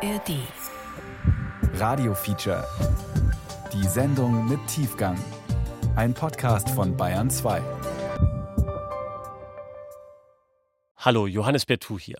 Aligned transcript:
ARD. 0.00 0.30
Radio 1.74 2.14
Feature. 2.14 2.64
Die 3.72 3.82
Sendung 3.88 4.46
mit 4.48 4.64
Tiefgang. 4.68 5.18
Ein 5.96 6.14
Podcast 6.14 6.70
von 6.70 6.96
Bayern 6.96 7.28
2. 7.28 7.60
Hallo, 10.98 11.26
Johannes 11.26 11.66
Bertou 11.66 11.98
hier. 11.98 12.18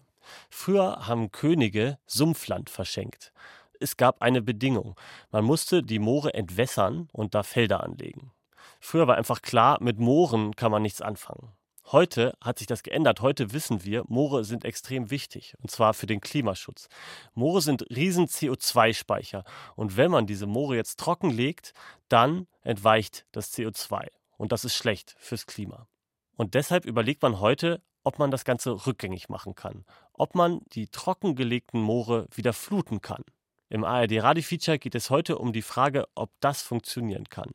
Früher 0.50 1.06
haben 1.06 1.30
Könige 1.30 1.98
Sumpfland 2.06 2.68
verschenkt. 2.68 3.32
Es 3.79 3.96
gab 3.96 4.22
eine 4.22 4.42
Bedingung. 4.42 4.96
Man 5.30 5.45
musste 5.45 5.84
die 5.84 6.00
Moore 6.00 6.34
entwässern 6.34 7.08
und 7.12 7.36
da 7.36 7.45
Felder 7.45 7.84
anlegen. 7.84 8.32
Früher 8.80 9.06
war 9.06 9.16
einfach 9.16 9.40
klar, 9.40 9.79
mit 9.80 10.00
Mooren 10.00 10.56
kann 10.56 10.72
man 10.72 10.82
nichts 10.82 11.00
anfangen. 11.00 11.52
Heute 11.91 12.36
hat 12.43 12.59
sich 12.59 12.66
das 12.66 12.82
geändert. 12.82 13.23
Heute 13.23 13.55
wissen 13.55 13.82
wir, 13.82 14.05
Moore 14.09 14.45
sind 14.45 14.66
extrem 14.66 15.11
wichtig, 15.11 15.55
und 15.62 15.70
zwar 15.70 15.95
für 15.95 16.05
den 16.05 16.20
Klimaschutz. 16.20 16.88
Moore 17.33 17.62
sind 17.62 17.88
riesen 17.88 18.27
CO2-Speicher. 18.27 19.42
Und 19.74 19.97
wenn 19.97 20.11
man 20.11 20.27
diese 20.27 20.47
Moore 20.47 20.77
jetzt 20.77 21.01
trocken 21.01 21.30
legt, 21.30 21.73
dann 22.11 22.47
entweicht 22.61 23.24
das 23.33 23.55
CO2. 23.55 24.09
Und 24.37 24.52
das 24.52 24.66
ist 24.66 24.74
schlecht 24.74 25.16
fürs 25.19 25.47
Klima. 25.47 25.88
Und 26.37 26.52
deshalb 26.52 26.84
überlegt 26.84 27.23
man 27.23 27.41
heute, 27.41 27.80
ob 28.05 28.19
man 28.19 28.30
das 28.30 28.45
Ganze 28.45 28.86
rückgängig 28.86 29.30
machen 29.30 29.55
kann. 29.55 29.86
Ob 30.12 30.34
man 30.34 30.61
die 30.75 30.89
trockengelegten 30.89 31.80
Moore 31.80 32.27
wieder 32.34 32.52
fluten 32.52 33.00
kann. 33.00 33.25
Im 33.70 33.84
ARD 33.84 34.23
Radio 34.23 34.42
Feature 34.42 34.78
geht 34.78 34.95
es 34.95 35.09
heute 35.09 35.39
um 35.39 35.55
die 35.55 35.62
Frage, 35.62 36.06
ob 36.14 36.30
das 36.41 36.61
funktionieren 36.61 37.28
kann. 37.30 37.50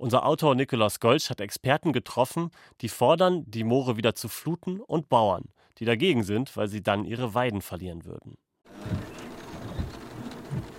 Unser 0.00 0.24
Autor 0.24 0.54
Nikolaus 0.54 0.98
Golsch 0.98 1.28
hat 1.28 1.42
Experten 1.42 1.92
getroffen, 1.92 2.52
die 2.80 2.88
fordern, 2.88 3.44
die 3.46 3.64
Moore 3.64 3.98
wieder 3.98 4.14
zu 4.14 4.28
fluten 4.28 4.80
und 4.80 5.10
Bauern, 5.10 5.50
die 5.78 5.84
dagegen 5.84 6.22
sind, 6.22 6.56
weil 6.56 6.68
sie 6.68 6.82
dann 6.82 7.04
ihre 7.04 7.34
Weiden 7.34 7.60
verlieren 7.60 8.06
würden. 8.06 8.38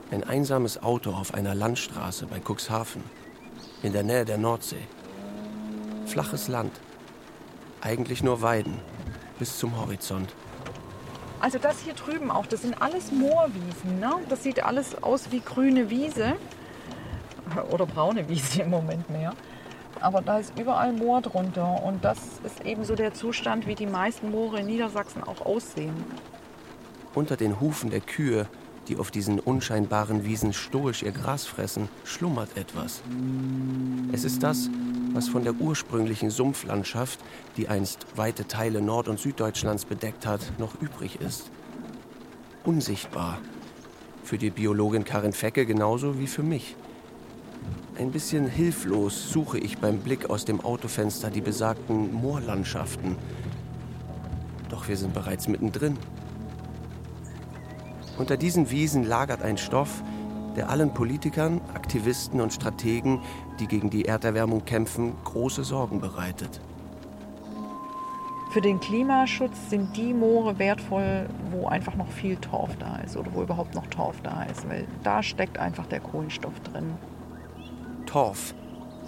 Ein 0.10 0.24
einsames 0.24 0.82
Auto 0.82 1.12
auf 1.12 1.36
einer 1.36 1.54
Landstraße 1.54 2.26
bei 2.26 2.40
Cuxhaven, 2.40 3.04
in 3.84 3.94
der 3.94 4.02
Nähe 4.02 4.26
der 4.26 4.40
Nordsee. 4.40 4.88
Flaches 6.08 6.48
Land, 6.48 6.82
eigentlich 7.80 8.24
nur 8.24 8.42
Weiden, 8.42 8.80
bis 9.38 9.60
zum 9.60 9.80
Horizont. 9.80 10.34
Also 11.42 11.60
das 11.60 11.80
hier 11.82 11.94
drüben 11.94 12.32
auch, 12.32 12.48
das 12.48 12.64
sind 12.64 12.82
alles 12.82 13.12
Moorwiesen. 13.12 14.00
Ne? 14.00 14.14
Das 14.30 14.42
sieht 14.42 14.64
alles 14.64 15.04
aus 15.04 15.32
wie 15.32 15.42
grüne 15.42 15.92
Wiese 15.92 16.38
oder 17.72 17.86
braune 17.86 18.28
Wiese 18.30 18.62
im 18.64 18.70
Moment 18.70 19.10
mehr. 19.10 19.34
Aber 20.00 20.22
da 20.22 20.40
ist 20.40 20.58
überall 20.58 20.94
Moor 20.94 21.22
drunter 21.22 21.84
und 21.84 22.04
das 22.04 22.18
ist 22.44 22.66
eben 22.66 22.84
so 22.84 22.96
der 22.96 23.14
Zustand, 23.14 23.68
wie 23.68 23.76
die 23.76 23.86
meisten 23.86 24.32
Moore 24.32 24.62
in 24.62 24.66
Niedersachsen 24.66 25.24
auch 25.24 25.46
aussehen. 25.46 25.94
Unter 27.14 27.36
den 27.36 27.60
Hufen 27.60 27.90
der 27.90 28.00
Kühe, 28.00 28.48
die 28.88 28.98
auf 28.98 29.12
diesen 29.12 29.40
unscheinbaren 29.40 30.26
Wiesen 30.26 30.54
stoisch 30.54 31.04
ihr 31.04 31.12
Gras 31.12 31.46
fressen, 31.46 31.88
schlummert 32.04 32.58
etwas. 32.58 33.02
Es 34.12 34.24
ist 34.24 34.42
das, 34.42 34.70
was 35.14 35.30
von 35.30 35.44
der 35.44 35.54
ursprünglichen 35.54 36.30
Sumpflandschaft, 36.30 37.20
die 37.58 37.68
einst 37.68 38.08
weite 38.16 38.48
Teile 38.48 38.82
Nord- 38.82 39.08
und 39.08 39.20
Süddeutschlands 39.20 39.86
bedeckt 39.86 40.26
hat, 40.26 40.42
noch 40.58 40.82
übrig 40.82 41.20
ist. 41.22 41.52
Unsichtbar. 42.64 43.40
Für 44.24 44.38
die 44.38 44.50
Biologin 44.50 45.04
Karin 45.04 45.34
Fecke 45.34 45.66
genauso 45.66 46.20
wie 46.20 46.28
für 46.28 46.44
mich. 46.44 46.76
Ein 48.02 48.10
bisschen 48.10 48.48
hilflos 48.48 49.32
suche 49.32 49.60
ich 49.60 49.78
beim 49.78 50.00
Blick 50.00 50.28
aus 50.32 50.44
dem 50.44 50.60
Autofenster 50.60 51.30
die 51.30 51.40
besagten 51.40 52.12
Moorlandschaften. 52.12 53.16
Doch 54.70 54.88
wir 54.88 54.98
sind 54.98 55.14
bereits 55.14 55.48
mittendrin. 55.48 56.00
Unter 58.18 58.38
diesen 58.38 58.72
Wiesen 58.72 59.04
lagert 59.04 59.44
ein 59.44 59.60
Stoff, 59.60 60.02
der 60.56 60.72
allen 60.72 60.96
Politikern, 60.96 61.62
Aktivisten 61.76 62.42
und 62.42 62.52
Strategen, 62.52 63.22
die 63.60 63.68
gegen 63.68 63.92
die 63.92 64.06
Erderwärmung 64.06 64.66
kämpfen, 64.66 65.14
große 65.24 65.64
Sorgen 65.64 66.02
bereitet. 66.02 66.60
Für 68.50 68.62
den 68.62 68.80
Klimaschutz 68.80 69.70
sind 69.70 69.96
die 69.96 70.16
Moore 70.16 70.58
wertvoll, 70.58 71.30
wo 71.52 71.68
einfach 71.68 71.94
noch 71.94 72.10
viel 72.10 72.38
Torf 72.38 72.76
da 72.80 72.96
ist 73.06 73.16
oder 73.16 73.32
wo 73.36 73.44
überhaupt 73.44 73.76
noch 73.76 73.86
Torf 73.86 74.16
da 74.24 74.42
ist, 74.46 74.68
weil 74.68 74.88
da 75.04 75.22
steckt 75.22 75.60
einfach 75.60 75.86
der 75.86 76.00
Kohlenstoff 76.00 76.60
drin. 76.62 76.96
Torf, 78.12 78.54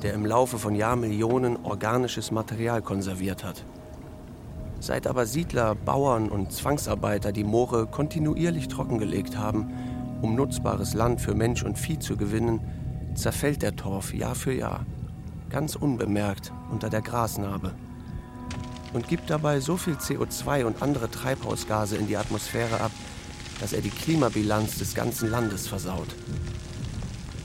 der 0.02 0.14
im 0.14 0.26
Laufe 0.26 0.58
von 0.58 0.76
Jahrmillionen 0.76 1.58
organisches 1.66 2.32
Material 2.32 2.82
konserviert 2.82 3.44
hat. 3.44 3.66
Seit 4.80 5.08
aber 5.08 5.26
Siedler, 5.26 5.76
Bauern 5.76 6.30
und 6.30 6.54
Zwangsarbeiter 6.54 7.34
die 7.34 7.44
Moore 7.44 7.86
kontinuierlich 7.86 8.70
trockengelegt 8.70 9.38
haben, 9.38 9.74
um 10.22 10.36
nutzbares 10.36 10.94
Land 10.94 11.20
für 11.20 11.36
Mensch 11.36 11.64
und 11.64 11.78
Vieh 11.78 12.00
zu 12.00 12.16
gewinnen, 12.16 12.62
zerfällt 13.14 13.62
der 13.62 13.76
Torf 13.76 14.14
Jahr 14.14 14.36
für 14.36 14.54
Jahr, 14.54 14.86
ganz 15.50 15.76
unbemerkt 15.76 16.54
unter 16.72 16.90
der 16.90 17.02
Grasnarbe 17.02 17.74
und 18.94 19.10
gibt 19.10 19.30
dabei 19.30 19.60
so 19.60 19.76
viel 19.76 19.96
CO2 19.96 20.64
und 20.64 20.82
andere 20.82 21.12
Treibhausgase 21.12 21.98
in 21.98 22.08
die 22.08 22.16
Atmosphäre 22.16 22.80
ab, 22.80 22.92
dass 23.60 23.74
er 23.74 23.82
die 23.82 23.90
Klimabilanz 23.90 24.78
des 24.78 24.96
ganzen 24.96 25.30
Landes 25.30 25.68
versaut. 25.68 26.08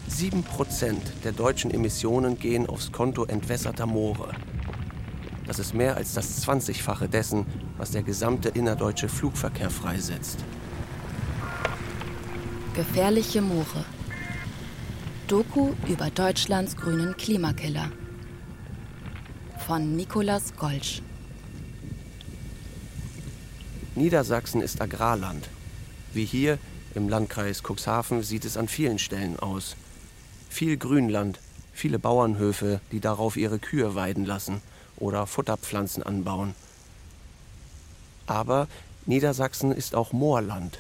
7% 0.09 0.97
der 1.25 1.33
deutschen 1.33 1.71
Emissionen 1.71 2.39
gehen 2.39 2.67
aufs 2.67 2.93
Konto 2.93 3.25
entwässerter 3.25 3.87
Moore. 3.87 4.31
Das 5.47 5.59
ist 5.59 5.75
mehr 5.75 5.97
als 5.97 6.15
das 6.15 6.47
20-fache 6.47 7.09
dessen, 7.09 7.47
was 7.77 7.91
der 7.91 8.03
gesamte 8.03 8.51
innerdeutsche 8.51 9.09
Flugverkehr 9.09 9.71
freisetzt. 9.71 10.39
Gefährliche 12.75 13.41
Moore. 13.41 13.85
Doku 15.27 15.73
über 15.89 16.11
Deutschlands 16.11 16.77
grünen 16.77 17.17
Klimakiller. 17.17 17.91
Von 19.67 19.97
Nikolaus 19.97 20.55
Golsch. 20.57 21.03
Niedersachsen 23.95 24.63
ist 24.63 24.81
Agrarland. 24.81 25.49
Wie 26.15 26.25
hier 26.25 26.59
im 26.95 27.09
Landkreis 27.09 27.63
Cuxhaven 27.63 28.23
sieht 28.23 28.45
es 28.45 28.57
an 28.57 28.69
vielen 28.69 28.99
Stellen 28.99 29.39
aus. 29.39 29.77
Viel 30.49 30.77
Grünland, 30.77 31.41
viele 31.73 31.99
Bauernhöfe, 31.99 32.81
die 32.93 33.01
darauf 33.01 33.37
ihre 33.37 33.59
Kühe 33.59 33.95
weiden 33.95 34.25
lassen 34.25 34.61
oder 34.97 35.27
Futterpflanzen 35.27 36.03
anbauen. 36.03 36.55
Aber 38.27 38.69
Niedersachsen 39.07 39.73
ist 39.73 39.95
auch 39.95 40.13
Moorland. 40.13 40.79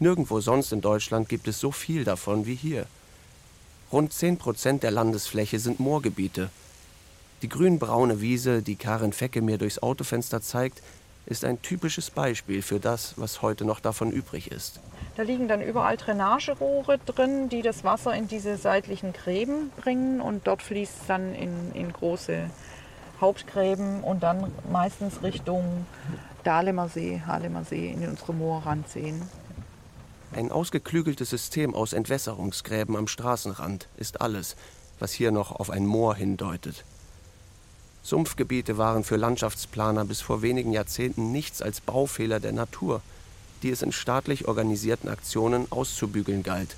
Nirgendwo 0.00 0.40
sonst 0.40 0.72
in 0.72 0.80
Deutschland 0.80 1.28
gibt 1.28 1.48
es 1.48 1.58
so 1.58 1.72
viel 1.72 2.04
davon 2.04 2.46
wie 2.46 2.54
hier. 2.54 2.86
Rund 3.90 4.12
10 4.12 4.36
Prozent 4.36 4.82
der 4.82 4.90
Landesfläche 4.90 5.58
sind 5.58 5.80
Moorgebiete. 5.80 6.50
Die 7.42 7.48
grünbraune 7.48 8.20
Wiese, 8.20 8.62
die 8.62 8.76
Karin 8.76 9.12
Fecke 9.12 9.40
mir 9.40 9.58
durchs 9.58 9.78
Autofenster 9.78 10.42
zeigt, 10.42 10.82
ist 11.28 11.44
ein 11.44 11.60
typisches 11.60 12.10
Beispiel 12.10 12.62
für 12.62 12.80
das, 12.80 13.14
was 13.16 13.42
heute 13.42 13.64
noch 13.64 13.80
davon 13.80 14.10
übrig 14.10 14.50
ist. 14.50 14.80
Da 15.16 15.22
liegen 15.22 15.46
dann 15.46 15.60
überall 15.60 15.96
Drainagerohre 15.96 16.98
drin, 16.98 17.48
die 17.48 17.60
das 17.60 17.84
Wasser 17.84 18.14
in 18.14 18.28
diese 18.28 18.56
seitlichen 18.56 19.12
Gräben 19.12 19.70
bringen 19.76 20.20
und 20.20 20.46
dort 20.46 20.62
fließt 20.62 20.92
es 21.02 21.06
dann 21.06 21.34
in, 21.34 21.72
in 21.74 21.92
große 21.92 22.48
Hauptgräben 23.20 24.02
und 24.02 24.22
dann 24.22 24.50
meistens 24.70 25.22
Richtung 25.22 25.86
Dahlemer 26.44 26.88
See, 26.88 27.20
Hahlemer 27.26 27.64
See, 27.64 27.90
in 27.90 28.08
unsere 28.08 28.32
Moorrandseen. 28.32 29.22
Ein 30.32 30.50
ausgeklügeltes 30.50 31.30
System 31.30 31.74
aus 31.74 31.92
Entwässerungsgräben 31.92 32.96
am 32.96 33.08
Straßenrand 33.08 33.88
ist 33.96 34.20
alles, 34.20 34.56
was 34.98 35.12
hier 35.12 35.30
noch 35.30 35.52
auf 35.52 35.68
ein 35.68 35.84
Moor 35.84 36.14
hindeutet. 36.14 36.84
Sumpfgebiete 38.08 38.78
waren 38.78 39.04
für 39.04 39.16
Landschaftsplaner 39.16 40.06
bis 40.06 40.22
vor 40.22 40.40
wenigen 40.40 40.72
Jahrzehnten 40.72 41.30
nichts 41.30 41.60
als 41.60 41.82
Baufehler 41.82 42.40
der 42.40 42.52
Natur, 42.52 43.02
die 43.62 43.68
es 43.68 43.82
in 43.82 43.92
staatlich 43.92 44.48
organisierten 44.48 45.10
Aktionen 45.10 45.66
auszubügeln 45.70 46.42
galt. 46.42 46.74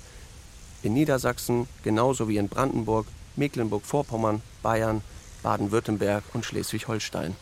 In 0.83 0.93
Niedersachsen 0.93 1.69
genauso 1.83 2.27
wie 2.27 2.35
in 2.35 2.49
Brandenburg, 2.49 3.07
Mecklenburg-Vorpommern, 3.37 4.41
Bayern, 4.61 5.01
Baden-Württemberg 5.41 6.23
und 6.33 6.43
Schleswig-Holstein. 6.43 7.35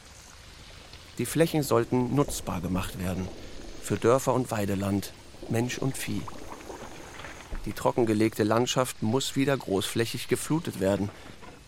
Die 1.17 1.25
Flächen 1.25 1.63
sollten 1.63 2.13
nutzbar 2.13 2.61
gemacht 2.61 2.99
werden 2.99 3.27
für 3.81 3.97
Dörfer 3.97 4.35
und 4.35 4.51
Weideland, 4.51 5.13
Mensch 5.49 5.79
und 5.79 5.97
Vieh. 5.97 6.21
Die 7.65 7.73
trockengelegte 7.73 8.43
Landschaft 8.43 9.01
muss 9.01 9.35
wieder 9.35 9.57
großflächig 9.57 10.27
geflutet 10.27 10.79
werden. 10.79 11.09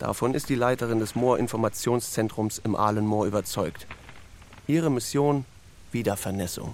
Davon 0.01 0.33
ist 0.33 0.49
die 0.49 0.55
Leiterin 0.55 0.97
des 0.97 1.13
Moorinformationszentrums 1.13 2.57
im 2.57 2.75
Ahlenmoor 2.75 3.27
überzeugt. 3.27 3.85
Ihre 4.65 4.89
Mission 4.89 5.45
Wiedervernässung. 5.91 6.73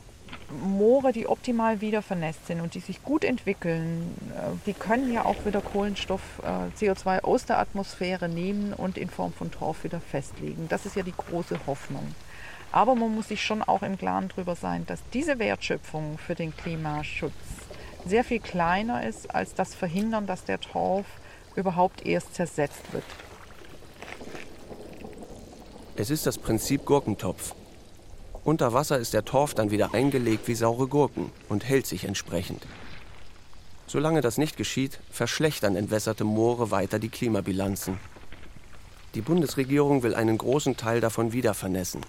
Moore, 0.63 1.11
die 1.11 1.27
optimal 1.27 1.81
wieder 1.81 2.01
vernässt 2.01 2.47
sind 2.47 2.61
und 2.61 2.73
die 2.73 2.79
sich 2.79 3.03
gut 3.03 3.25
entwickeln, 3.25 4.15
äh, 4.33 4.55
die 4.65 4.71
können 4.71 5.11
ja 5.11 5.25
auch 5.25 5.45
wieder 5.45 5.59
Kohlenstoff, 5.59 6.21
äh, 6.41 6.73
CO2 6.79 7.25
aus 7.25 7.43
der 7.43 7.59
Atmosphäre 7.59 8.29
nehmen 8.29 8.71
und 8.71 8.97
in 8.97 9.09
Form 9.09 9.33
von 9.33 9.51
Torf 9.51 9.83
wieder 9.83 9.99
festlegen. 9.99 10.67
Das 10.69 10.85
ist 10.85 10.95
ja 10.95 11.03
die 11.03 11.11
große 11.11 11.59
Hoffnung. 11.67 12.15
Aber 12.71 12.95
man 12.95 13.13
muss 13.13 13.27
sich 13.27 13.43
schon 13.43 13.61
auch 13.61 13.81
im 13.81 13.97
Klaren 13.97 14.29
darüber 14.29 14.55
sein, 14.55 14.85
dass 14.85 15.01
diese 15.11 15.37
Wertschöpfung 15.37 16.17
für 16.17 16.35
den 16.35 16.55
Klimaschutz 16.55 17.33
sehr 18.05 18.23
viel 18.23 18.39
kleiner 18.39 19.05
ist 19.05 19.35
als 19.35 19.53
das 19.53 19.75
Verhindern, 19.75 20.27
dass 20.27 20.45
der 20.45 20.61
Torf 20.61 21.05
überhaupt 21.57 22.05
erst 22.05 22.35
zersetzt 22.35 22.93
wird. 22.93 23.03
Es 25.97 26.11
ist 26.11 26.25
das 26.27 26.37
Prinzip 26.37 26.85
Gurkentopf. 26.85 27.55
Unter 28.43 28.71
Wasser 28.71 28.99
ist 28.99 29.13
der 29.13 29.25
Torf 29.25 29.55
dann 29.55 29.71
wieder 29.71 29.93
eingelegt 29.93 30.47
wie 30.47 30.55
saure 30.55 30.87
Gurken 30.87 31.31
und 31.49 31.65
hält 31.65 31.87
sich 31.87 32.05
entsprechend. 32.05 32.65
Solange 33.87 34.21
das 34.21 34.37
nicht 34.37 34.55
geschieht, 34.55 34.99
verschlechtern 35.11 35.75
entwässerte 35.75 36.23
Moore 36.23 36.71
weiter 36.71 36.99
die 36.99 37.09
Klimabilanzen. 37.09 37.97
Die 39.15 39.21
Bundesregierung 39.21 40.03
will 40.03 40.13
einen 40.13 40.37
großen 40.37 40.77
Teil 40.77 41.01
davon 41.01 41.33
wieder 41.33 41.55
vernässen. 41.55 42.01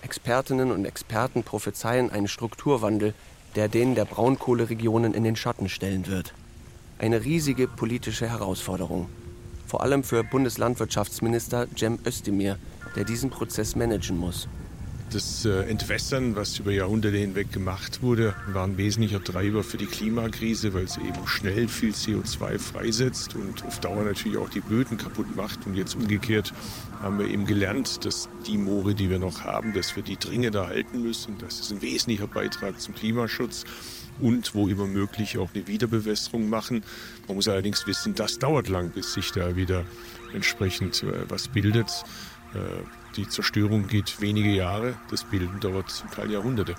Expertinnen 0.00 0.72
und 0.72 0.86
Experten 0.86 1.42
prophezeien 1.42 2.10
einen 2.10 2.28
Strukturwandel, 2.28 3.14
der 3.54 3.68
den 3.68 3.94
der 3.94 4.06
Braunkohleregionen 4.06 5.12
in 5.12 5.24
den 5.24 5.36
Schatten 5.36 5.68
stellen 5.68 6.06
wird. 6.06 6.32
Eine 7.02 7.24
riesige 7.24 7.66
politische 7.66 8.28
Herausforderung. 8.28 9.08
Vor 9.66 9.82
allem 9.82 10.04
für 10.04 10.22
Bundeslandwirtschaftsminister 10.22 11.66
Cem 11.76 11.98
Özdemir, 12.06 12.58
der 12.94 13.02
diesen 13.02 13.28
Prozess 13.28 13.74
managen 13.74 14.16
muss. 14.16 14.46
Das 15.10 15.44
äh, 15.44 15.64
Entwässern, 15.64 16.36
was 16.36 16.60
über 16.60 16.70
Jahrhunderte 16.70 17.16
hinweg 17.16 17.50
gemacht 17.50 18.02
wurde, 18.02 18.36
war 18.52 18.64
ein 18.64 18.76
wesentlicher 18.76 19.22
Treiber 19.22 19.64
für 19.64 19.78
die 19.78 19.86
Klimakrise, 19.86 20.74
weil 20.74 20.84
es 20.84 20.96
eben 20.96 21.26
schnell 21.26 21.66
viel 21.66 21.90
CO2 21.90 22.60
freisetzt 22.60 23.34
und 23.34 23.64
auf 23.64 23.80
Dauer 23.80 24.04
natürlich 24.04 24.38
auch 24.38 24.48
die 24.48 24.60
Böden 24.60 24.96
kaputt 24.96 25.34
macht. 25.34 25.66
Und 25.66 25.74
jetzt 25.74 25.96
umgekehrt 25.96 26.54
haben 27.02 27.18
wir 27.18 27.26
eben 27.26 27.46
gelernt, 27.46 28.04
dass 28.04 28.28
die 28.46 28.56
Moore, 28.56 28.94
die 28.94 29.10
wir 29.10 29.18
noch 29.18 29.42
haben, 29.42 29.72
dass 29.72 29.96
wir 29.96 30.04
die 30.04 30.16
dringend 30.16 30.54
erhalten 30.54 31.02
müssen. 31.02 31.36
Das 31.38 31.58
ist 31.58 31.72
ein 31.72 31.82
wesentlicher 31.82 32.28
Beitrag 32.28 32.80
zum 32.80 32.94
Klimaschutz 32.94 33.64
und 34.22 34.54
wo 34.54 34.68
immer 34.68 34.86
möglich 34.86 35.36
auch 35.36 35.50
eine 35.54 35.66
Wiederbewässerung 35.66 36.48
machen. 36.48 36.84
Man 37.26 37.36
muss 37.36 37.48
allerdings 37.48 37.86
wissen, 37.86 38.14
das 38.14 38.38
dauert 38.38 38.68
lang, 38.68 38.90
bis 38.90 39.12
sich 39.12 39.32
da 39.32 39.56
wieder 39.56 39.84
entsprechend 40.32 41.02
äh, 41.02 41.28
was 41.28 41.48
bildet. 41.48 42.04
Äh, 42.54 42.58
die 43.16 43.28
Zerstörung 43.28 43.88
geht 43.88 44.20
wenige 44.20 44.50
Jahre, 44.50 44.94
das 45.10 45.24
Bilden 45.24 45.60
dauert 45.60 45.90
zum 45.90 46.10
Teil 46.10 46.30
Jahrhunderte. 46.30 46.74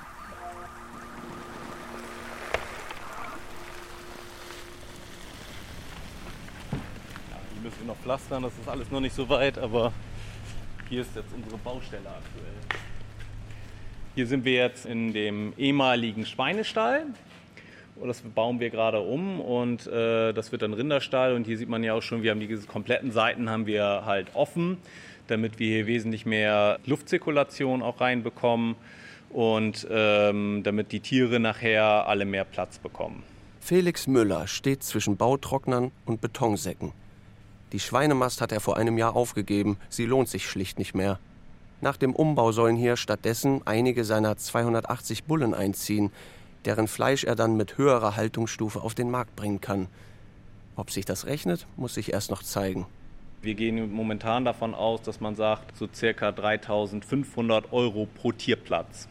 Die 7.56 7.64
müssen 7.64 7.80
wir 7.82 7.88
noch 7.88 7.98
pflastern, 7.98 8.44
das 8.44 8.54
ist 8.60 8.68
alles 8.68 8.90
noch 8.90 9.02
nicht 9.02 9.16
so 9.16 9.28
weit, 9.30 9.58
aber 9.60 9.94
hier 10.90 11.02
ist 11.02 11.16
jetzt 11.16 11.34
unsere 11.36 11.58
Baustelle 11.58 12.10
aktuell. 12.10 12.80
Hier 14.16 14.28
sind 14.28 14.46
wir 14.46 14.54
jetzt 14.54 14.86
in 14.86 15.12
dem 15.12 15.54
ehemaligen 15.58 16.26
Schweinestall. 16.26 17.08
Das 18.02 18.22
bauen 18.22 18.60
wir 18.60 18.70
gerade 18.70 19.00
um 19.00 19.40
und 19.40 19.88
äh, 19.88 20.34
das 20.34 20.52
wird 20.52 20.62
dann 20.62 20.74
Rinderstall. 20.74 21.34
Und 21.34 21.46
hier 21.46 21.58
sieht 21.58 21.70
man 21.70 21.84
ja 21.84 21.94
auch 21.94 22.02
schon, 22.02 22.24
wir 22.24 22.32
haben 22.32 22.40
die 22.40 22.48
kompletten 22.68 23.12
Seiten 23.12 23.50
haben 23.50 23.66
wir 23.66 24.04
halt 24.06 24.28
offen 24.34 24.78
damit 25.28 25.60
wir 25.60 25.68
hier 25.68 25.88
wesentlich 25.88 26.26
mehr 26.26 26.80
Luftzirkulation 26.86 27.82
auch 27.82 28.02
reinbekommen 28.02 28.76
und 29.30 29.88
ähm, 29.90 30.62
damit 30.64 30.92
die 30.92 31.00
Tiere 31.00 31.40
nachher 31.40 32.08
alle 32.08 32.26
mehr 32.26 32.46
Platz 32.46 32.78
bekommen. 32.78 33.24
Felix 33.60 34.08
Müller 34.08 34.48
steht 34.48 34.84
zwischen 34.84 35.18
Bautrocknern 35.18 35.92
und 36.06 36.22
Betonsäcken. 36.22 36.92
Die 37.72 37.80
Schweinemast 37.80 38.42
hat 38.42 38.52
er 38.52 38.60
vor 38.60 38.78
einem 38.78 38.98
Jahr 38.98 39.16
aufgegeben, 39.16 39.78
sie 39.90 40.06
lohnt 40.06 40.30
sich 40.30 40.48
schlicht 40.48 40.78
nicht 40.78 40.94
mehr. 40.94 41.20
Nach 41.82 41.98
dem 41.98 42.14
Umbau 42.14 42.52
sollen 42.52 42.76
hier 42.76 42.96
stattdessen 42.96 43.62
einige 43.66 44.04
seiner 44.04 44.38
280 44.38 45.24
Bullen 45.24 45.54
einziehen, 45.54 46.12
deren 46.66 46.88
Fleisch 46.88 47.24
er 47.24 47.36
dann 47.36 47.58
mit 47.58 47.78
höherer 47.78 48.16
Haltungsstufe 48.16 48.82
auf 48.82 48.96
den 48.96 49.12
Markt 49.12 49.36
bringen 49.36 49.62
kann. 49.62 49.88
Ob 50.76 50.92
sich 50.92 51.06
das 51.06 51.26
rechnet, 51.26 51.68
muss 51.76 51.94
sich 51.94 52.14
erst 52.14 52.32
noch 52.32 52.44
zeigen. 52.44 52.86
Wir 53.42 53.56
gehen 53.56 53.92
momentan 53.94 54.46
davon 54.46 54.74
aus, 54.74 55.02
dass 55.02 55.20
man 55.20 55.36
sagt, 55.36 55.76
so 55.78 55.88
circa 55.94 56.32
3500 56.32 57.74
Euro 57.74 58.08
pro 58.16 58.32
Tierplatz. 58.32 59.08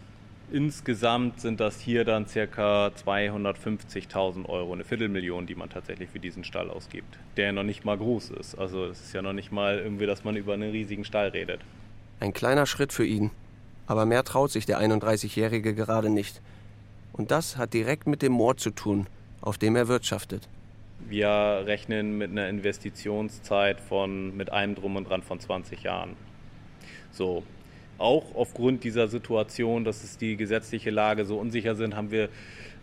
Insgesamt 0.50 1.40
sind 1.40 1.60
das 1.60 1.80
hier 1.80 2.04
dann 2.04 2.26
circa 2.26 2.88
250.000 2.88 4.46
Euro, 4.48 4.72
eine 4.72 4.84
Viertelmillion, 4.84 5.46
die 5.46 5.54
man 5.54 5.70
tatsächlich 5.70 6.10
für 6.10 6.18
diesen 6.18 6.44
Stall 6.44 6.68
ausgibt, 6.68 7.18
der 7.36 7.52
noch 7.52 7.62
nicht 7.62 7.84
mal 7.84 7.96
groß 7.96 8.30
ist. 8.30 8.54
Also 8.56 8.84
es 8.84 9.00
ist 9.00 9.14
ja 9.14 9.22
noch 9.22 9.32
nicht 9.32 9.50
mal 9.50 9.78
irgendwie, 9.78 10.06
dass 10.06 10.24
man 10.24 10.36
über 10.36 10.52
einen 10.52 10.70
riesigen 10.70 11.04
Stall 11.04 11.28
redet. 11.28 11.60
Ein 12.20 12.34
kleiner 12.34 12.66
Schritt 12.66 12.92
für 12.92 13.06
ihn, 13.06 13.30
aber 13.86 14.04
mehr 14.04 14.24
traut 14.24 14.50
sich 14.50 14.66
der 14.66 14.80
31-Jährige 14.80 15.74
gerade 15.74 16.10
nicht. 16.10 16.40
Und 17.12 17.30
das 17.30 17.56
hat 17.56 17.74
direkt 17.74 18.06
mit 18.06 18.22
dem 18.22 18.32
Moor 18.32 18.56
zu 18.56 18.70
tun, 18.70 19.06
auf 19.40 19.58
dem 19.58 19.76
er 19.76 19.88
wirtschaftet. 19.88 20.48
Wir 21.08 21.62
rechnen 21.66 22.16
mit 22.16 22.30
einer 22.30 22.48
Investitionszeit 22.48 23.80
von 23.80 24.36
mit 24.36 24.50
allem 24.50 24.74
drum 24.74 24.96
und 24.96 25.08
dran 25.08 25.22
von 25.22 25.40
20 25.40 25.82
Jahren. 25.82 26.16
So, 27.10 27.42
auch 27.98 28.34
aufgrund 28.34 28.84
dieser 28.84 29.08
Situation, 29.08 29.84
dass 29.84 30.02
es 30.02 30.16
die 30.16 30.36
gesetzliche 30.36 30.90
Lage 30.90 31.24
so 31.24 31.38
unsicher 31.38 31.74
sind, 31.74 31.96
haben 31.96 32.10
wir 32.10 32.28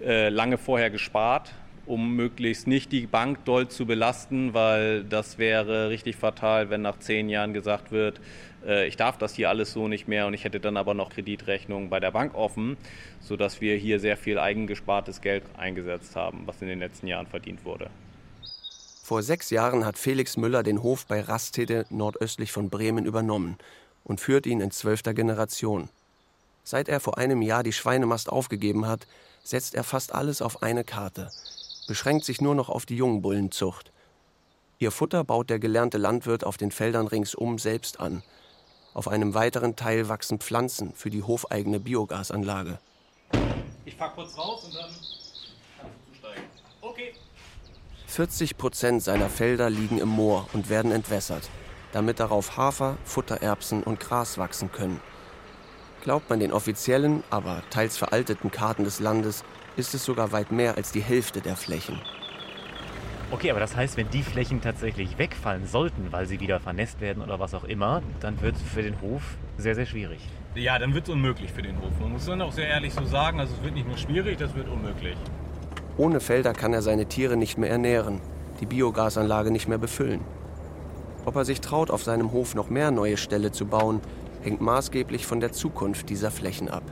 äh, 0.02 0.30
lange 0.30 0.58
vorher 0.58 0.90
gespart, 0.90 1.54
um 1.86 2.16
möglichst 2.16 2.68
nicht 2.68 2.92
die 2.92 3.08
Bank 3.08 3.44
doll 3.46 3.68
zu 3.68 3.86
belasten, 3.86 4.54
weil 4.54 5.04
das 5.04 5.38
wäre 5.38 5.90
richtig 5.90 6.16
fatal, 6.16 6.70
wenn 6.70 6.82
nach 6.82 7.00
zehn 7.00 7.30
Jahren 7.30 7.54
gesagt 7.54 7.92
wird, 7.92 8.22
ich 8.66 8.98
darf 8.98 9.18
das 9.18 9.36
hier 9.36 9.50
alles 9.50 9.72
so 9.72 9.88
nicht 9.88 10.08
mehr 10.08 10.28
und 10.28 10.34
ich 10.34 10.44
hätte 10.44 10.60
dann 10.60 10.78
aber 10.78 10.94
noch 10.94 11.10
Kreditrechnungen 11.10 11.90
bei 11.90 12.00
der 12.00 12.12
Bank 12.12 12.36
offen, 12.36 12.78
sodass 13.22 13.62
wir 13.62 13.76
hier 13.78 14.00
sehr 14.00 14.18
viel 14.18 14.38
eigengespartes 14.38 15.22
Geld 15.22 15.44
eingesetzt 15.58 16.16
haben, 16.16 16.44
was 16.46 16.62
in 16.62 16.68
den 16.68 16.80
letzten 16.80 17.08
Jahren 17.08 17.28
verdient 17.28 17.64
wurde. 17.64 17.90
Vor 19.04 19.24
sechs 19.24 19.50
Jahren 19.50 19.86
hat 19.86 19.98
Felix 19.98 20.38
Müller 20.38 20.62
den 20.62 20.84
Hof 20.84 21.08
bei 21.08 21.22
Rastede 21.22 21.86
nordöstlich 21.90 22.52
von 22.52 22.70
Bremen 22.70 23.06
übernommen 23.06 23.58
und 24.04 24.22
führt 24.22 24.46
ihn 24.46 24.62
in 24.62 24.72
zwölfter 24.72 25.14
Generation. 25.14 25.90
Seit 26.64 26.90
er 26.90 27.00
vor 27.00 27.18
einem 27.18 27.42
Jahr 27.42 27.64
die 27.64 27.74
Schweinemast 27.74 28.30
aufgegeben 28.30 28.86
hat, 28.86 29.08
setzt 29.44 29.74
er 29.74 29.84
fast 29.84 30.14
alles 30.14 30.44
auf 30.44 30.62
eine 30.62 30.84
Karte, 30.84 31.32
beschränkt 31.88 32.24
sich 32.24 32.40
nur 32.42 32.54
noch 32.54 32.70
auf 32.70 32.86
die 32.86 32.98
Jungbullenzucht. 32.98 33.92
Ihr 34.78 34.92
Futter 34.92 35.24
baut 35.24 35.50
der 35.50 35.58
gelernte 35.58 35.98
Landwirt 35.98 36.44
auf 36.44 36.58
den 36.58 36.70
Feldern 36.70 37.08
ringsum 37.08 37.58
selbst 37.58 38.00
an. 38.00 38.22
Auf 38.94 39.08
einem 39.08 39.34
weiteren 39.34 39.76
Teil 39.76 40.10
wachsen 40.10 40.40
Pflanzen 40.40 40.94
für 40.94 41.10
die 41.10 41.24
hofeigene 41.24 41.80
Biogasanlage. 41.80 42.80
Ich 43.86 43.96
fahr 43.96 44.14
kurz 44.14 44.38
raus 44.38 44.66
und 44.66 44.76
dann 44.76 44.90
kannst 44.90 45.94
du 46.08 46.12
zusteigen. 46.12 46.44
Okay. 46.82 47.14
40 48.08 48.58
Prozent 48.58 49.04
seiner 49.04 49.30
Felder 49.30 49.70
liegen 49.70 50.00
im 50.00 50.10
Moor 50.10 50.48
und 50.54 50.70
werden 50.70 50.92
entwässert, 50.92 51.50
damit 51.92 52.20
darauf 52.20 52.58
Hafer, 52.58 52.98
Futtererbsen 53.06 53.84
und 53.84 54.00
Gras 54.00 54.38
wachsen 54.40 54.72
können. 54.72 55.00
Glaubt 56.02 56.30
man 56.30 56.40
den 56.40 56.52
offiziellen, 56.52 57.24
aber 57.30 57.62
teils 57.70 57.98
veralteten 57.98 58.52
Karten 58.52 58.84
des 58.86 59.00
Landes, 59.00 59.44
ist 59.76 59.94
es 59.94 60.04
sogar 60.04 60.32
weit 60.32 60.52
mehr 60.52 60.78
als 60.78 60.92
die 60.92 61.02
Hälfte 61.02 61.42
der 61.42 61.56
Flächen. 61.56 62.02
Okay, 63.32 63.52
aber 63.52 63.60
das 63.60 63.76
heißt, 63.76 63.96
wenn 63.96 64.10
die 64.10 64.24
Flächen 64.24 64.60
tatsächlich 64.60 65.20
wegfallen 65.20 65.68
sollten, 65.68 66.12
weil 66.12 66.26
sie 66.26 66.40
wieder 66.40 66.60
vernässt 66.60 67.00
werden 67.00 67.22
oder 67.22 67.40
was 67.40 67.54
auch 67.54 67.64
immer, 67.64 68.02
dann 68.22 68.42
wird 68.42 68.56
es 68.56 68.62
für 68.64 68.82
den 68.82 69.00
Hof 69.02 69.22
sehr, 69.58 69.76
sehr 69.76 69.86
schwierig. 69.86 70.20
Ja, 70.56 70.80
dann 70.80 70.96
wird 70.96 71.04
es 71.08 71.14
unmöglich 71.14 71.52
für 71.52 71.62
den 71.62 71.78
Hof. 71.78 71.92
Man 72.02 72.14
muss 72.14 72.26
dann 72.26 72.42
auch 72.42 72.52
sehr 72.52 72.68
ehrlich 72.68 72.92
so 72.92 73.06
sagen, 73.06 73.40
also 73.40 73.54
es 73.54 73.64
wird 73.64 73.76
nicht 73.76 73.88
nur 73.88 73.98
schwierig, 73.98 74.40
das 74.40 74.56
wird 74.56 74.68
unmöglich. 74.68 75.16
Ohne 75.96 76.22
Felder 76.22 76.54
kann 76.54 76.74
er 76.74 76.82
seine 76.82 77.06
Tiere 77.06 77.38
nicht 77.38 77.60
mehr 77.60 77.70
ernähren, 77.70 78.20
die 78.62 78.66
Biogasanlage 78.66 79.52
nicht 79.52 79.68
mehr 79.68 79.78
befüllen. 79.78 80.22
Ob 81.26 81.36
er 81.36 81.46
sich 81.46 81.62
traut, 81.62 81.92
auf 81.92 82.04
seinem 82.04 82.32
Hof 82.32 82.56
noch 82.56 82.72
mehr 82.72 82.90
neue 82.90 83.18
Ställe 83.18 83.52
zu 83.52 83.68
bauen, 83.68 84.02
hängt 84.42 84.62
maßgeblich 84.62 85.28
von 85.28 85.40
der 85.40 85.52
Zukunft 85.52 86.10
dieser 86.10 86.32
Flächen 86.32 86.68
ab. 86.68 86.84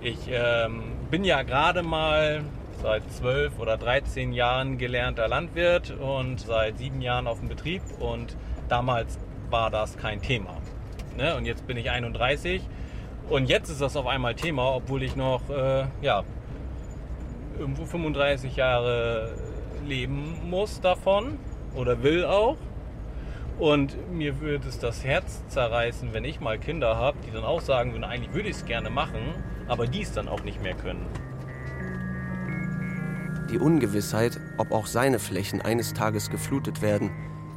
Ich 0.00 0.18
ähm, 0.28 0.82
bin 1.10 1.22
ja 1.22 1.42
gerade 1.42 1.82
mal 1.82 2.42
seit 2.84 3.10
zwölf 3.10 3.58
oder 3.58 3.78
13 3.78 4.34
Jahren 4.34 4.76
gelernter 4.76 5.26
Landwirt 5.26 5.90
und 5.90 6.40
seit 6.40 6.76
sieben 6.76 7.00
Jahren 7.00 7.26
auf 7.26 7.38
dem 7.38 7.48
Betrieb 7.48 7.80
und 7.98 8.36
damals 8.68 9.18
war 9.48 9.70
das 9.70 9.96
kein 9.96 10.20
Thema. 10.20 10.58
Ne? 11.16 11.34
Und 11.34 11.46
jetzt 11.46 11.66
bin 11.66 11.78
ich 11.78 11.90
31 11.90 12.60
und 13.30 13.48
jetzt 13.48 13.70
ist 13.70 13.80
das 13.80 13.96
auf 13.96 14.06
einmal 14.06 14.34
Thema, 14.34 14.74
obwohl 14.74 15.02
ich 15.02 15.16
noch 15.16 15.48
äh, 15.48 15.86
ja, 16.02 16.24
irgendwo 17.58 17.86
35 17.86 18.54
Jahre 18.54 19.32
leben 19.86 20.36
muss 20.50 20.82
davon 20.82 21.38
oder 21.74 22.02
will 22.02 22.26
auch. 22.26 22.58
Und 23.58 23.96
mir 24.12 24.42
würde 24.42 24.68
es 24.68 24.78
das 24.78 25.04
Herz 25.04 25.42
zerreißen, 25.48 26.12
wenn 26.12 26.26
ich 26.26 26.38
mal 26.38 26.58
Kinder 26.58 26.98
habe, 26.98 27.16
die 27.26 27.30
dann 27.30 27.44
auch 27.44 27.62
sagen 27.62 27.92
würden, 27.92 28.04
eigentlich 28.04 28.34
würde 28.34 28.50
ich 28.50 28.56
es 28.56 28.66
gerne 28.66 28.90
machen, 28.90 29.22
aber 29.68 29.86
die 29.86 30.02
es 30.02 30.12
dann 30.12 30.28
auch 30.28 30.44
nicht 30.44 30.62
mehr 30.62 30.74
können. 30.74 31.06
Die 33.50 33.58
Ungewissheit, 33.58 34.40
ob 34.56 34.72
auch 34.72 34.86
seine 34.86 35.18
Flächen 35.18 35.60
eines 35.60 35.92
Tages 35.92 36.30
geflutet 36.30 36.80
werden, 36.80 37.10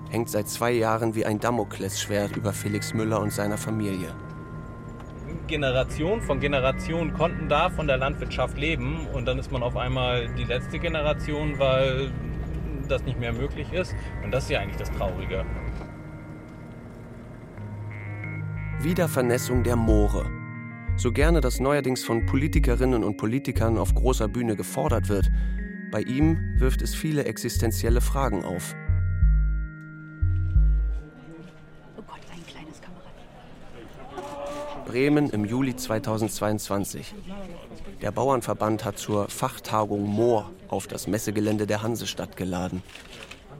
hängt 0.09 0.29
seit 0.29 0.49
zwei 0.49 0.71
Jahren 0.71 1.15
wie 1.15 1.25
ein 1.25 1.39
Damoklesschwert 1.39 2.35
über 2.35 2.53
Felix 2.53 2.93
Müller 2.93 3.21
und 3.21 3.31
seiner 3.31 3.57
Familie. 3.57 4.13
Generationen 5.47 6.21
von 6.21 6.39
Generationen 6.39 7.13
konnten 7.13 7.47
da 7.47 7.69
von 7.69 7.87
der 7.87 7.97
Landwirtschaft 7.97 8.57
leben 8.57 9.07
und 9.13 9.25
dann 9.25 9.39
ist 9.39 9.51
man 9.51 9.63
auf 9.63 9.77
einmal 9.77 10.27
die 10.37 10.43
letzte 10.43 10.77
Generation, 10.77 11.57
weil 11.57 12.11
das 12.89 13.03
nicht 13.03 13.19
mehr 13.19 13.33
möglich 13.33 13.71
ist. 13.71 13.95
Und 14.23 14.31
das 14.31 14.43
ist 14.43 14.49
ja 14.51 14.59
eigentlich 14.59 14.77
das 14.77 14.91
Traurige. 14.91 15.45
Wiedervernässung 18.81 19.63
der 19.63 19.75
Moore. 19.75 20.25
So 20.97 21.11
gerne 21.11 21.41
das 21.41 21.59
neuerdings 21.59 22.03
von 22.03 22.25
Politikerinnen 22.25 23.03
und 23.03 23.17
Politikern 23.17 23.77
auf 23.77 23.93
großer 23.93 24.27
Bühne 24.27 24.55
gefordert 24.55 25.09
wird, 25.09 25.29
bei 25.91 26.01
ihm 26.01 26.59
wirft 26.59 26.81
es 26.81 26.93
viele 26.93 27.25
existenzielle 27.25 28.01
Fragen 28.01 28.43
auf. 28.43 28.75
Bremen 34.85 35.29
im 35.31 35.43
Juli 35.43 35.75
2022. 35.75 37.13
Der 38.01 38.11
Bauernverband 38.11 38.85
hat 38.85 38.97
zur 38.97 39.27
Fachtagung 39.27 40.03
Moor 40.03 40.49
auf 40.69 40.87
das 40.87 41.07
Messegelände 41.07 41.67
der 41.67 41.83
Hansestadt 41.83 42.37
geladen. 42.37 42.81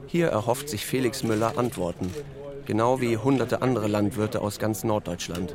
Hier 0.06 0.28
erhofft 0.28 0.70
sich 0.70 0.86
Felix 0.86 1.22
Müller 1.22 1.58
Antworten, 1.58 2.10
genau 2.64 3.02
wie 3.02 3.18
hunderte 3.18 3.60
andere 3.60 3.88
Landwirte 3.88 4.40
aus 4.40 4.58
ganz 4.58 4.84
Norddeutschland. 4.84 5.54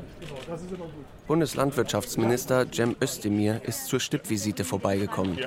Bundeslandwirtschaftsminister 1.28 2.66
Cem 2.72 2.96
Özdemir 3.02 3.62
ist 3.64 3.88
zur 3.88 4.00
Stippvisite 4.00 4.64
vorbeigekommen. 4.64 5.38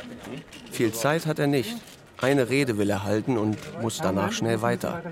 Viel 0.70 0.92
Zeit 0.92 1.26
hat 1.26 1.38
er 1.38 1.46
nicht. 1.46 1.76
Eine 2.20 2.48
Rede 2.48 2.78
will 2.78 2.88
er 2.88 3.04
halten 3.04 3.36
und 3.36 3.58
muss 3.82 3.98
danach 3.98 4.32
schnell 4.32 4.62
weiter. 4.62 5.02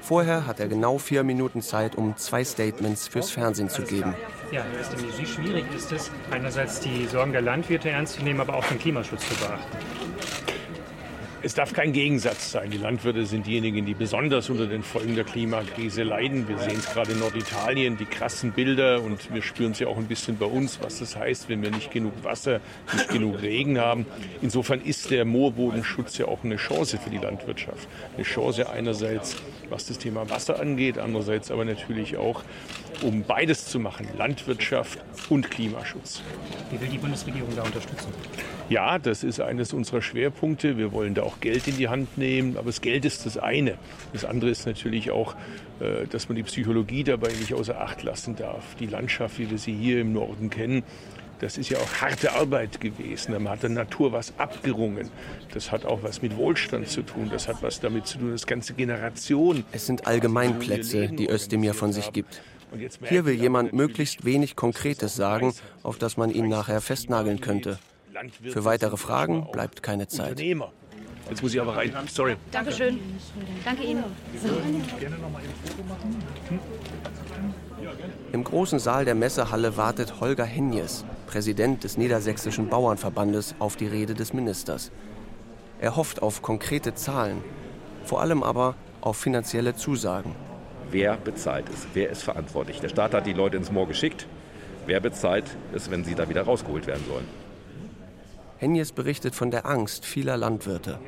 Vorher 0.00 0.46
hat 0.48 0.58
er 0.58 0.66
genau 0.66 0.98
vier 0.98 1.22
Minuten 1.22 1.62
Zeit, 1.62 1.94
um 1.94 2.16
zwei 2.16 2.42
Statements 2.42 3.06
fürs 3.06 3.30
Fernsehen 3.30 3.68
zu 3.68 3.82
geben. 3.82 4.14
Ja, 4.50 4.64
Herr 4.64 4.80
Özdemir, 4.80 5.12
wie 5.16 5.26
schwierig 5.26 5.64
ist 5.76 5.92
es, 5.92 6.10
einerseits 6.32 6.80
die 6.80 7.06
Sorgen 7.06 7.30
der 7.30 7.42
Landwirte 7.42 7.88
ernst 7.88 8.14
zu 8.14 8.24
nehmen, 8.24 8.40
aber 8.40 8.54
auch 8.54 8.64
den 8.64 8.80
Klimaschutz 8.80 9.28
zu 9.28 9.34
beachten? 9.36 9.76
Es 11.44 11.54
darf 11.54 11.72
kein 11.72 11.92
Gegensatz 11.92 12.52
sein. 12.52 12.70
Die 12.70 12.78
Landwirte 12.78 13.26
sind 13.26 13.48
diejenigen, 13.48 13.84
die 13.84 13.94
besonders 13.94 14.48
unter 14.48 14.66
den 14.66 14.84
Folgen 14.84 15.16
der 15.16 15.24
Klimakrise 15.24 16.04
leiden. 16.04 16.46
Wir 16.46 16.56
sehen 16.58 16.78
es 16.78 16.86
gerade 16.86 17.10
in 17.10 17.18
Norditalien, 17.18 17.96
die 17.96 18.04
krassen 18.04 18.52
Bilder 18.52 19.02
und 19.02 19.34
wir 19.34 19.42
spüren 19.42 19.72
es 19.72 19.80
ja 19.80 19.88
auch 19.88 19.96
ein 19.96 20.06
bisschen 20.06 20.38
bei 20.38 20.46
uns, 20.46 20.78
was 20.80 21.00
das 21.00 21.16
heißt, 21.16 21.48
wenn 21.48 21.60
wir 21.60 21.72
nicht 21.72 21.90
genug 21.90 22.12
Wasser, 22.22 22.60
nicht 22.92 23.08
genug 23.08 23.42
Regen 23.42 23.80
haben. 23.80 24.06
Insofern 24.40 24.80
ist 24.82 25.10
der 25.10 25.24
Moorbodenschutz 25.24 26.16
ja 26.16 26.26
auch 26.26 26.44
eine 26.44 26.56
Chance 26.56 26.98
für 26.98 27.10
die 27.10 27.18
Landwirtschaft. 27.18 27.88
Eine 28.14 28.22
Chance 28.22 28.70
einerseits, 28.70 29.34
was 29.68 29.86
das 29.86 29.98
Thema 29.98 30.30
Wasser 30.30 30.60
angeht, 30.60 30.96
andererseits 30.96 31.50
aber 31.50 31.64
natürlich 31.64 32.16
auch, 32.18 32.44
um 33.02 33.22
beides 33.22 33.66
zu 33.66 33.78
machen, 33.78 34.06
Landwirtschaft 34.16 34.98
und 35.28 35.50
Klimaschutz. 35.50 36.22
Wie 36.70 36.80
will 36.80 36.88
die 36.88 36.98
Bundesregierung 36.98 37.50
da 37.56 37.62
unterstützen? 37.62 38.08
Ja, 38.68 38.98
das 38.98 39.24
ist 39.24 39.40
eines 39.40 39.72
unserer 39.72 40.02
Schwerpunkte. 40.02 40.78
Wir 40.78 40.92
wollen 40.92 41.14
da 41.14 41.22
auch 41.22 41.40
Geld 41.40 41.68
in 41.68 41.76
die 41.76 41.88
Hand 41.88 42.16
nehmen, 42.16 42.56
aber 42.56 42.66
das 42.66 42.80
Geld 42.80 43.04
ist 43.04 43.26
das 43.26 43.36
eine. 43.36 43.76
Das 44.12 44.24
andere 44.24 44.50
ist 44.50 44.66
natürlich 44.66 45.10
auch, 45.10 45.34
äh, 45.80 46.06
dass 46.08 46.28
man 46.28 46.36
die 46.36 46.42
Psychologie 46.42 47.04
dabei 47.04 47.28
nicht 47.28 47.54
außer 47.54 47.80
Acht 47.80 48.02
lassen 48.02 48.36
darf. 48.36 48.74
Die 48.76 48.86
Landschaft, 48.86 49.38
wie 49.38 49.50
wir 49.50 49.58
sie 49.58 49.74
hier 49.74 50.00
im 50.00 50.12
Norden 50.12 50.50
kennen, 50.50 50.84
das 51.42 51.58
ist 51.58 51.70
ja 51.70 51.78
auch 51.78 52.00
harte 52.00 52.32
Arbeit 52.34 52.80
gewesen. 52.80 53.32
Man 53.32 53.48
hat 53.48 53.64
der 53.64 53.70
Natur 53.70 54.12
was 54.12 54.32
abgerungen. 54.38 55.10
Das 55.52 55.72
hat 55.72 55.84
auch 55.84 56.04
was 56.04 56.22
mit 56.22 56.36
Wohlstand 56.36 56.86
zu 56.86 57.02
tun. 57.02 57.30
Das 57.32 57.48
hat 57.48 57.56
was 57.62 57.80
damit 57.80 58.06
zu 58.06 58.18
tun, 58.18 58.30
dass 58.30 58.46
ganze 58.46 58.74
Generationen. 58.74 59.64
Es 59.72 59.86
sind 59.86 60.06
Allgemeinplätze, 60.06 61.08
die 61.08 61.28
Özdemir 61.28 61.74
von 61.74 61.92
sich 61.92 62.12
gibt. 62.12 62.40
Hier 63.08 63.24
will 63.24 63.34
jemand 63.34 63.72
möglichst 63.72 64.24
wenig 64.24 64.56
Konkretes 64.56 65.14
sagen, 65.14 65.54
auf 65.82 65.98
das 65.98 66.16
man 66.16 66.30
ihn 66.30 66.48
nachher 66.48 66.80
festnageln 66.80 67.40
könnte. 67.40 67.78
Für 68.50 68.64
weitere 68.64 68.96
Fragen 68.96 69.48
bleibt 69.52 69.82
keine 69.82 70.08
Zeit. 70.08 70.40
Jetzt 70.40 71.42
muss 71.42 71.54
ich 71.54 71.60
aber 71.60 71.76
rein. 71.76 71.92
Sorry. 72.08 72.36
Dankeschön. 72.50 72.98
Danke 73.64 73.82
Ihnen. 73.84 74.04
Im 78.32 78.44
großen 78.44 78.78
Saal 78.78 79.04
der 79.04 79.14
Messehalle 79.14 79.76
wartet 79.76 80.20
Holger 80.20 80.44
Henjes, 80.44 81.04
Präsident 81.26 81.84
des 81.84 81.96
Niedersächsischen 81.96 82.68
Bauernverbandes, 82.68 83.54
auf 83.58 83.76
die 83.76 83.86
Rede 83.86 84.14
des 84.14 84.32
Ministers. 84.32 84.90
Er 85.80 85.96
hofft 85.96 86.22
auf 86.22 86.42
konkrete 86.42 86.94
Zahlen, 86.94 87.42
vor 88.04 88.20
allem 88.20 88.42
aber 88.42 88.74
auf 89.00 89.16
finanzielle 89.16 89.74
Zusagen. 89.74 90.34
Wer 90.92 91.16
bezahlt 91.16 91.64
es? 91.70 91.86
Wer 91.94 92.10
ist 92.10 92.22
verantwortlich? 92.22 92.80
Der 92.80 92.90
Staat 92.90 93.14
hat 93.14 93.26
die 93.26 93.32
Leute 93.32 93.56
ins 93.56 93.72
Moor 93.72 93.88
geschickt. 93.88 94.26
Wer 94.84 95.00
bezahlt 95.00 95.56
es, 95.74 95.90
wenn 95.90 96.04
sie 96.04 96.14
da 96.14 96.28
wieder 96.28 96.42
rausgeholt 96.42 96.86
werden 96.86 97.02
sollen? 97.08 97.26
Henjes 98.58 98.92
berichtet 98.92 99.34
von 99.34 99.50
der 99.50 99.64
Angst 99.64 100.04
vieler 100.04 100.36
Landwirte. 100.36 100.98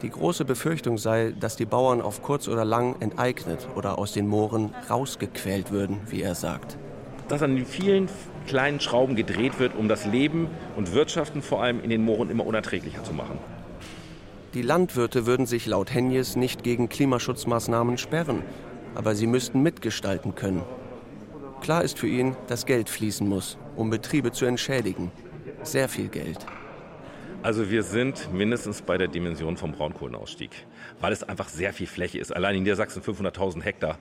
Die 0.00 0.08
große 0.08 0.46
Befürchtung 0.46 0.96
sei, 0.96 1.34
dass 1.38 1.56
die 1.56 1.66
Bauern 1.66 2.00
auf 2.00 2.22
kurz 2.22 2.48
oder 2.48 2.64
lang 2.64 2.96
enteignet 3.00 3.68
oder 3.76 3.98
aus 3.98 4.12
den 4.12 4.26
Mooren 4.26 4.74
rausgequält 4.88 5.70
würden, 5.70 6.00
wie 6.08 6.22
er 6.22 6.34
sagt. 6.34 6.78
Dass 7.28 7.42
an 7.42 7.54
den 7.54 7.66
vielen 7.66 8.08
kleinen 8.46 8.80
Schrauben 8.80 9.14
gedreht 9.14 9.60
wird, 9.60 9.76
um 9.76 9.88
das 9.88 10.06
Leben 10.06 10.48
und 10.74 10.94
Wirtschaften 10.94 11.42
vor 11.42 11.62
allem 11.62 11.84
in 11.84 11.90
den 11.90 12.02
Mooren 12.02 12.30
immer 12.30 12.46
unerträglicher 12.46 13.04
zu 13.04 13.12
machen. 13.12 13.38
Die 14.54 14.62
Landwirte 14.62 15.26
würden 15.26 15.44
sich 15.44 15.66
laut 15.66 15.92
Henjes 15.92 16.34
nicht 16.34 16.62
gegen 16.62 16.88
Klimaschutzmaßnahmen 16.88 17.98
sperren, 17.98 18.42
aber 18.94 19.14
sie 19.14 19.26
müssten 19.26 19.62
mitgestalten 19.62 20.34
können. 20.34 20.62
Klar 21.60 21.84
ist 21.84 21.98
für 21.98 22.08
ihn, 22.08 22.36
dass 22.48 22.66
Geld 22.66 22.88
fließen 22.88 23.28
muss, 23.28 23.56
um 23.76 23.90
Betriebe 23.90 24.32
zu 24.32 24.46
entschädigen. 24.46 25.12
Sehr 25.62 25.88
viel 25.88 26.08
Geld. 26.08 26.38
Also 27.42 27.70
wir 27.70 27.82
sind 27.82 28.32
mindestens 28.32 28.82
bei 28.82 28.98
der 28.98 29.08
Dimension 29.08 29.56
vom 29.56 29.72
Braunkohlenausstieg, 29.72 30.50
weil 31.00 31.12
es 31.12 31.22
einfach 31.22 31.48
sehr 31.48 31.72
viel 31.72 31.86
Fläche 31.86 32.18
ist. 32.18 32.34
Allein 32.34 32.56
in 32.56 32.62
Niedersachsen 32.62 33.02
500.000 33.02 33.62
Hektar. 33.62 33.98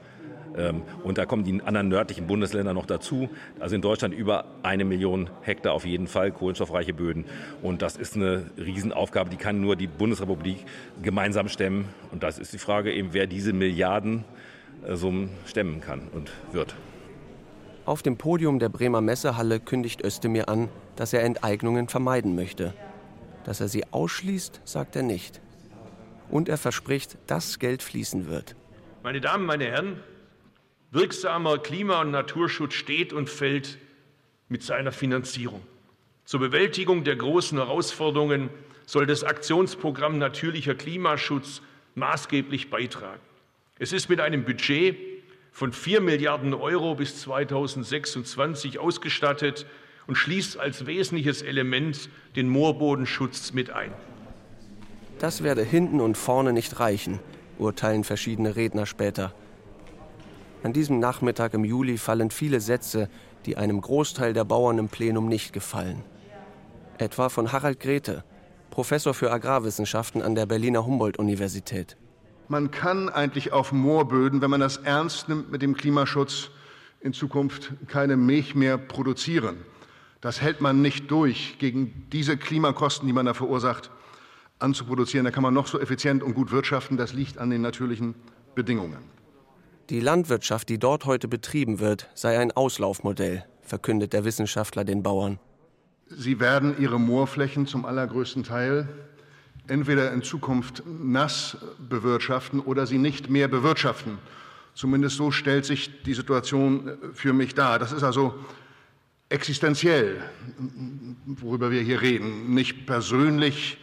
Ähm, 0.55 0.83
und 1.03 1.17
da 1.17 1.25
kommen 1.25 1.43
die 1.43 1.61
anderen 1.61 1.87
nördlichen 1.87 2.27
Bundesländer 2.27 2.73
noch 2.73 2.85
dazu. 2.85 3.29
Also 3.59 3.75
in 3.75 3.81
Deutschland 3.81 4.13
über 4.13 4.45
eine 4.63 4.85
Million 4.85 5.29
Hektar 5.41 5.73
auf 5.73 5.85
jeden 5.85 6.07
Fall 6.07 6.31
kohlenstoffreiche 6.31 6.93
Böden. 6.93 7.25
Und 7.61 7.81
das 7.81 7.95
ist 7.95 8.15
eine 8.15 8.45
Riesenaufgabe, 8.57 9.29
die 9.29 9.37
kann 9.37 9.61
nur 9.61 9.75
die 9.75 9.87
Bundesrepublik 9.87 10.65
gemeinsam 11.01 11.47
stemmen. 11.47 11.85
Und 12.11 12.23
das 12.23 12.37
ist 12.37 12.53
die 12.53 12.59
Frage 12.59 12.93
eben, 12.93 13.13
wer 13.13 13.27
diese 13.27 13.53
Milliarden 13.53 14.23
Summen 14.87 15.29
stemmen 15.45 15.81
kann 15.81 16.07
und 16.13 16.31
wird. 16.51 16.75
Auf 17.85 18.03
dem 18.03 18.17
Podium 18.17 18.59
der 18.59 18.69
Bremer 18.69 19.01
Messehalle 19.01 19.59
kündigt 19.59 20.03
Özdemir 20.03 20.49
an, 20.49 20.69
dass 20.95 21.13
er 21.13 21.23
Enteignungen 21.23 21.87
vermeiden 21.87 22.35
möchte. 22.35 22.73
Dass 23.43 23.59
er 23.59 23.67
sie 23.67 23.83
ausschließt, 23.91 24.61
sagt 24.65 24.95
er 24.95 25.03
nicht. 25.03 25.41
Und 26.29 26.47
er 26.47 26.57
verspricht, 26.57 27.17
dass 27.27 27.59
Geld 27.59 27.81
fließen 27.81 28.27
wird. 28.27 28.55
Meine 29.03 29.19
Damen, 29.19 29.45
meine 29.45 29.65
Herren, 29.65 29.99
wirksamer 30.91 31.57
Klima- 31.57 32.01
und 32.01 32.11
Naturschutz 32.11 32.73
steht 32.75 33.13
und 33.13 33.29
fällt 33.29 33.79
mit 34.47 34.61
seiner 34.61 34.91
Finanzierung. 34.91 35.61
Zur 36.25 36.39
Bewältigung 36.39 37.03
der 37.03 37.15
großen 37.15 37.57
Herausforderungen 37.57 38.49
soll 38.85 39.05
das 39.05 39.23
Aktionsprogramm 39.23 40.17
Natürlicher 40.19 40.75
Klimaschutz 40.75 41.61
maßgeblich 41.95 42.69
beitragen. 42.69 43.19
Es 43.81 43.93
ist 43.93 44.09
mit 44.09 44.19
einem 44.21 44.45
Budget 44.45 44.95
von 45.51 45.73
4 45.73 46.01
Milliarden 46.01 46.53
Euro 46.53 46.93
bis 46.93 47.19
2026 47.21 48.77
ausgestattet 48.77 49.65
und 50.05 50.13
schließt 50.13 50.59
als 50.59 50.85
wesentliches 50.85 51.41
Element 51.41 52.07
den 52.35 52.47
Moorbodenschutz 52.47 53.53
mit 53.53 53.71
ein. 53.71 53.91
Das 55.17 55.41
werde 55.41 55.63
hinten 55.63 55.99
und 55.99 56.15
vorne 56.15 56.53
nicht 56.53 56.79
reichen, 56.79 57.21
urteilen 57.57 58.03
verschiedene 58.03 58.55
Redner 58.55 58.85
später. 58.85 59.33
An 60.61 60.73
diesem 60.73 60.99
Nachmittag 60.99 61.55
im 61.55 61.65
Juli 61.65 61.97
fallen 61.97 62.29
viele 62.29 62.61
Sätze, 62.61 63.09
die 63.47 63.57
einem 63.57 63.81
Großteil 63.81 64.33
der 64.33 64.43
Bauern 64.43 64.77
im 64.77 64.89
Plenum 64.89 65.27
nicht 65.27 65.53
gefallen. 65.53 66.03
Etwa 66.99 67.29
von 67.29 67.51
Harald 67.51 67.79
Grete, 67.79 68.23
Professor 68.69 69.15
für 69.15 69.31
Agrarwissenschaften 69.31 70.21
an 70.21 70.35
der 70.35 70.45
Berliner 70.45 70.85
Humboldt-Universität. 70.85 71.97
Man 72.51 72.69
kann 72.69 73.07
eigentlich 73.07 73.53
auf 73.53 73.71
Moorböden, 73.71 74.41
wenn 74.41 74.49
man 74.49 74.59
das 74.59 74.75
ernst 74.75 75.29
nimmt 75.29 75.53
mit 75.53 75.61
dem 75.61 75.73
Klimaschutz, 75.73 76.49
in 76.99 77.13
Zukunft 77.13 77.71
keine 77.87 78.17
Milch 78.17 78.55
mehr 78.55 78.77
produzieren. 78.77 79.55
Das 80.19 80.41
hält 80.41 80.59
man 80.59 80.81
nicht 80.81 81.09
durch, 81.09 81.55
gegen 81.59 82.09
diese 82.11 82.35
Klimakosten, 82.35 83.07
die 83.07 83.13
man 83.13 83.25
da 83.25 83.33
verursacht, 83.33 83.89
anzuproduzieren. 84.59 85.23
Da 85.23 85.31
kann 85.31 85.43
man 85.43 85.53
noch 85.53 85.65
so 85.65 85.79
effizient 85.79 86.23
und 86.23 86.33
gut 86.33 86.51
wirtschaften. 86.51 86.97
Das 86.97 87.13
liegt 87.13 87.37
an 87.37 87.51
den 87.51 87.61
natürlichen 87.61 88.15
Bedingungen. 88.53 88.99
Die 89.89 90.01
Landwirtschaft, 90.01 90.67
die 90.67 90.77
dort 90.77 91.05
heute 91.05 91.29
betrieben 91.29 91.79
wird, 91.79 92.09
sei 92.15 92.37
ein 92.37 92.51
Auslaufmodell, 92.51 93.45
verkündet 93.61 94.11
der 94.11 94.25
Wissenschaftler 94.25 94.83
den 94.83 95.03
Bauern. 95.03 95.39
Sie 96.09 96.41
werden 96.41 96.75
ihre 96.77 96.99
Moorflächen 96.99 97.65
zum 97.65 97.85
allergrößten 97.85 98.43
Teil 98.43 98.89
entweder 99.67 100.11
in 100.11 100.21
Zukunft 100.21 100.83
nass 100.85 101.57
bewirtschaften 101.77 102.59
oder 102.59 102.87
sie 102.87 102.97
nicht 102.97 103.29
mehr 103.29 103.47
bewirtschaften. 103.47 104.17
Zumindest 104.73 105.17
so 105.17 105.31
stellt 105.31 105.65
sich 105.65 106.03
die 106.03 106.13
Situation 106.13 106.97
für 107.13 107.33
mich 107.33 107.55
dar. 107.55 107.77
Das 107.79 107.91
ist 107.91 108.03
also 108.03 108.33
existenziell, 109.29 110.21
worüber 111.25 111.71
wir 111.71 111.81
hier 111.81 112.01
reden, 112.01 112.53
nicht 112.53 112.85
persönlich 112.85 113.77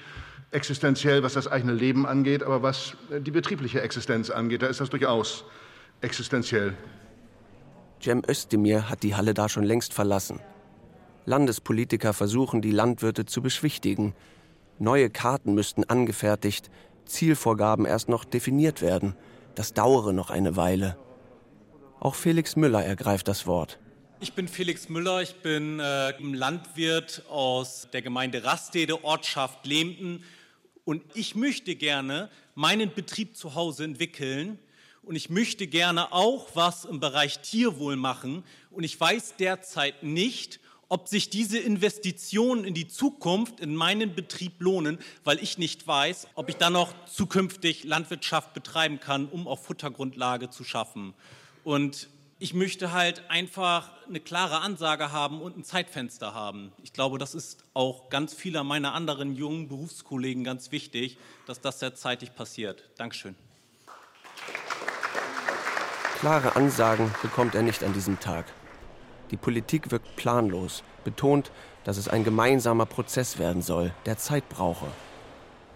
existenziell, 0.51 1.23
was 1.23 1.35
das 1.35 1.47
eigene 1.47 1.73
Leben 1.73 2.07
angeht, 2.07 2.43
aber 2.43 2.63
was 2.63 2.95
die 3.11 3.31
betriebliche 3.31 3.81
Existenz 3.81 4.31
angeht, 4.31 4.63
da 4.63 4.67
ist 4.67 4.81
das 4.81 4.91
durchaus 4.91 5.45
existenziell. 6.01 6.75
Cem 8.03 8.23
Özdemir 8.29 8.89
hat 8.89 9.03
die 9.03 9.15
Halle 9.15 9.35
da 9.35 9.49
schon 9.49 9.65
längst 9.65 9.93
verlassen. 9.93 10.41
Landespolitiker 11.27 12.13
versuchen, 12.13 12.63
die 12.63 12.71
Landwirte 12.71 13.27
zu 13.27 13.43
beschwichtigen. 13.43 14.15
Neue 14.79 15.11
Karten 15.11 15.55
müssten 15.55 15.85
angefertigt, 15.85 16.71
Zielvorgaben 17.05 17.85
erst 17.85 18.09
noch 18.09 18.25
definiert 18.25 18.81
werden. 18.81 19.17
Das 19.55 19.75
dauere 19.75 20.13
noch 20.13 20.31
eine 20.31 20.57
Weile. 20.57 20.97
Auch 22.01 22.15
Felix 22.15 22.55
Müller 22.55 22.85
ergreift 22.85 23.27
das 23.27 23.47
Wort. 23.47 23.81
Ich 24.21 24.35
bin 24.35 24.47
Felix 24.47 24.89
Müller, 24.89 25.23
ich 25.23 25.37
bin 25.37 25.81
äh, 25.81 26.13
Landwirt 26.21 27.23
aus 27.29 27.89
der 27.93 28.03
Gemeinde 28.03 28.45
Rastede, 28.45 29.05
Ortschaft 29.05 29.67
Lehmten. 29.67 30.23
Und 30.85 31.03
ich 31.15 31.35
möchte 31.35 31.75
gerne 31.75 32.31
meinen 32.55 32.93
Betrieb 32.95 33.37
zu 33.37 33.55
Hause 33.55 33.85
entwickeln. 33.85 34.59
Und 35.03 35.17
ich 35.17 35.31
möchte 35.31 35.67
gerne 35.67 36.13
auch 36.13 36.49
was 36.55 36.85
im 36.85 37.01
Bereich 37.01 37.41
Tierwohl 37.41 37.97
machen. 37.97 38.45
Und 38.71 38.85
ich 38.85 38.99
weiß 39.01 39.35
derzeit 39.39 40.03
nicht, 40.03 40.61
ob 40.89 41.09
sich 41.09 41.31
diese 41.31 41.59
Investitionen 41.59 42.65
in 42.65 42.75
die 42.75 42.89
Zukunft 42.89 43.61
in 43.61 43.75
meinen 43.75 44.15
Betrieb 44.15 44.61
lohnen, 44.61 44.99
weil 45.25 45.39
ich 45.43 45.59
nicht 45.59 45.87
weiß, 45.87 46.29
ob 46.35 46.49
ich 46.49 46.57
dann 46.57 46.73
noch 46.73 46.93
zukünftig 47.07 47.85
Landwirtschaft 47.85 48.55
betreiben 48.55 49.01
kann, 49.01 49.27
um 49.27 49.47
auch 49.47 49.59
Futtergrundlage 49.59 50.51
zu 50.51 50.65
schaffen. 50.65 51.15
Und 51.65 52.09
ich 52.41 52.55
möchte 52.55 52.93
halt 52.93 53.29
einfach 53.29 53.91
eine 54.07 54.21
klare 54.21 54.61
Ansage 54.61 55.11
haben 55.11 55.43
und 55.43 55.59
ein 55.59 55.65
Zeitfenster 55.65 56.35
haben. 56.35 56.73
Ich 56.83 56.93
glaube, 56.93 57.19
das 57.19 57.35
ist 57.35 57.59
auch 57.75 58.11
ganz 58.11 58.33
vieler 58.33 58.63
meiner 58.63 58.95
anderen 58.95 59.35
jungen 59.35 59.69
Berufskollegen 59.69 60.45
ganz 60.45 60.71
wichtig, 60.71 61.19
dass 61.47 61.61
das 61.61 61.81
sehr 61.81 61.95
zeitig 61.97 62.35
passiert. 62.35 62.85
Dankeschön. 62.97 63.35
Klare 66.21 66.57
Ansagen 66.57 67.13
bekommt 67.23 67.55
er 67.55 67.63
nicht 67.63 67.83
an 67.83 67.93
diesem 67.93 68.19
Tag. 68.21 68.47
Die 69.31 69.37
Politik 69.37 69.91
wirkt 69.91 70.17
planlos, 70.17 70.83
betont, 71.05 71.53
dass 71.85 71.97
es 71.97 72.09
ein 72.09 72.25
gemeinsamer 72.25 72.87
Prozess 72.87 73.39
werden 73.39 73.63
soll, 73.63 73.93
der 74.07 74.17
Zeit 74.17 74.49
brauche. 74.49 74.87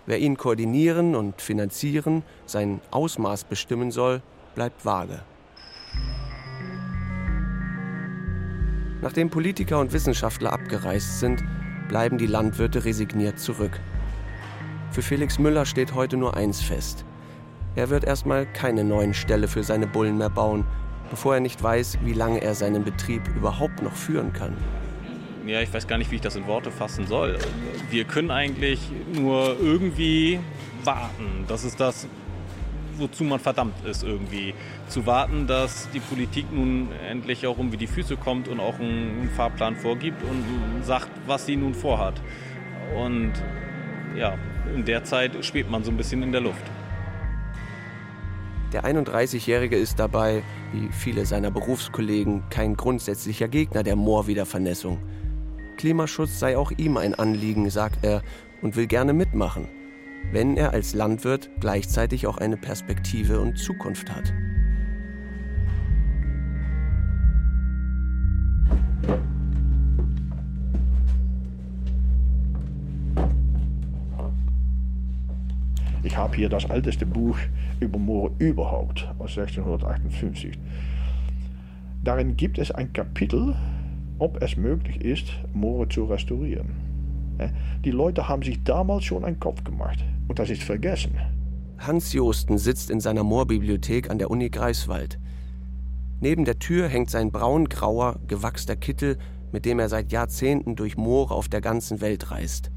Wer 0.06 0.18
ihn 0.18 0.36
koordinieren 0.36 1.14
und 1.14 1.40
finanzieren, 1.40 2.22
sein 2.46 2.80
Ausmaß 2.90 3.44
bestimmen 3.44 3.90
soll, 3.90 4.22
bleibt 4.54 4.84
vage. 4.84 5.22
Nachdem 9.00 9.30
Politiker 9.30 9.80
und 9.80 9.92
Wissenschaftler 9.92 10.52
abgereist 10.52 11.20
sind, 11.20 11.42
bleiben 11.88 12.18
die 12.18 12.26
Landwirte 12.26 12.84
resigniert 12.84 13.38
zurück. 13.38 13.80
Für 14.90 15.02
Felix 15.02 15.38
Müller 15.38 15.66
steht 15.66 15.94
heute 15.94 16.16
nur 16.16 16.36
eins 16.36 16.60
fest. 16.60 17.04
Er 17.74 17.90
wird 17.90 18.04
erstmal 18.04 18.46
keine 18.46 18.84
neuen 18.84 19.14
Ställe 19.14 19.48
für 19.48 19.62
seine 19.62 19.86
Bullen 19.86 20.18
mehr 20.18 20.30
bauen, 20.30 20.64
bevor 21.12 21.34
er 21.34 21.40
nicht 21.40 21.62
weiß, 21.62 21.98
wie 22.04 22.14
lange 22.14 22.40
er 22.40 22.54
seinen 22.54 22.84
Betrieb 22.84 23.28
überhaupt 23.36 23.82
noch 23.82 23.94
führen 23.94 24.32
kann. 24.32 24.56
Ja, 25.46 25.60
ich 25.60 25.72
weiß 25.72 25.86
gar 25.86 25.98
nicht, 25.98 26.10
wie 26.10 26.14
ich 26.14 26.22
das 26.22 26.36
in 26.36 26.46
Worte 26.46 26.70
fassen 26.70 27.06
soll. 27.06 27.36
Wir 27.90 28.04
können 28.04 28.30
eigentlich 28.30 28.80
nur 29.12 29.54
irgendwie 29.60 30.40
warten. 30.84 31.44
Das 31.48 31.64
ist 31.64 31.78
das, 31.78 32.06
wozu 32.96 33.24
man 33.24 33.40
verdammt 33.40 33.74
ist 33.84 34.04
irgendwie. 34.04 34.54
Zu 34.88 35.04
warten, 35.04 35.46
dass 35.46 35.90
die 35.90 36.00
Politik 36.00 36.50
nun 36.50 36.88
endlich 37.06 37.46
auch 37.46 37.58
um 37.58 37.70
die 37.70 37.86
Füße 37.86 38.16
kommt 38.16 38.48
und 38.48 38.58
auch 38.58 38.78
einen 38.78 39.30
Fahrplan 39.36 39.76
vorgibt 39.76 40.22
und 40.22 40.82
sagt, 40.82 41.10
was 41.26 41.44
sie 41.44 41.56
nun 41.56 41.74
vorhat. 41.74 42.14
Und 42.96 43.34
ja, 44.16 44.38
in 44.74 44.86
der 44.86 45.04
Zeit 45.04 45.44
schwebt 45.44 45.70
man 45.70 45.84
so 45.84 45.90
ein 45.90 45.98
bisschen 45.98 46.22
in 46.22 46.32
der 46.32 46.40
Luft. 46.40 46.64
Der 48.72 48.84
31-Jährige 48.86 49.76
ist 49.76 49.98
dabei, 49.98 50.42
wie 50.72 50.88
viele 50.90 51.26
seiner 51.26 51.50
Berufskollegen, 51.50 52.42
kein 52.48 52.74
grundsätzlicher 52.74 53.46
Gegner 53.46 53.82
der 53.82 53.96
Moorwiedervernässung. 53.96 54.98
Klimaschutz 55.76 56.38
sei 56.38 56.56
auch 56.56 56.70
ihm 56.78 56.96
ein 56.96 57.14
Anliegen, 57.14 57.68
sagt 57.68 58.02
er, 58.02 58.22
und 58.62 58.74
will 58.76 58.86
gerne 58.86 59.12
mitmachen, 59.12 59.68
wenn 60.30 60.56
er 60.56 60.70
als 60.72 60.94
Landwirt 60.94 61.50
gleichzeitig 61.60 62.26
auch 62.26 62.38
eine 62.38 62.56
Perspektive 62.56 63.40
und 63.40 63.58
Zukunft 63.58 64.10
hat. 64.10 64.32
Ich 76.12 76.18
habe 76.18 76.36
hier 76.36 76.50
das 76.50 76.66
älteste 76.66 77.06
Buch 77.06 77.38
über 77.80 77.98
Moore 77.98 78.32
überhaupt 78.36 79.08
aus 79.18 79.30
1658. 79.30 80.58
Darin 82.04 82.36
gibt 82.36 82.58
es 82.58 82.70
ein 82.70 82.92
Kapitel, 82.92 83.56
ob 84.18 84.42
es 84.42 84.58
möglich 84.58 85.02
ist, 85.02 85.28
Moore 85.54 85.88
zu 85.88 86.04
restaurieren. 86.04 86.68
Die 87.82 87.90
Leute 87.90 88.28
haben 88.28 88.42
sich 88.42 88.62
damals 88.62 89.04
schon 89.04 89.24
einen 89.24 89.40
Kopf 89.40 89.64
gemacht 89.64 90.04
und 90.28 90.38
das 90.38 90.50
ist 90.50 90.62
vergessen. 90.62 91.12
Hans 91.78 92.12
Josten 92.12 92.58
sitzt 92.58 92.90
in 92.90 93.00
seiner 93.00 93.24
Moorbibliothek 93.24 94.10
an 94.10 94.18
der 94.18 94.30
Uni 94.30 94.50
Greifswald. 94.50 95.18
Neben 96.20 96.44
der 96.44 96.58
Tür 96.58 96.88
hängt 96.88 97.08
sein 97.08 97.32
braungrauer, 97.32 98.20
gewachster 98.26 98.76
Kittel, 98.76 99.16
mit 99.50 99.64
dem 99.64 99.78
er 99.78 99.88
seit 99.88 100.12
Jahrzehnten 100.12 100.76
durch 100.76 100.98
Moore 100.98 101.34
auf 101.34 101.48
der 101.48 101.62
ganzen 101.62 102.02
Welt 102.02 102.30
reist. 102.30 102.70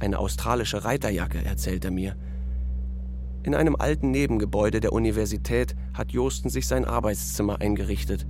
Eine 0.00 0.18
australische 0.18 0.84
Reiterjacke, 0.84 1.44
erzählt 1.44 1.84
er 1.84 1.92
mir. 1.92 2.16
In 3.46 3.54
einem 3.54 3.76
alten 3.76 4.10
Nebengebäude 4.10 4.80
der 4.80 4.92
Universität 4.92 5.76
hat 5.94 6.10
Josten 6.10 6.50
sich 6.50 6.66
sein 6.66 6.84
Arbeitszimmer 6.84 7.60
eingerichtet, 7.60 8.26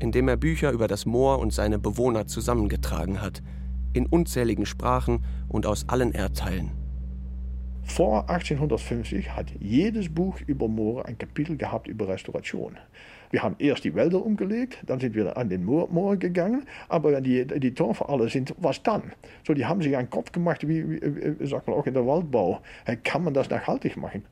in 0.00 0.10
dem 0.10 0.26
er 0.26 0.36
Bücher 0.36 0.72
über 0.72 0.88
das 0.88 1.06
Moor 1.06 1.38
und 1.38 1.52
seine 1.52 1.78
Bewohner 1.78 2.26
zusammengetragen 2.26 3.22
hat, 3.22 3.44
in 3.92 4.06
unzähligen 4.06 4.66
Sprachen 4.66 5.24
und 5.48 5.66
aus 5.66 5.88
allen 5.88 6.10
Erdteilen. 6.10 6.72
Vor 7.84 8.28
1850 8.28 9.36
hat 9.36 9.52
jedes 9.60 10.12
Buch 10.12 10.40
über 10.48 10.66
Moore 10.66 11.04
ein 11.04 11.16
Kapitel 11.16 11.56
gehabt 11.56 11.86
über 11.86 12.08
Restauration. 12.08 12.76
Wir 13.30 13.44
haben 13.44 13.54
erst 13.60 13.84
die 13.84 13.94
Wälder 13.94 14.20
umgelegt, 14.26 14.82
dann 14.84 14.98
sind 14.98 15.14
wir 15.14 15.36
an 15.36 15.48
den 15.48 15.64
Moor, 15.64 15.88
Moor 15.92 16.16
gegangen, 16.16 16.64
aber 16.88 17.12
wenn 17.12 17.22
die, 17.22 17.46
die 17.46 17.72
Torfe 17.72 18.08
alle 18.08 18.28
sind, 18.28 18.52
was 18.58 18.82
dann? 18.82 19.12
So, 19.46 19.54
die 19.54 19.64
haben 19.64 19.80
sich 19.80 19.96
einen 19.96 20.10
Kopf 20.10 20.32
gemacht, 20.32 20.66
wie, 20.66 21.00
wie 21.00 21.46
sagt 21.46 21.68
man 21.68 21.76
auch 21.76 21.86
in 21.86 21.94
der 21.94 22.04
Waldbau. 22.04 22.58
Kann 23.04 23.22
man 23.22 23.32
das 23.32 23.48
nachhaltig 23.48 23.96
machen? 23.96 24.24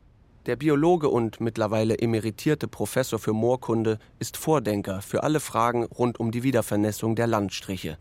Der 0.47 0.57
Biologe 0.57 1.09
und 1.09 1.41
mittlerweile 1.41 1.97
emeritierte 1.99 2.69
Professor 2.69 3.19
für 3.19 3.33
Moorkunde 3.33 3.99
ist 4.19 4.37
Vordenker 4.37 5.01
für 5.01 5.23
alle 5.23 5.41
Fragen 5.41 5.85
rund 5.85 6.21
um 6.21 6.33
die 6.33 6.43
Wiedervernässung 6.43 7.17
der 7.17 7.27
Landstriche. 7.27 7.97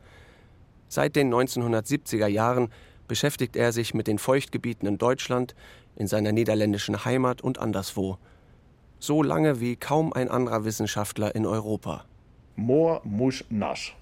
Seit 0.89 1.15
den 1.15 1.33
1970er 1.33 2.27
Jahren 2.27 2.67
beschäftigt 3.07 3.55
er 3.55 3.71
sich 3.71 3.93
mit 3.93 4.07
den 4.07 4.19
Feuchtgebieten 4.19 4.89
in 4.89 4.97
Deutschland, 4.97 5.55
in 5.95 6.07
seiner 6.07 6.33
niederländischen 6.33 7.05
Heimat 7.05 7.41
und 7.41 7.59
anderswo. 7.59 8.17
So 8.99 9.23
lange 9.23 9.61
wie 9.61 9.77
kaum 9.77 10.11
ein 10.11 10.27
anderer 10.27 10.65
Wissenschaftler 10.65 11.35
in 11.35 11.45
Europa. 11.45 12.03
Moor 12.57 12.99
muss 13.05 13.45
nass. 13.49 13.93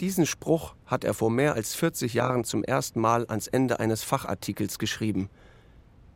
Diesen 0.00 0.26
Spruch 0.26 0.74
hat 0.86 1.04
er 1.04 1.14
vor 1.14 1.30
mehr 1.30 1.54
als 1.54 1.76
40 1.76 2.14
Jahren 2.14 2.42
zum 2.42 2.64
ersten 2.64 3.00
Mal 3.00 3.26
ans 3.28 3.46
Ende 3.46 3.78
eines 3.78 4.02
Fachartikels 4.02 4.80
geschrieben. 4.80 5.30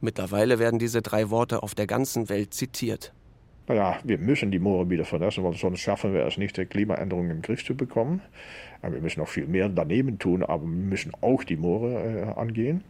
Mittlerweile 0.05 0.59
werden 0.59 0.79
diese 0.79 1.01
drei 1.01 1.31
Worte 1.31 1.62
auf 1.62 1.75
der 1.75 1.87
ganzen 1.87 2.29
Welt 2.29 2.53
zitiert. 2.53 3.14
Naja, 3.69 3.97
wir 4.05 4.19
müssen 4.19 4.51
die 4.51 4.59
Moore 4.59 4.90
wieder 4.90 5.07
verlassen, 5.07 5.43
weil 5.45 5.55
sonst 5.55 5.81
schaffen 5.81 6.12
wir 6.12 6.27
es 6.27 6.37
nicht, 6.37 6.59
die 6.59 6.67
Klimaänderungen 6.67 7.31
im 7.31 7.40
Griff 7.40 7.64
zu 7.64 7.75
bekommen. 7.75 8.21
Wir 8.83 9.01
müssen 9.01 9.21
noch 9.21 9.29
viel 9.29 9.47
mehr 9.47 9.71
daneben 9.71 10.19
tun, 10.19 10.43
aber 10.43 10.64
wir 10.64 10.69
müssen 10.69 11.12
auch 11.23 11.43
die 11.43 11.57
Moore 11.57 11.95
äh, 11.95 12.38
angehen. 12.38 12.85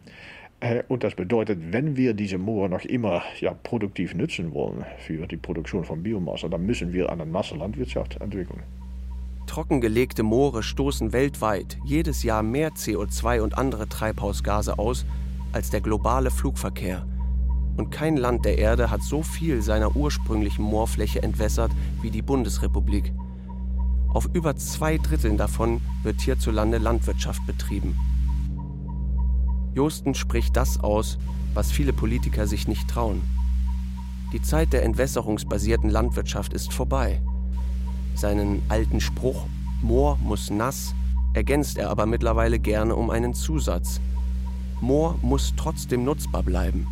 Äh, 0.59 0.83
und 0.89 1.05
das 1.05 1.15
bedeutet, 1.15 1.57
wenn 1.71 1.95
wir 1.95 2.13
diese 2.13 2.37
Moore 2.37 2.67
noch 2.67 2.83
immer 2.83 3.23
ja, 3.39 3.53
produktiv 3.53 4.13
nutzen 4.13 4.53
wollen 4.53 4.83
für 4.97 5.25
die 5.25 5.37
Produktion 5.37 5.85
von 5.85 6.03
Biomasse, 6.03 6.49
dann 6.49 6.65
müssen 6.65 6.91
wir 6.91 7.09
eine 7.09 7.25
Massenlandwirtschaft 7.25 8.19
entwickeln. 8.19 8.61
Trockengelegte 9.47 10.23
Moore 10.23 10.63
stoßen 10.63 11.13
weltweit 11.13 11.77
jedes 11.85 12.23
Jahr 12.23 12.43
mehr 12.43 12.71
CO2 12.71 13.39
und 13.39 13.57
andere 13.57 13.87
Treibhausgase 13.87 14.77
aus 14.77 15.05
als 15.55 15.69
der 15.69 15.79
globale 15.79 16.31
Flugverkehr. 16.31 17.07
Und 17.77 17.89
kein 17.89 18.17
Land 18.17 18.43
der 18.43 18.57
Erde 18.57 18.91
hat 18.91 19.01
so 19.01 19.23
viel 19.23 19.61
seiner 19.61 19.95
ursprünglichen 19.95 20.63
Moorfläche 20.63 21.23
entwässert 21.23 21.71
wie 22.01 22.11
die 22.11 22.21
Bundesrepublik. 22.21 23.13
Auf 24.09 24.29
über 24.33 24.57
zwei 24.57 24.97
Dritteln 24.97 25.37
davon 25.37 25.79
wird 26.03 26.19
hierzulande 26.19 26.77
Landwirtschaft 26.77 27.45
betrieben. 27.45 27.97
Josten 29.73 30.13
spricht 30.13 30.57
das 30.57 30.77
aus, 30.77 31.17
was 31.53 31.71
viele 31.71 31.93
Politiker 31.93 32.47
sich 32.47 32.67
nicht 32.67 32.89
trauen. 32.89 33.21
Die 34.33 34.41
Zeit 34.41 34.73
der 34.73 34.83
entwässerungsbasierten 34.83 35.89
Landwirtschaft 35.89 36.51
ist 36.51 36.73
vorbei. 36.73 37.21
Seinen 38.13 38.61
alten 38.67 38.99
Spruch, 38.99 39.45
Moor 39.81 40.17
muss 40.21 40.49
nass, 40.49 40.93
ergänzt 41.33 41.77
er 41.77 41.89
aber 41.89 42.05
mittlerweile 42.05 42.59
gerne 42.59 42.95
um 42.95 43.09
einen 43.09 43.33
Zusatz. 43.33 44.01
Moor 44.81 45.17
muss 45.21 45.53
trotzdem 45.55 46.03
nutzbar 46.03 46.43
bleiben. 46.43 46.87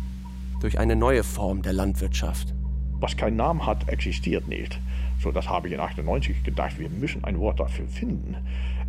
Durch 0.60 0.78
eine 0.78 0.96
neue 0.96 1.22
Form 1.22 1.60
der 1.62 1.74
Landwirtschaft. 1.74 2.54
Was 2.98 3.16
keinen 3.16 3.36
Namen 3.36 3.66
hat, 3.66 3.88
existiert 3.88 4.48
nicht. 4.48 4.80
So, 5.20 5.30
das 5.30 5.48
habe 5.48 5.68
ich 5.68 5.74
in 5.74 5.80
98 5.80 6.42
gedacht. 6.42 6.78
Wir 6.78 6.88
müssen 6.88 7.24
ein 7.24 7.38
Wort 7.38 7.60
dafür 7.60 7.86
finden. 7.86 8.36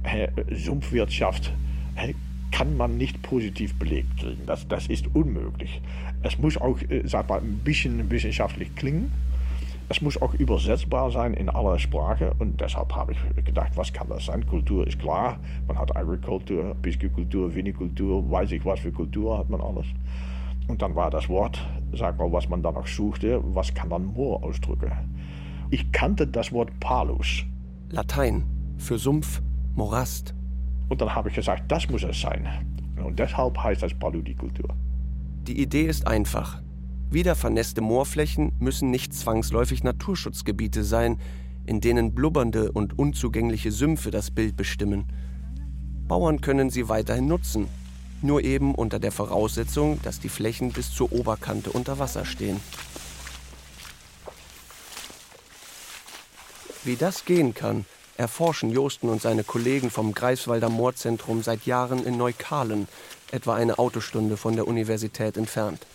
Äh, 0.03 0.29
Sumpfwirtschaft 0.55 1.51
äh, 1.95 2.13
kann 2.51 2.77
man 2.77 2.97
nicht 2.97 3.21
positiv 3.21 3.73
belegt 3.75 4.17
kriegen. 4.17 4.45
Das, 4.45 4.67
das 4.67 4.88
ist 4.88 5.08
unmöglich. 5.13 5.81
Es 6.23 6.38
muss 6.38 6.55
auch 6.55 6.79
äh, 6.89 7.01
sag 7.05 7.27
mal, 7.27 7.41
ein 7.41 7.60
bisschen 7.63 8.10
wissenschaftlich 8.10 8.73
klingen. 8.75 9.12
Es 9.88 10.02
muss 10.02 10.19
auch 10.19 10.34
übersetzbar 10.34 11.12
sein 11.12 11.36
in 11.36 11.48
aller 11.48 11.78
Sprache. 11.78 12.34
Und 12.39 12.60
deshalb 12.60 12.95
habe 12.95 13.12
ich 13.12 13.45
gedacht, 13.45 13.71
was 13.76 13.93
kann 13.93 14.10
das 14.10 14.26
sein? 14.26 14.45
Kultur 14.48 14.88
ist 14.88 15.00
klar. 15.00 15.38
Man 15.67 15.78
hat 15.78 15.95
Agrikultur, 15.95 16.76
Piscicultur, 16.82 17.54
Vinikultur, 17.54 18.30
weiß 18.32 18.52
ich 18.52 18.65
was 18.65 18.80
für 18.80 18.91
Kultur 18.91 19.38
hat 19.38 19.50
man 19.50 19.62
alles. 19.62 19.86
Und 20.67 20.82
dann 20.82 20.95
war 20.95 21.12
das 21.12 21.30
Wort, 21.30 21.60
sag 21.93 22.17
mal, 22.17 22.32
was 22.32 22.50
man 22.50 22.63
dann 22.63 22.74
noch 22.74 22.88
suchte, 22.88 23.39
was 23.54 23.71
kann 23.74 23.89
dann 23.89 24.06
Moor 24.06 24.43
ausdrücken? 24.43 24.91
Ich 25.69 25.91
kannte 25.91 26.26
das 26.26 26.52
Wort 26.52 26.71
Palus. 26.80 27.43
Latein 27.91 28.43
für 28.78 28.98
Sumpf, 28.98 29.41
Morast. 29.76 30.34
Und 30.89 31.02
dann 31.02 31.13
habe 31.13 31.30
ich 31.30 31.36
gesagt, 31.36 31.71
das 31.71 31.88
muss 31.89 32.04
es 32.04 32.19
sein. 32.19 32.48
Und 33.04 33.19
deshalb 33.19 33.58
heißt 33.58 33.84
das 33.84 33.93
Paludikultur. 33.93 34.69
Die 35.48 35.62
Idee 35.62 35.86
ist 35.86 36.08
einfach. 36.08 36.62
Wieder 37.12 37.36
vernässte 37.36 37.82
Moorflächen 37.82 38.52
müssen 38.60 38.91
nicht 38.91 39.13
zwangsläufig 39.13 39.84
Naturschutzgebiete 39.84 40.84
sein, 40.84 41.20
in 41.65 41.82
denen 41.82 42.13
blubbernde 42.13 42.72
und 42.72 42.98
unzugängliche 42.98 43.72
Sümpfe 43.72 44.12
das 44.12 44.32
Bild 44.32 44.58
bestimmen. 44.58 45.06
Bauern 46.08 46.41
können 46.41 46.70
sie 46.70 46.89
weiterhin 46.89 47.28
nutzen, 47.28 47.68
nur 48.22 48.44
eben 48.44 48.76
unter 48.76 49.00
der 49.00 49.12
Voraussetzung, 49.12 50.00
dass 50.04 50.20
die 50.20 50.30
Flächen 50.30 50.72
bis 50.72 50.91
zur 50.91 51.12
Oberkante 51.12 51.72
unter 51.72 52.00
Wasser 52.00 52.26
stehen. 52.26 52.60
Wie 56.84 56.96
das 56.96 57.26
gehen 57.26 57.56
kann, 57.56 57.86
erforschen 58.18 58.72
Josten 58.72 59.10
und 59.10 59.22
seine 59.22 59.44
Kollegen 59.44 59.89
vom 59.89 60.13
Greifswalder 60.13 60.70
Moorzentrum 60.70 61.41
seit 61.41 61.65
Jahren 61.65 62.06
in 62.06 62.18
Neukalen, 62.18 62.88
etwa 63.32 63.56
eine 63.56 63.80
Autostunde 63.80 64.38
von 64.38 64.56
der 64.56 64.68
Universität 64.68 65.36
entfernt. 65.38 65.86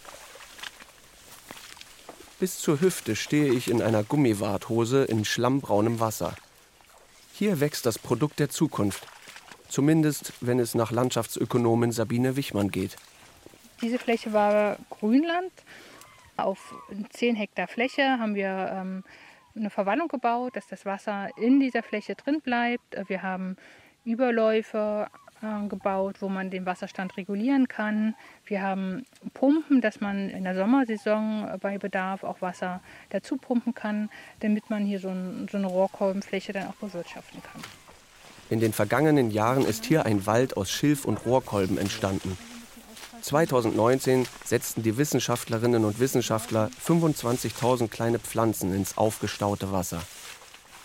Bis 2.40 2.58
zur 2.58 2.80
Hüfte 2.80 3.16
stehe 3.16 3.52
ich 3.52 3.70
in 3.70 3.82
einer 3.82 4.02
Gummiwarthose 4.02 5.04
in 5.04 5.26
schlammbraunem 5.26 6.00
Wasser. 6.00 6.34
Hier 7.34 7.60
wächst 7.60 7.84
das 7.84 7.98
Produkt 7.98 8.38
der 8.38 8.48
Zukunft. 8.48 9.06
Zumindest, 9.68 10.32
wenn 10.40 10.58
es 10.58 10.74
nach 10.74 10.90
Landschaftsökonomin 10.90 11.92
Sabine 11.92 12.36
Wichmann 12.36 12.70
geht. 12.70 12.96
Diese 13.82 13.98
Fläche 13.98 14.32
war 14.32 14.78
Grünland. 14.88 15.52
Auf 16.38 16.74
10 17.10 17.36
Hektar 17.36 17.68
Fläche 17.68 18.18
haben 18.18 18.34
wir 18.34 18.70
ähm, 18.72 19.04
eine 19.54 19.68
Verwallung 19.68 20.08
gebaut, 20.08 20.56
dass 20.56 20.66
das 20.66 20.86
Wasser 20.86 21.28
in 21.36 21.60
dieser 21.60 21.82
Fläche 21.82 22.14
drin 22.14 22.40
bleibt. 22.40 22.96
Wir 23.06 23.22
haben 23.22 23.58
Überläufe 24.06 25.08
äh, 25.42 25.68
gebaut, 25.68 26.16
wo 26.20 26.28
man 26.28 26.50
den 26.50 26.66
Wasserstand 26.66 27.16
regulieren 27.16 27.68
kann. 27.68 28.14
Wir 28.44 28.62
haben 28.62 29.04
Pumpen, 29.34 29.80
dass 29.80 30.00
man 30.00 30.28
in 30.28 30.44
der 30.44 30.54
Sommersaison 30.54 31.48
bei 31.60 31.78
Bedarf 31.78 32.24
auch 32.24 32.42
Wasser 32.42 32.80
dazu 33.10 33.36
pumpen 33.36 33.74
kann, 33.74 34.10
damit 34.40 34.70
man 34.70 34.84
hier 34.84 35.00
so, 35.00 35.08
ein, 35.08 35.48
so 35.50 35.56
eine 35.58 35.66
Rohrkolbenfläche 35.66 36.52
dann 36.52 36.68
auch 36.68 36.74
bewirtschaften 36.74 37.42
kann. 37.42 37.62
In 38.50 38.60
den 38.60 38.72
vergangenen 38.72 39.30
Jahren 39.30 39.64
ist 39.64 39.84
hier 39.84 40.06
ein 40.06 40.26
Wald 40.26 40.56
aus 40.56 40.70
Schilf 40.70 41.04
und 41.04 41.24
Rohrkolben 41.24 41.78
entstanden. 41.78 42.36
2019 43.22 44.26
setzten 44.44 44.82
die 44.82 44.96
Wissenschaftlerinnen 44.96 45.84
und 45.84 46.00
Wissenschaftler 46.00 46.70
25.000 46.84 47.88
kleine 47.88 48.18
Pflanzen 48.18 48.74
ins 48.74 48.98
aufgestaute 48.98 49.72
Wasser. 49.72 50.02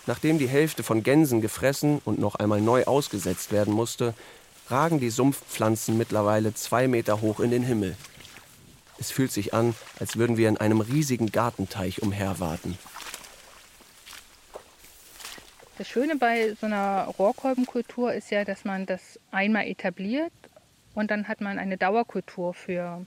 Nachdem 0.06 0.38
die 0.38 0.48
Hälfte 0.48 0.82
von 0.82 1.02
Gänsen 1.02 1.40
gefressen 1.40 2.00
und 2.04 2.20
noch 2.20 2.36
einmal 2.36 2.60
neu 2.60 2.84
ausgesetzt 2.84 3.50
werden 3.50 3.74
musste, 3.74 4.14
ragen 4.68 5.00
die 5.00 5.10
Sumpfpflanzen 5.10 5.96
mittlerweile 5.96 6.54
zwei 6.54 6.88
Meter 6.88 7.20
hoch 7.20 7.40
in 7.40 7.50
den 7.50 7.62
Himmel. 7.62 7.96
Es 8.98 9.10
fühlt 9.10 9.30
sich 9.30 9.52
an, 9.52 9.74
als 10.00 10.16
würden 10.16 10.36
wir 10.36 10.48
in 10.48 10.56
einem 10.56 10.80
riesigen 10.80 11.30
Gartenteich 11.30 12.02
umherwarten. 12.02 12.78
Das 15.78 15.88
Schöne 15.88 16.16
bei 16.16 16.54
so 16.58 16.66
einer 16.66 17.04
Rohrkolbenkultur 17.18 18.14
ist 18.14 18.30
ja, 18.30 18.44
dass 18.44 18.64
man 18.64 18.86
das 18.86 19.20
einmal 19.30 19.66
etabliert 19.66 20.32
und 20.94 21.10
dann 21.10 21.28
hat 21.28 21.42
man 21.42 21.58
eine 21.58 21.76
Dauerkultur 21.76 22.54
für, 22.54 23.04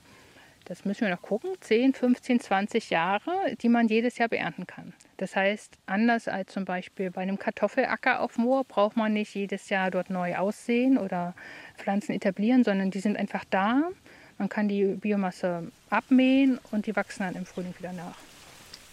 das 0.70 0.84
müssen 0.84 1.00
wir 1.00 1.10
noch 1.10 1.22
gucken, 1.22 1.50
10, 1.60 1.94
15, 1.94 2.38
20 2.38 2.90
Jahre, 2.90 3.56
die 3.60 3.68
man 3.68 3.88
jedes 3.88 4.18
Jahr 4.18 4.28
beernten 4.28 4.68
kann. 4.68 4.92
Das 5.16 5.34
heißt, 5.34 5.72
anders 5.86 6.28
als 6.28 6.52
zum 6.52 6.64
Beispiel 6.64 7.10
bei 7.10 7.22
einem 7.22 7.40
Kartoffelacker 7.40 8.20
auf 8.20 8.38
Moor 8.38 8.62
braucht 8.62 8.96
man 8.96 9.12
nicht 9.12 9.34
jedes 9.34 9.68
Jahr 9.68 9.90
dort 9.90 10.10
neu 10.10 10.36
aussehen 10.36 10.96
oder 10.96 11.34
Pflanzen 11.76 12.12
etablieren, 12.12 12.62
sondern 12.62 12.92
die 12.92 13.00
sind 13.00 13.16
einfach 13.16 13.44
da. 13.50 13.90
Man 14.38 14.48
kann 14.48 14.68
die 14.68 14.84
Biomasse 14.84 15.72
abmähen 15.90 16.60
und 16.70 16.86
die 16.86 16.94
wachsen 16.94 17.24
dann 17.24 17.34
im 17.34 17.46
Frühling 17.46 17.74
wieder 17.76 17.92
nach. 17.92 18.14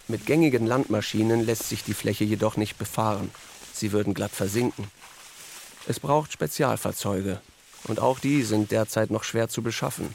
Mit 0.08 0.26
gängigen 0.26 0.66
Landmaschinen 0.66 1.46
lässt 1.46 1.68
sich 1.68 1.84
die 1.84 1.94
Fläche 1.94 2.24
jedoch 2.24 2.56
nicht 2.56 2.76
befahren. 2.76 3.30
Sie 3.72 3.92
würden 3.92 4.14
glatt 4.14 4.32
versinken. 4.32 4.90
Es 5.86 6.00
braucht 6.00 6.32
Spezialfahrzeuge, 6.32 7.40
und 7.84 8.00
auch 8.00 8.18
die 8.18 8.42
sind 8.42 8.72
derzeit 8.72 9.12
noch 9.12 9.22
schwer 9.22 9.48
zu 9.48 9.62
beschaffen. 9.62 10.12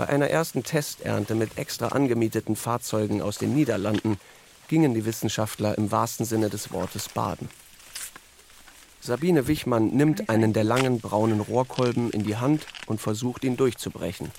Bei 0.00 0.08
einer 0.08 0.30
ersten 0.30 0.62
Testernte 0.62 1.34
mit 1.34 1.58
extra 1.58 1.88
angemieteten 1.88 2.56
Fahrzeugen 2.56 3.20
aus 3.20 3.36
den 3.36 3.54
Niederlanden 3.54 4.18
gingen 4.66 4.94
die 4.94 5.04
Wissenschaftler 5.04 5.76
im 5.76 5.92
wahrsten 5.92 6.24
Sinne 6.24 6.48
des 6.48 6.72
Wortes 6.72 7.10
baden. 7.10 7.50
Sabine 9.02 9.46
Wichmann 9.46 9.88
nimmt 9.88 10.30
einen 10.30 10.54
der 10.54 10.64
langen 10.64 11.00
braunen 11.00 11.40
Rohrkolben 11.40 12.10
in 12.12 12.24
die 12.24 12.38
Hand 12.38 12.66
und 12.86 13.02
versucht 13.02 13.44
ihn 13.44 13.58
durchzubrechen. 13.58 14.30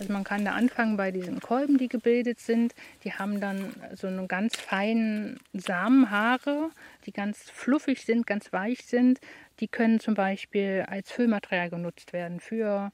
Also 0.00 0.12
man 0.12 0.24
kann 0.24 0.44
da 0.44 0.54
anfangen 0.54 0.96
bei 0.96 1.12
diesen 1.12 1.38
Kolben, 1.38 1.78
die 1.78 1.86
gebildet 1.86 2.40
sind. 2.40 2.74
Die 3.04 3.12
haben 3.12 3.40
dann 3.40 3.74
so 3.94 4.08
eine 4.08 4.26
ganz 4.26 4.56
feinen 4.56 5.38
Samenhaare, 5.52 6.70
die 7.06 7.12
ganz 7.12 7.38
fluffig 7.48 8.04
sind, 8.04 8.26
ganz 8.26 8.52
weich 8.52 8.86
sind. 8.86 9.20
Die 9.60 9.68
können 9.68 10.00
zum 10.00 10.14
Beispiel 10.14 10.84
als 10.88 11.12
Füllmaterial 11.12 11.70
genutzt 11.70 12.12
werden 12.12 12.40
für 12.40 12.90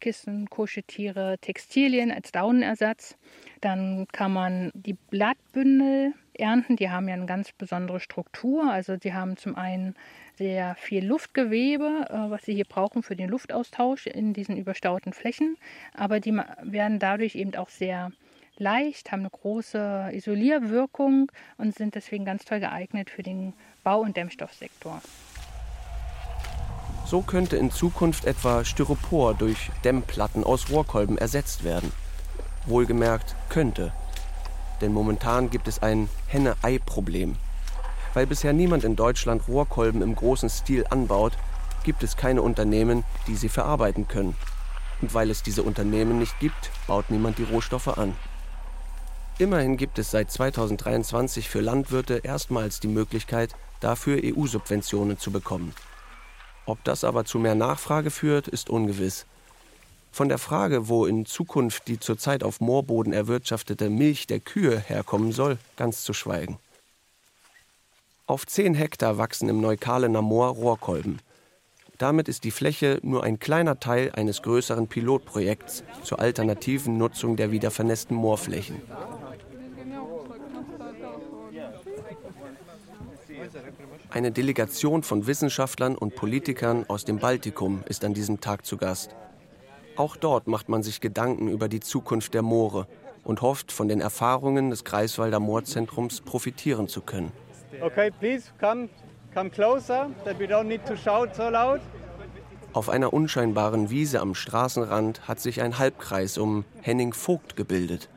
Kissen, 0.00 0.48
Kuscheltiere, 0.50 1.38
Textilien 1.40 2.10
als 2.10 2.32
Daunenersatz. 2.32 3.16
Dann 3.60 4.06
kann 4.12 4.32
man 4.32 4.70
die 4.74 4.94
Blattbündel 4.94 6.14
ernten. 6.34 6.76
Die 6.76 6.90
haben 6.90 7.06
ja 7.08 7.14
eine 7.14 7.26
ganz 7.26 7.52
besondere 7.52 8.00
Struktur. 8.00 8.70
Also 8.70 8.96
die 8.96 9.12
haben 9.12 9.36
zum 9.36 9.56
einen 9.56 9.94
sehr 10.36 10.74
viel 10.76 11.04
Luftgewebe, 11.04 12.06
äh, 12.08 12.30
was 12.30 12.44
sie 12.44 12.54
hier 12.54 12.64
brauchen 12.64 13.02
für 13.02 13.14
den 13.14 13.28
Luftaustausch 13.28 14.06
in 14.06 14.32
diesen 14.32 14.56
überstauten 14.56 15.12
Flächen. 15.12 15.56
Aber 15.94 16.18
die 16.18 16.34
werden 16.62 16.98
dadurch 16.98 17.34
eben 17.34 17.54
auch 17.54 17.68
sehr 17.68 18.10
leicht, 18.56 19.12
haben 19.12 19.20
eine 19.20 19.30
große 19.30 20.10
Isolierwirkung 20.12 21.30
und 21.56 21.74
sind 21.74 21.94
deswegen 21.94 22.24
ganz 22.24 22.44
toll 22.44 22.60
geeignet 22.60 23.10
für 23.10 23.22
den 23.22 23.54
Bau- 23.82 24.00
und 24.00 24.16
Dämmstoffsektor. 24.16 25.00
So 27.10 27.22
könnte 27.22 27.56
in 27.56 27.72
Zukunft 27.72 28.24
etwa 28.24 28.64
Styropor 28.64 29.34
durch 29.34 29.72
Dämmplatten 29.82 30.44
aus 30.44 30.70
Rohrkolben 30.70 31.18
ersetzt 31.18 31.64
werden. 31.64 31.90
Wohlgemerkt 32.66 33.34
könnte. 33.48 33.92
Denn 34.80 34.92
momentan 34.92 35.50
gibt 35.50 35.66
es 35.66 35.82
ein 35.82 36.08
Henne-Ei-Problem. 36.28 37.34
Weil 38.14 38.28
bisher 38.28 38.52
niemand 38.52 38.84
in 38.84 38.94
Deutschland 38.94 39.48
Rohrkolben 39.48 40.02
im 40.02 40.14
großen 40.14 40.48
Stil 40.48 40.86
anbaut, 40.88 41.32
gibt 41.82 42.04
es 42.04 42.16
keine 42.16 42.42
Unternehmen, 42.42 43.02
die 43.26 43.34
sie 43.34 43.48
verarbeiten 43.48 44.06
können. 44.06 44.36
Und 45.02 45.12
weil 45.12 45.30
es 45.30 45.42
diese 45.42 45.64
Unternehmen 45.64 46.20
nicht 46.20 46.38
gibt, 46.38 46.70
baut 46.86 47.10
niemand 47.10 47.38
die 47.38 47.42
Rohstoffe 47.42 47.88
an. 47.88 48.14
Immerhin 49.38 49.76
gibt 49.76 49.98
es 49.98 50.12
seit 50.12 50.30
2023 50.30 51.48
für 51.48 51.60
Landwirte 51.60 52.18
erstmals 52.18 52.78
die 52.78 52.86
Möglichkeit, 52.86 53.56
dafür 53.80 54.20
EU-Subventionen 54.22 55.18
zu 55.18 55.32
bekommen. 55.32 55.74
Ob 56.66 56.82
das 56.84 57.04
aber 57.04 57.24
zu 57.24 57.38
mehr 57.38 57.54
Nachfrage 57.54 58.10
führt, 58.10 58.48
ist 58.48 58.70
ungewiss. 58.70 59.26
Von 60.12 60.28
der 60.28 60.38
Frage, 60.38 60.88
wo 60.88 61.06
in 61.06 61.24
Zukunft 61.24 61.86
die 61.88 62.00
zurzeit 62.00 62.42
auf 62.42 62.60
Moorboden 62.60 63.12
erwirtschaftete 63.12 63.90
Milch 63.90 64.26
der 64.26 64.40
Kühe 64.40 64.78
herkommen 64.78 65.32
soll, 65.32 65.58
ganz 65.76 66.02
zu 66.02 66.12
schweigen. 66.12 66.58
Auf 68.26 68.46
10 68.46 68.74
Hektar 68.74 69.18
wachsen 69.18 69.48
im 69.48 69.60
Neukalener 69.60 70.22
Moor 70.22 70.48
Rohrkolben. 70.50 71.20
Damit 71.98 72.28
ist 72.28 72.44
die 72.44 72.50
Fläche 72.50 72.98
nur 73.02 73.24
ein 73.24 73.38
kleiner 73.38 73.78
Teil 73.78 74.10
eines 74.12 74.42
größeren 74.42 74.88
Pilotprojekts 74.88 75.84
zur 76.02 76.18
alternativen 76.18 76.96
Nutzung 76.96 77.36
der 77.36 77.50
wieder 77.50 77.70
vernässten 77.70 78.16
Moorflächen. 78.16 78.80
Eine 84.12 84.32
Delegation 84.32 85.04
von 85.04 85.28
Wissenschaftlern 85.28 85.96
und 85.96 86.16
Politikern 86.16 86.84
aus 86.88 87.04
dem 87.04 87.18
Baltikum 87.18 87.84
ist 87.88 88.04
an 88.04 88.12
diesem 88.12 88.40
Tag 88.40 88.66
zu 88.66 88.76
Gast. 88.76 89.14
Auch 89.94 90.16
dort 90.16 90.48
macht 90.48 90.68
man 90.68 90.82
sich 90.82 91.00
Gedanken 91.00 91.46
über 91.46 91.68
die 91.68 91.78
Zukunft 91.78 92.34
der 92.34 92.42
Moore 92.42 92.88
und 93.22 93.40
hofft, 93.40 93.70
von 93.70 93.86
den 93.86 94.00
Erfahrungen 94.00 94.70
des 94.70 94.82
Greifswalder 94.82 95.38
Moorzentrums 95.38 96.22
profitieren 96.22 96.88
zu 96.88 97.02
können. 97.02 97.30
Okay, 97.80 98.10
please 98.18 98.50
come, 98.58 98.88
come 99.32 99.48
closer, 99.48 100.10
that 100.24 100.40
we 100.40 100.44
don't 100.46 100.64
need 100.64 100.84
to 100.86 100.96
shout 100.96 101.36
so 101.36 101.48
loud. 101.48 101.80
Auf 102.72 102.88
einer 102.88 103.12
unscheinbaren 103.12 103.90
Wiese 103.90 104.20
am 104.20 104.34
Straßenrand 104.34 105.28
hat 105.28 105.38
sich 105.38 105.62
ein 105.62 105.78
Halbkreis 105.78 106.36
um 106.36 106.64
Henning 106.80 107.12
Vogt 107.12 107.54
gebildet. 107.54 108.08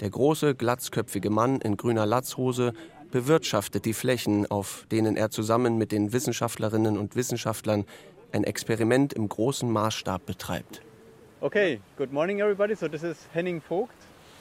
Der 0.00 0.10
große, 0.10 0.54
glatzköpfige 0.54 1.30
Mann 1.30 1.60
in 1.60 1.76
grüner 1.76 2.06
Latzhose 2.06 2.72
bewirtschaftet 3.12 3.84
die 3.84 3.92
Flächen, 3.92 4.50
auf 4.50 4.84
denen 4.90 5.16
er 5.16 5.30
zusammen 5.30 5.78
mit 5.78 5.92
den 5.92 6.12
Wissenschaftlerinnen 6.12 6.98
und 6.98 7.14
Wissenschaftlern 7.14 7.84
ein 8.32 8.42
Experiment 8.42 9.12
im 9.12 9.28
großen 9.28 9.70
Maßstab 9.70 10.26
betreibt. 10.26 10.82
Okay, 11.40 11.80
good 11.96 12.12
morning 12.12 12.40
everybody. 12.40 12.74
So 12.74 12.88
this 12.88 13.04
is 13.04 13.16
Henning 13.32 13.60
Vogt. 13.60 13.94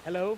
Hello. 0.05 0.38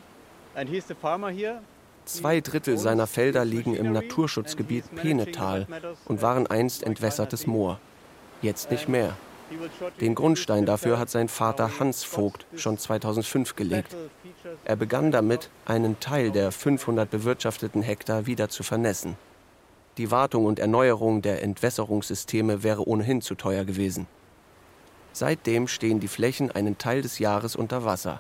And 0.56 0.70
he's 0.70 0.88
the 0.88 0.96
farmer 0.96 1.30
here. 1.30 1.62
Zwei 2.06 2.42
Drittel 2.42 2.78
seiner 2.78 3.08
Felder 3.08 3.46
liegen 3.46 3.76
im 3.76 3.94
Naturschutzgebiet 3.94 4.94
Penetal 4.96 5.68
und 6.06 6.22
waren 6.22 6.48
einst 6.48 6.84
entwässertes 6.84 7.48
Moor. 7.48 7.80
Jetzt 8.42 8.72
nicht 8.72 8.90
mehr. 8.90 9.16
Den 10.00 10.16
Grundstein 10.16 10.66
dafür 10.66 11.00
hat 11.00 11.10
sein 11.10 11.28
Vater 11.28 11.80
Hans 11.80 12.04
Vogt 12.04 12.46
schon 12.56 12.78
2005 12.78 13.56
gelegt. 13.56 13.96
Er 14.66 14.76
begann 14.76 15.12
damit, 15.12 15.50
einen 15.66 16.00
Teil 16.00 16.32
der 16.32 16.52
500 16.52 17.10
bewirtschafteten 17.10 17.82
Hektar 17.82 18.26
wieder 18.26 18.50
zu 18.50 18.64
vernässen. 18.64 19.16
Die 19.98 20.10
Wartung 20.10 20.46
und 20.46 20.60
Erneuerung 20.60 21.22
der 21.22 21.44
Entwässerungssysteme 21.44 22.64
wäre 22.64 22.88
ohnehin 22.88 23.22
zu 23.22 23.36
teuer 23.36 23.64
gewesen. 23.64 24.08
Seitdem 25.12 25.68
stehen 25.68 26.00
die 26.00 26.08
Flächen 26.08 26.50
einen 26.50 26.80
Teil 26.80 27.04
des 27.04 27.20
Jahres 27.20 27.56
unter 27.56 27.86
Wasser. 27.86 28.20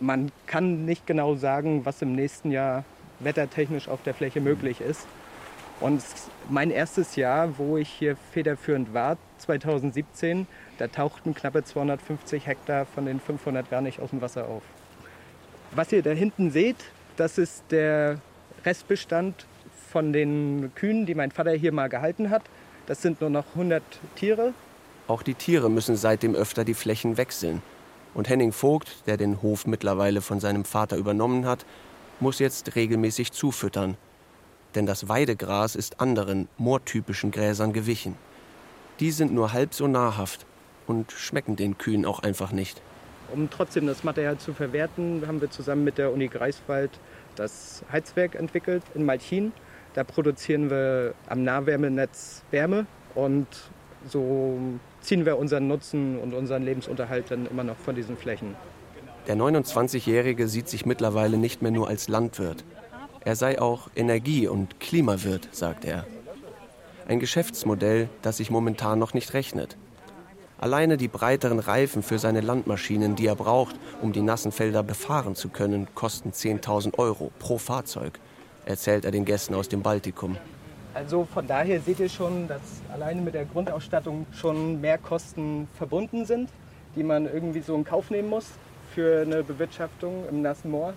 Man 0.00 0.32
kann 0.46 0.86
nicht 0.86 1.06
genau 1.06 1.34
sagen, 1.34 1.84
was 1.84 2.00
im 2.00 2.14
nächsten 2.14 2.50
Jahr 2.50 2.84
wettertechnisch 3.20 3.88
auf 3.88 4.02
der 4.02 4.14
Fläche 4.14 4.40
möglich 4.40 4.80
ist. 4.80 5.06
Und 5.80 6.02
mein 6.48 6.70
erstes 6.70 7.16
Jahr, 7.16 7.58
wo 7.58 7.76
ich 7.76 7.88
hier 7.88 8.16
federführend 8.32 8.94
war, 8.94 9.18
2017, 9.38 10.46
da 10.78 10.88
tauchten 10.88 11.34
knappe 11.34 11.64
250 11.64 12.46
Hektar 12.46 12.86
von 12.86 13.04
den 13.04 13.20
500 13.20 13.70
gar 13.70 13.82
nicht 13.82 14.00
aus 14.00 14.10
dem 14.10 14.20
Wasser 14.22 14.48
auf. 14.48 14.62
Was 15.72 15.92
ihr 15.92 16.02
da 16.02 16.10
hinten 16.10 16.50
seht, 16.50 16.76
das 17.16 17.38
ist 17.38 17.64
der 17.70 18.20
Restbestand 18.64 19.46
von 19.90 20.12
den 20.12 20.72
Kühen, 20.74 21.06
die 21.06 21.14
mein 21.14 21.30
Vater 21.30 21.52
hier 21.52 21.72
mal 21.72 21.88
gehalten 21.88 22.30
hat. 22.30 22.42
Das 22.86 23.02
sind 23.02 23.20
nur 23.20 23.30
noch 23.30 23.44
100 23.54 23.82
Tiere. 24.14 24.54
Auch 25.08 25.22
die 25.22 25.34
Tiere 25.34 25.70
müssen 25.70 25.96
seitdem 25.96 26.34
öfter 26.34 26.64
die 26.64 26.74
Flächen 26.74 27.16
wechseln. 27.16 27.62
Und 28.14 28.28
Henning 28.28 28.52
Vogt, 28.52 29.06
der 29.06 29.16
den 29.16 29.42
Hof 29.42 29.66
mittlerweile 29.66 30.22
von 30.22 30.40
seinem 30.40 30.64
Vater 30.64 30.96
übernommen 30.96 31.46
hat, 31.46 31.66
muss 32.18 32.38
jetzt 32.38 32.76
regelmäßig 32.76 33.32
zufüttern. 33.32 33.96
Denn 34.76 34.84
das 34.84 35.08
Weidegras 35.08 35.74
ist 35.74 36.00
anderen, 36.00 36.48
moortypischen 36.58 37.30
Gräsern 37.30 37.72
gewichen. 37.72 38.14
Die 39.00 39.10
sind 39.10 39.32
nur 39.32 39.54
halb 39.54 39.72
so 39.72 39.88
nahrhaft 39.88 40.44
und 40.86 41.12
schmecken 41.12 41.56
den 41.56 41.78
Kühen 41.78 42.04
auch 42.04 42.20
einfach 42.20 42.52
nicht. 42.52 42.80
Um 43.32 43.48
trotzdem 43.50 43.86
das 43.86 44.04
Material 44.04 44.36
zu 44.36 44.52
verwerten, 44.52 45.24
haben 45.26 45.40
wir 45.40 45.50
zusammen 45.50 45.82
mit 45.82 45.96
der 45.98 46.12
Uni 46.12 46.28
Greifswald 46.28 46.90
das 47.36 47.84
Heizwerk 47.90 48.34
entwickelt 48.34 48.82
in 48.94 49.04
Malchin. 49.04 49.52
Da 49.94 50.04
produzieren 50.04 50.70
wir 50.70 51.14
am 51.26 51.42
Nahwärmenetz 51.42 52.42
Wärme 52.50 52.86
und 53.14 53.48
so 54.06 54.58
ziehen 55.00 55.24
wir 55.24 55.38
unseren 55.38 55.68
Nutzen 55.68 56.18
und 56.18 56.34
unseren 56.34 56.62
Lebensunterhalt 56.62 57.30
dann 57.30 57.46
immer 57.46 57.64
noch 57.64 57.76
von 57.76 57.94
diesen 57.94 58.16
Flächen. 58.16 58.54
Der 59.26 59.36
29-Jährige 59.36 60.46
sieht 60.46 60.68
sich 60.68 60.84
mittlerweile 60.86 61.38
nicht 61.38 61.62
mehr 61.62 61.72
nur 61.72 61.88
als 61.88 62.08
Landwirt. 62.08 62.62
Er 63.26 63.34
sei 63.34 63.60
auch 63.60 63.88
Energie- 63.96 64.46
und 64.46 64.78
Klimawirt, 64.78 65.48
sagt 65.50 65.84
er. 65.84 66.06
Ein 67.08 67.18
Geschäftsmodell, 67.18 68.08
das 68.22 68.36
sich 68.36 68.52
momentan 68.52 69.00
noch 69.00 69.14
nicht 69.14 69.34
rechnet. 69.34 69.76
Alleine 70.58 70.96
die 70.96 71.08
breiteren 71.08 71.58
Reifen 71.58 72.04
für 72.04 72.20
seine 72.20 72.40
Landmaschinen, 72.40 73.16
die 73.16 73.26
er 73.26 73.34
braucht, 73.34 73.74
um 74.00 74.12
die 74.12 74.22
nassen 74.22 74.52
Felder 74.52 74.84
befahren 74.84 75.34
zu 75.34 75.48
können, 75.48 75.88
kosten 75.96 76.30
10.000 76.30 77.00
Euro 77.00 77.32
pro 77.40 77.58
Fahrzeug, 77.58 78.20
erzählt 78.64 79.04
er 79.04 79.10
den 79.10 79.24
Gästen 79.24 79.56
aus 79.56 79.68
dem 79.68 79.82
Baltikum. 79.82 80.36
Also 80.94 81.24
von 81.24 81.48
daher 81.48 81.80
seht 81.80 81.98
ihr 81.98 82.08
schon, 82.08 82.46
dass 82.46 82.60
alleine 82.94 83.22
mit 83.22 83.34
der 83.34 83.46
Grundausstattung 83.46 84.24
schon 84.30 84.80
mehr 84.80 84.98
Kosten 84.98 85.66
verbunden 85.76 86.26
sind, 86.26 86.48
die 86.94 87.02
man 87.02 87.26
irgendwie 87.26 87.60
so 87.60 87.74
in 87.74 87.82
Kauf 87.82 88.08
nehmen 88.08 88.30
muss 88.30 88.46
für 88.94 89.22
eine 89.22 89.42
Bewirtschaftung 89.42 90.28
im 90.30 90.42
nassen 90.42 90.70
Moor. 90.70 90.94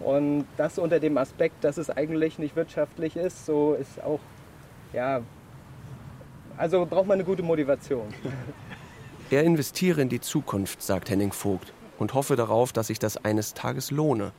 Und 0.00 0.46
das 0.56 0.78
unter 0.78 0.98
dem 0.98 1.18
Aspekt, 1.18 1.62
dass 1.62 1.76
es 1.76 1.90
eigentlich 1.90 2.38
nicht 2.38 2.56
wirtschaftlich 2.56 3.16
ist, 3.16 3.46
so 3.46 3.74
ist 3.74 4.02
auch 4.02 4.20
ja, 4.92 5.22
also 6.56 6.84
braucht 6.86 7.06
man 7.06 7.14
eine 7.14 7.24
gute 7.24 7.42
Motivation. 7.42 8.08
Er 9.32 9.44
investiere 9.44 10.02
in 10.02 10.08
die 10.08 10.20
Zukunft, 10.20 10.82
sagt 10.82 11.08
Henning 11.08 11.30
Vogt, 11.30 11.72
und 12.00 12.14
hoffe 12.14 12.34
darauf, 12.34 12.72
dass 12.72 12.88
sich 12.88 12.98
das 12.98 13.16
eines 13.16 13.54
Tages 13.54 13.92
lohne. 13.92 14.32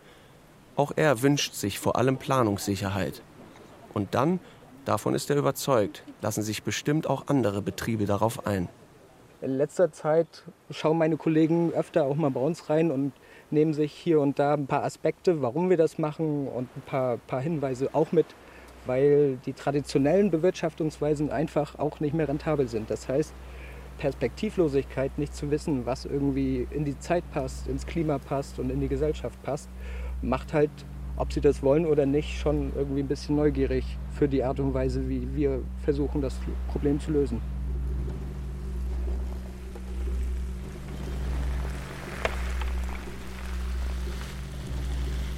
Auch 0.75 0.91
er 0.97 1.21
wünscht 1.21 1.53
sich 1.53 1.79
vor 1.79 1.95
allem 1.95 2.17
Planungssicherheit. 2.17 3.21
Und 3.93 4.13
dann, 4.15 4.41
davon 4.83 5.15
ist 5.15 5.29
er 5.29 5.37
überzeugt, 5.37 6.03
lassen 6.21 6.41
sich 6.41 6.63
bestimmt 6.63 7.09
auch 7.09 7.27
andere 7.27 7.61
Betriebe 7.61 8.05
darauf 8.05 8.45
ein. 8.45 8.67
In 9.39 9.51
letzter 9.51 9.93
Zeit 9.93 10.43
schauen 10.71 10.97
meine 10.97 11.15
Kollegen 11.15 11.71
öfter 11.71 12.03
auch 12.03 12.15
mal 12.17 12.31
bei 12.31 12.41
uns 12.41 12.69
rein 12.69 12.91
und 12.91 13.13
nehmen 13.51 13.73
sich 13.73 13.91
hier 13.91 14.19
und 14.19 14.39
da 14.39 14.53
ein 14.53 14.67
paar 14.67 14.83
Aspekte, 14.83 15.41
warum 15.41 15.69
wir 15.69 15.77
das 15.77 15.97
machen 15.97 16.47
und 16.47 16.69
ein 16.75 16.81
paar, 16.85 17.17
paar 17.27 17.41
Hinweise 17.41 17.89
auch 17.93 18.11
mit, 18.11 18.25
weil 18.85 19.37
die 19.45 19.53
traditionellen 19.53 20.31
Bewirtschaftungsweisen 20.31 21.29
einfach 21.29 21.77
auch 21.77 21.99
nicht 21.99 22.13
mehr 22.13 22.27
rentabel 22.27 22.67
sind. 22.67 22.89
Das 22.89 23.07
heißt, 23.07 23.33
Perspektivlosigkeit, 23.97 25.17
nicht 25.17 25.35
zu 25.35 25.51
wissen, 25.51 25.85
was 25.85 26.05
irgendwie 26.05 26.67
in 26.71 26.85
die 26.85 26.97
Zeit 26.97 27.23
passt, 27.31 27.67
ins 27.67 27.85
Klima 27.85 28.17
passt 28.17 28.57
und 28.57 28.71
in 28.71 28.79
die 28.79 28.87
Gesellschaft 28.87 29.41
passt, 29.43 29.69
macht 30.21 30.53
halt, 30.53 30.71
ob 31.17 31.31
sie 31.31 31.41
das 31.41 31.61
wollen 31.61 31.85
oder 31.85 32.05
nicht, 32.05 32.39
schon 32.39 32.71
irgendwie 32.75 33.01
ein 33.01 33.07
bisschen 33.07 33.35
neugierig 33.35 33.85
für 34.11 34.27
die 34.27 34.43
Art 34.43 34.59
und 34.59 34.73
Weise, 34.73 35.07
wie 35.07 35.27
wir 35.35 35.61
versuchen, 35.83 36.21
das 36.21 36.35
Problem 36.71 36.99
zu 36.99 37.11
lösen. 37.11 37.41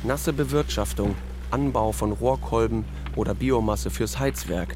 Nasse 0.04 0.34
Bewirtschaftung, 0.34 1.16
Anbau 1.50 1.94
von 1.94 2.12
Rohrkolben 2.12 2.84
oder 3.16 3.34
Biomasse 3.34 3.89
fürs 3.89 4.20
Heizwerk. 4.20 4.76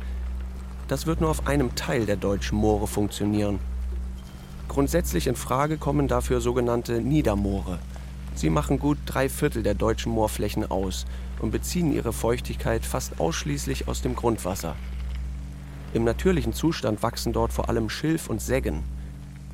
Das 0.88 1.06
wird 1.06 1.20
nur 1.20 1.30
auf 1.30 1.48
einem 1.48 1.76
Teil 1.76 2.06
der 2.06 2.16
deutschen 2.16 2.58
Moore 2.58 2.88
funktionieren. 2.88 3.60
Grundsätzlich 4.70 5.28
in 5.28 5.36
Frage 5.36 5.78
kommen 5.78 6.08
dafür 6.08 6.40
sogenannte 6.40 7.02
Niedermoore. 7.02 7.80
Sie 8.36 8.50
machen 8.50 8.80
gut 8.80 9.00
drei 9.06 9.28
Viertel 9.28 9.64
der 9.64 9.74
deutschen 9.74 10.14
Moorflächen 10.14 10.72
aus 10.72 11.06
und 11.42 11.52
beziehen 11.52 11.92
ihre 11.92 12.14
Feuchtigkeit 12.14 12.86
fast 12.86 13.20
ausschließlich 13.20 13.90
aus 13.90 14.02
dem 14.02 14.16
Grundwasser. 14.16 14.76
Im 15.94 16.06
natürlichen 16.06 16.54
Zustand 16.54 17.04
wachsen 17.04 17.34
dort 17.34 17.52
vor 17.52 17.68
allem 17.68 17.90
Schilf 17.90 18.30
und 18.30 18.42
Seggen. 18.42 18.84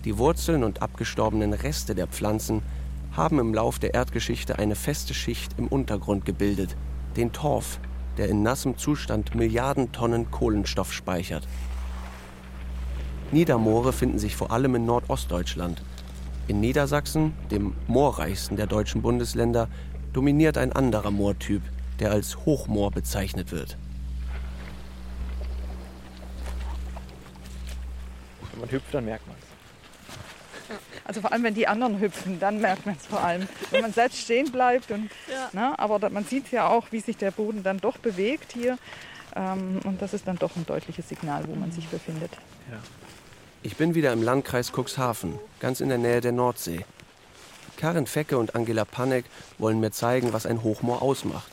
Die 0.05 0.19
Wurzeln 0.19 0.63
und 0.63 0.83
abgestorbenen 0.83 1.53
Reste 1.53 1.95
der 1.95 2.05
Pflanzen 2.05 2.61
haben 3.15 3.39
im 3.39 3.53
Lauf 3.53 3.79
der 3.79 3.93
Erdgeschichte 3.93 4.57
eine 4.59 4.75
feste 4.75 5.13
Schicht 5.13 5.57
im 5.57 5.67
Untergrund 5.67 6.25
gebildet, 6.25 6.75
den 7.15 7.31
Torf, 7.31 7.79
der 8.17 8.27
in 8.27 8.43
nassem 8.43 8.77
Zustand 8.77 9.35
Milliarden 9.35 9.91
Tonnen 9.91 10.31
Kohlenstoff 10.31 10.91
speichert. 10.91 11.47
Niedermoore 13.31 13.93
finden 13.93 14.19
sich 14.19 14.35
vor 14.35 14.51
allem 14.51 14.75
in 14.75 14.85
Nordostdeutschland. 14.85 15.81
In 16.47 16.59
Niedersachsen, 16.59 17.33
dem 17.51 17.73
moorreichsten 17.87 18.57
der 18.57 18.67
deutschen 18.67 19.01
Bundesländer, 19.01 19.69
dominiert 20.11 20.57
ein 20.57 20.73
anderer 20.73 21.11
Moortyp, 21.11 21.61
der 21.99 22.11
als 22.11 22.45
Hochmoor 22.45 22.91
bezeichnet 22.91 23.51
wird. 23.51 23.77
Wenn 28.51 28.59
man 28.61 28.71
hüpft, 28.71 28.93
dann 28.93 29.05
merkt 29.05 29.25
man 29.27 29.35
es. 29.41 29.52
Also 31.05 31.21
vor 31.21 31.31
allem, 31.31 31.43
wenn 31.43 31.53
die 31.53 31.67
anderen 31.67 31.99
hüpfen, 31.99 32.39
dann 32.39 32.61
merkt 32.61 32.85
man 32.85 32.95
es 32.95 33.05
vor 33.07 33.21
allem. 33.21 33.47
Wenn 33.71 33.81
man 33.81 33.93
selbst 33.93 34.19
stehen 34.19 34.51
bleibt. 34.51 34.91
Und, 34.91 35.09
ja. 35.31 35.49
ne, 35.51 35.77
aber 35.77 36.09
man 36.09 36.25
sieht 36.25 36.51
ja 36.51 36.67
auch, 36.67 36.87
wie 36.91 36.99
sich 36.99 37.17
der 37.17 37.31
Boden 37.31 37.63
dann 37.63 37.79
doch 37.79 37.97
bewegt 37.97 38.53
hier. 38.53 38.77
Ähm, 39.35 39.79
und 39.83 40.01
das 40.01 40.13
ist 40.13 40.27
dann 40.27 40.37
doch 40.37 40.55
ein 40.55 40.65
deutliches 40.65 41.09
Signal, 41.09 41.43
wo 41.47 41.55
man 41.55 41.71
sich 41.71 41.87
befindet. 41.87 42.31
Ja. 42.71 42.77
Ich 43.63 43.77
bin 43.77 43.95
wieder 43.95 44.11
im 44.13 44.21
Landkreis 44.21 44.71
Cuxhaven, 44.71 45.39
ganz 45.59 45.79
in 45.81 45.89
der 45.89 45.97
Nähe 45.97 46.21
der 46.21 46.33
Nordsee. 46.33 46.85
Karin 47.77 48.07
Fecke 48.07 48.37
und 48.37 48.55
Angela 48.55 48.85
Panek 48.85 49.25
wollen 49.57 49.79
mir 49.79 49.91
zeigen, 49.91 50.31
was 50.33 50.45
ein 50.45 50.63
Hochmoor 50.63 51.01
ausmacht. 51.01 51.51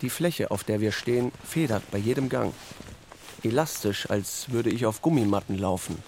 Die 0.00 0.10
Fläche, 0.10 0.50
auf 0.50 0.64
der 0.64 0.80
wir 0.80 0.90
stehen, 0.92 1.32
federt 1.44 1.88
bei 1.90 1.98
jedem 1.98 2.28
Gang. 2.28 2.52
elastisch, 3.44 4.08
als 4.10 4.50
würde 4.50 4.70
ich 4.70 4.86
auf 4.86 5.02
Gummimatten 5.02 5.58
laufen. 5.58 6.02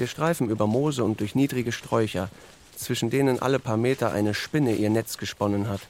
Wir 0.00 0.06
streifen 0.06 0.48
über 0.48 0.66
Moose 0.66 1.04
und 1.04 1.20
durch 1.20 1.34
niedrige 1.34 1.72
Sträucher, 1.72 2.30
zwischen 2.74 3.10
denen 3.10 3.38
alle 3.38 3.58
paar 3.58 3.76
Meter 3.76 4.12
eine 4.12 4.32
Spinne 4.32 4.74
ihr 4.74 4.88
Netz 4.88 5.18
gesponnen 5.18 5.68
hat. 5.68 5.82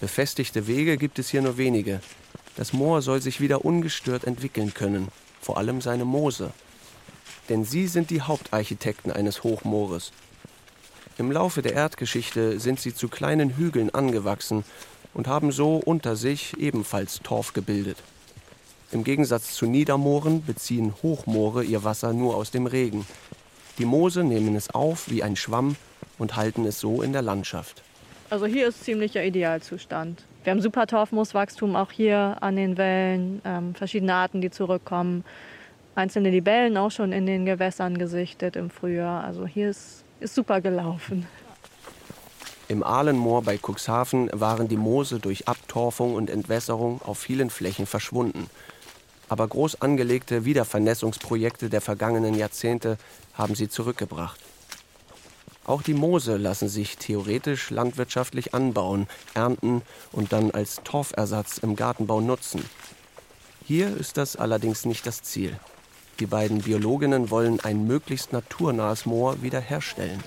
Befestigte 0.00 0.66
Wege 0.66 0.96
gibt 0.96 1.18
es 1.18 1.28
hier 1.28 1.42
nur 1.42 1.58
wenige. 1.58 2.00
Das 2.56 2.72
Moor 2.72 3.02
soll 3.02 3.20
sich 3.20 3.38
wieder 3.42 3.62
ungestört 3.62 4.24
entwickeln 4.24 4.72
können, 4.72 5.08
vor 5.42 5.58
allem 5.58 5.82
seine 5.82 6.06
Moose. 6.06 6.50
Denn 7.50 7.66
sie 7.66 7.88
sind 7.88 8.08
die 8.08 8.22
Hauptarchitekten 8.22 9.12
eines 9.12 9.44
Hochmoores. 9.44 10.12
Im 11.18 11.30
Laufe 11.30 11.60
der 11.60 11.74
Erdgeschichte 11.74 12.58
sind 12.58 12.80
sie 12.80 12.94
zu 12.94 13.08
kleinen 13.08 13.58
Hügeln 13.58 13.90
angewachsen 13.90 14.64
und 15.12 15.28
haben 15.28 15.52
so 15.52 15.76
unter 15.76 16.16
sich 16.16 16.56
ebenfalls 16.56 17.20
Torf 17.22 17.52
gebildet. 17.52 17.98
Im 18.92 19.04
Gegensatz 19.04 19.54
zu 19.54 19.66
Niedermooren 19.66 20.44
beziehen 20.44 20.92
Hochmoore 21.02 21.62
ihr 21.62 21.84
Wasser 21.84 22.12
nur 22.12 22.34
aus 22.34 22.50
dem 22.50 22.66
Regen. 22.66 23.06
Die 23.78 23.84
Moose 23.84 24.24
nehmen 24.24 24.56
es 24.56 24.70
auf 24.70 25.08
wie 25.08 25.22
ein 25.22 25.36
Schwamm 25.36 25.76
und 26.18 26.34
halten 26.34 26.66
es 26.66 26.80
so 26.80 27.00
in 27.00 27.12
der 27.12 27.22
Landschaft. 27.22 27.82
Also 28.30 28.46
hier 28.46 28.66
ist 28.66 28.82
ziemlicher 28.82 29.24
Idealzustand. 29.24 30.24
Wir 30.42 30.50
haben 30.50 30.60
super 30.60 30.88
Torfmooswachstum 30.88 31.76
auch 31.76 31.92
hier 31.92 32.38
an 32.40 32.56
den 32.56 32.76
Wellen, 32.78 33.40
ähm, 33.44 33.74
verschiedene 33.76 34.14
Arten, 34.14 34.40
die 34.40 34.50
zurückkommen. 34.50 35.24
Einzelne 35.94 36.30
Libellen 36.30 36.76
auch 36.76 36.90
schon 36.90 37.12
in 37.12 37.26
den 37.26 37.46
Gewässern 37.46 37.96
gesichtet 37.96 38.56
im 38.56 38.70
Frühjahr. 38.70 39.22
Also 39.22 39.46
hier 39.46 39.70
ist, 39.70 40.04
ist 40.18 40.34
super 40.34 40.60
gelaufen. 40.60 41.28
Im 42.66 42.82
Ahlenmoor 42.82 43.42
bei 43.42 43.58
Cuxhaven 43.58 44.30
waren 44.32 44.68
die 44.68 44.76
Moose 44.76 45.18
durch 45.18 45.48
Abtorfung 45.48 46.14
und 46.14 46.30
Entwässerung 46.30 47.02
auf 47.02 47.18
vielen 47.18 47.50
Flächen 47.50 47.86
verschwunden. 47.86 48.48
Aber 49.30 49.46
groß 49.46 49.80
angelegte 49.80 50.44
Wiedervernässungsprojekte 50.44 51.70
der 51.70 51.80
vergangenen 51.80 52.34
Jahrzehnte 52.34 52.98
haben 53.32 53.54
sie 53.54 53.68
zurückgebracht. 53.68 54.40
Auch 55.64 55.82
die 55.82 55.94
Moose 55.94 56.36
lassen 56.36 56.68
sich 56.68 56.98
theoretisch 56.98 57.70
landwirtschaftlich 57.70 58.54
anbauen, 58.54 59.06
ernten 59.34 59.82
und 60.10 60.32
dann 60.32 60.50
als 60.50 60.80
Torfersatz 60.82 61.58
im 61.58 61.76
Gartenbau 61.76 62.20
nutzen. 62.20 62.64
Hier 63.64 63.96
ist 63.96 64.16
das 64.16 64.34
allerdings 64.34 64.84
nicht 64.84 65.06
das 65.06 65.22
Ziel. 65.22 65.56
Die 66.18 66.26
beiden 66.26 66.62
Biologinnen 66.62 67.30
wollen 67.30 67.60
ein 67.60 67.86
möglichst 67.86 68.32
naturnahes 68.32 69.06
Moor 69.06 69.42
wiederherstellen. 69.42 70.24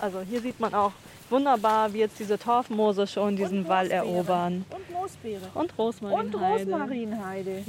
Also 0.00 0.22
hier 0.22 0.40
sieht 0.40 0.58
man 0.58 0.74
auch 0.74 0.92
wunderbar, 1.30 1.92
wie 1.92 1.98
jetzt 1.98 2.18
diese 2.18 2.38
Torfmoose 2.38 3.06
schon 3.06 3.36
diesen 3.36 3.68
Wall 3.68 3.90
erobern. 3.90 4.64
Und 4.70 4.90
Moosbeere. 4.90 5.50
Und 5.54 5.78
Rosmarinheide. 5.78 6.36
Und 6.36 6.42
Rosmarinheide. 6.42 7.64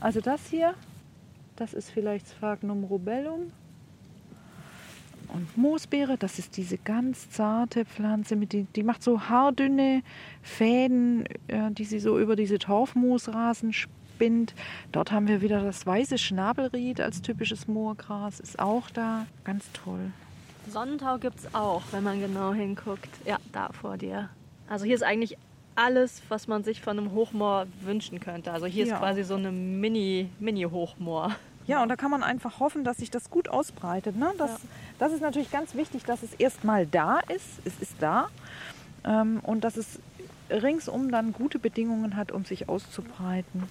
Also 0.00 0.20
das 0.20 0.40
hier, 0.48 0.74
das 1.56 1.74
ist 1.74 1.90
vielleicht 1.90 2.28
Sphagnum 2.28 2.84
rubellum. 2.84 3.52
Und 5.32 5.56
Moosbeere, 5.56 6.18
das 6.18 6.38
ist 6.38 6.56
diese 6.56 6.76
ganz 6.76 7.30
zarte 7.30 7.84
Pflanze, 7.86 8.36
mit 8.36 8.52
die, 8.52 8.64
die 8.64 8.82
macht 8.82 9.02
so 9.02 9.28
haardünne 9.28 10.02
Fäden, 10.42 11.24
äh, 11.48 11.70
die 11.70 11.84
sie 11.84 12.00
so 12.00 12.18
über 12.18 12.36
diese 12.36 12.58
Torfmoosrasen 12.58 13.72
spinnt. 13.72 14.54
Dort 14.90 15.10
haben 15.10 15.28
wir 15.28 15.40
wieder 15.40 15.62
das 15.62 15.86
weiße 15.86 16.18
Schnabelried 16.18 17.00
als 17.00 17.22
typisches 17.22 17.66
Moorgras, 17.66 18.40
ist 18.40 18.58
auch 18.58 18.90
da. 18.90 19.26
Ganz 19.44 19.64
toll. 19.72 20.12
Sonnentau 20.68 21.18
gibt 21.18 21.40
es 21.40 21.54
auch, 21.54 21.82
wenn 21.90 22.02
man 22.04 22.20
genau 22.20 22.52
hinguckt. 22.52 23.08
Ja, 23.24 23.38
da 23.52 23.70
vor 23.72 23.96
dir. 23.96 24.28
Also 24.68 24.84
hier 24.84 24.94
ist 24.94 25.02
eigentlich 25.02 25.36
alles, 25.74 26.22
was 26.28 26.48
man 26.48 26.64
sich 26.64 26.80
von 26.80 26.98
einem 26.98 27.12
Hochmoor 27.12 27.66
wünschen 27.80 28.20
könnte. 28.20 28.52
Also 28.52 28.66
hier 28.66 28.86
Ja. 28.86 28.94
ist 28.94 29.00
quasi 29.00 29.22
so 29.24 29.34
eine 29.34 29.50
Mini, 29.52 30.28
Mini-Hochmoor. 30.38 31.34
Ja, 31.66 31.82
und 31.82 31.88
da 31.88 31.96
kann 31.96 32.10
man 32.10 32.22
einfach 32.22 32.58
hoffen, 32.60 32.84
dass 32.84 32.98
sich 32.98 33.10
das 33.10 33.30
gut 33.30 33.48
ausbreitet. 33.48 34.16
Ne? 34.16 34.32
Das, 34.36 34.60
das 34.98 35.12
ist 35.12 35.20
natürlich 35.20 35.50
ganz 35.50 35.74
wichtig, 35.74 36.04
dass 36.04 36.22
es 36.22 36.32
erstmal 36.34 36.86
da 36.86 37.20
ist. 37.20 37.46
Es 37.64 37.78
ist 37.80 37.94
da. 38.00 38.28
Ähm, 39.04 39.40
und 39.44 39.62
dass 39.64 39.76
es 39.76 40.00
ringsum 40.50 41.10
dann 41.10 41.32
gute 41.32 41.58
Bedingungen 41.58 42.16
hat, 42.16 42.32
um 42.32 42.44
sich 42.44 42.68
auszubreiten. 42.68 43.64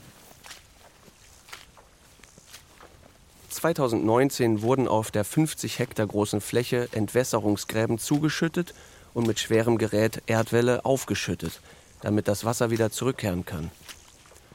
2019 3.52 4.62
wurden 4.62 4.88
auf 4.88 5.12
der 5.12 5.24
50 5.24 5.80
Hektar 5.80 6.08
großen 6.08 6.42
Fläche 6.42 6.88
Entwässerungsgräben 6.94 8.00
zugeschüttet 8.00 8.74
und 9.14 9.28
mit 9.28 9.40
schwerem 9.40 9.78
Gerät 9.78 10.24
Erdwälle 10.26 10.86
aufgeschüttet, 10.86 11.62
damit 12.02 12.28
das 12.28 12.46
Wasser 12.46 12.72
wieder 12.72 12.92
zurückkehren 12.92 13.46
kann. 13.46 13.70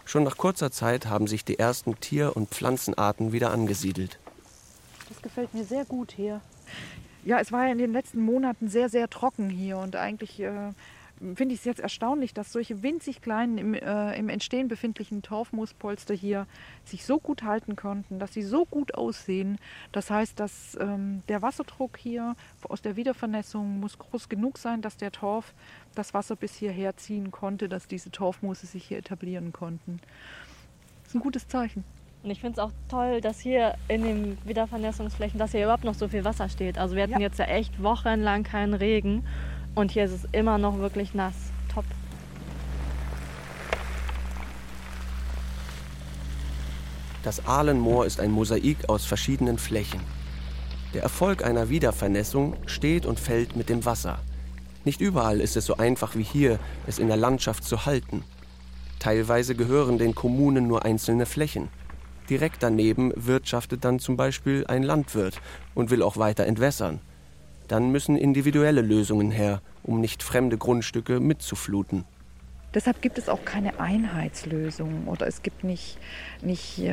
Schon 0.04 0.24
nach 0.24 0.36
kurzer 0.36 0.70
Zeit 0.70 1.06
haben 1.06 1.26
sich 1.26 1.44
die 1.44 1.58
ersten 1.58 1.98
Tier- 2.00 2.36
und 2.36 2.50
Pflanzenarten 2.50 3.32
wieder 3.32 3.50
angesiedelt. 3.50 4.18
Das 5.08 5.20
gefällt 5.20 5.52
mir 5.52 5.64
sehr 5.64 5.84
gut 5.84 6.12
hier. 6.12 6.40
Ja, 7.24 7.40
es 7.40 7.52
war 7.52 7.66
ja 7.66 7.72
in 7.72 7.78
den 7.78 7.92
letzten 7.92 8.20
Monaten 8.20 8.68
sehr, 8.68 8.88
sehr 8.88 9.10
trocken 9.10 9.50
hier 9.50 9.78
und 9.78 9.96
eigentlich 9.96 10.40
äh, 10.40 10.72
finde 11.34 11.54
ich 11.54 11.60
es 11.60 11.64
jetzt 11.64 11.80
erstaunlich, 11.80 12.34
dass 12.34 12.52
solche 12.52 12.82
winzig 12.82 13.22
kleinen 13.22 13.58
im, 13.58 13.74
äh, 13.74 14.18
im 14.18 14.28
Entstehen 14.28 14.68
befindlichen 14.68 15.22
Torfmoospolster 15.22 16.14
hier 16.14 16.46
sich 16.84 17.04
so 17.04 17.18
gut 17.18 17.42
halten 17.42 17.76
konnten, 17.76 18.18
dass 18.18 18.34
sie 18.34 18.42
so 18.42 18.66
gut 18.66 18.94
aussehen. 18.94 19.58
Das 19.92 20.10
heißt, 20.10 20.38
dass 20.38 20.76
ähm, 20.80 21.22
der 21.28 21.42
Wasserdruck 21.42 21.96
hier 21.96 22.36
aus 22.68 22.82
der 22.82 22.96
Wiedervernässung 22.96 23.80
muss 23.80 23.98
groß 23.98 24.28
genug 24.28 24.58
sein, 24.58 24.82
dass 24.82 24.96
der 24.96 25.12
Torf 25.12 25.54
das 25.94 26.12
Wasser 26.12 26.36
bis 26.36 26.54
hierher 26.54 26.96
ziehen 26.96 27.30
konnte, 27.30 27.68
dass 27.68 27.88
diese 27.88 28.10
Torfmoose 28.10 28.66
sich 28.66 28.84
hier 28.84 28.98
etablieren 28.98 29.52
konnten. 29.52 30.00
Das 31.02 31.08
ist 31.08 31.14
ein 31.14 31.20
gutes 31.20 31.48
Zeichen. 31.48 31.84
Und 32.22 32.30
ich 32.30 32.40
finde 32.40 32.54
es 32.54 32.58
auch 32.58 32.72
toll, 32.88 33.20
dass 33.20 33.38
hier 33.38 33.76
in 33.88 34.02
den 34.02 34.38
Wiedervernässungsflächen, 34.44 35.38
dass 35.38 35.52
hier 35.52 35.62
überhaupt 35.62 35.84
noch 35.84 35.94
so 35.94 36.08
viel 36.08 36.24
Wasser 36.24 36.48
steht. 36.48 36.76
Also 36.76 36.96
wir 36.96 37.04
hatten 37.04 37.20
jetzt 37.20 37.38
ja 37.38 37.44
echt 37.44 37.80
wochenlang 37.82 38.42
keinen 38.42 38.74
Regen 38.74 39.24
und 39.76 39.92
hier 39.92 40.04
ist 40.04 40.12
es 40.12 40.26
immer 40.32 40.58
noch 40.58 40.78
wirklich 40.78 41.14
nass. 41.14 41.34
Top. 41.72 41.84
Das 47.22 47.46
Ahlenmoor 47.46 48.06
ist 48.06 48.18
ein 48.18 48.32
Mosaik 48.32 48.88
aus 48.88 49.04
verschiedenen 49.04 49.58
Flächen. 49.58 50.00
Der 50.94 51.02
Erfolg 51.02 51.44
einer 51.44 51.68
Wiedervernässung 51.68 52.56
steht 52.66 53.04
und 53.04 53.20
fällt 53.20 53.54
mit 53.54 53.68
dem 53.68 53.84
Wasser. 53.84 54.18
Nicht 54.84 55.00
überall 55.00 55.40
ist 55.40 55.56
es 55.56 55.66
so 55.66 55.76
einfach 55.76 56.16
wie 56.16 56.22
hier, 56.22 56.58
es 56.86 56.98
in 56.98 57.08
der 57.08 57.16
Landschaft 57.16 57.64
zu 57.64 57.84
halten. 57.84 58.24
Teilweise 58.98 59.54
gehören 59.54 59.98
den 59.98 60.14
Kommunen 60.14 60.68
nur 60.68 60.84
einzelne 60.84 61.26
Flächen. 61.26 61.68
Direkt 62.30 62.62
daneben 62.62 63.12
wirtschaftet 63.14 63.84
dann 63.84 63.98
zum 63.98 64.16
Beispiel 64.16 64.64
ein 64.68 64.82
Landwirt 64.82 65.40
und 65.74 65.90
will 65.90 66.02
auch 66.02 66.16
weiter 66.16 66.46
entwässern. 66.46 67.00
Dann 67.68 67.90
müssen 67.90 68.16
individuelle 68.16 68.80
Lösungen 68.80 69.30
her, 69.30 69.60
um 69.82 70.00
nicht 70.00 70.22
fremde 70.22 70.58
Grundstücke 70.58 71.20
mitzufluten. 71.20 72.04
Deshalb 72.74 73.00
gibt 73.00 73.16
es 73.16 73.30
auch 73.30 73.44
keine 73.44 73.80
Einheitslösung 73.80 75.08
oder 75.08 75.26
es 75.26 75.42
gibt 75.42 75.64
nicht, 75.64 75.96
nicht 76.42 76.78
äh, 76.80 76.92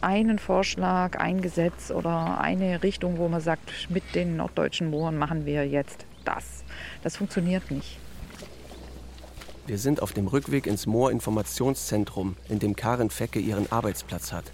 einen 0.00 0.38
Vorschlag, 0.38 1.18
ein 1.18 1.42
Gesetz 1.42 1.90
oder 1.90 2.40
eine 2.40 2.82
Richtung, 2.82 3.18
wo 3.18 3.28
man 3.28 3.42
sagt, 3.42 3.90
mit 3.90 4.14
den 4.14 4.36
norddeutschen 4.36 4.88
Mooren 4.88 5.18
machen 5.18 5.44
wir 5.44 5.68
jetzt 5.68 6.06
das. 6.24 6.64
Das 7.02 7.18
funktioniert 7.18 7.70
nicht. 7.70 7.98
Wir 9.66 9.76
sind 9.76 10.00
auf 10.00 10.14
dem 10.14 10.28
Rückweg 10.28 10.66
ins 10.66 10.86
Moorinformationszentrum, 10.86 12.36
in 12.48 12.58
dem 12.58 12.74
Karin 12.74 13.10
Fecke 13.10 13.38
ihren 13.38 13.70
Arbeitsplatz 13.70 14.32
hat. 14.32 14.50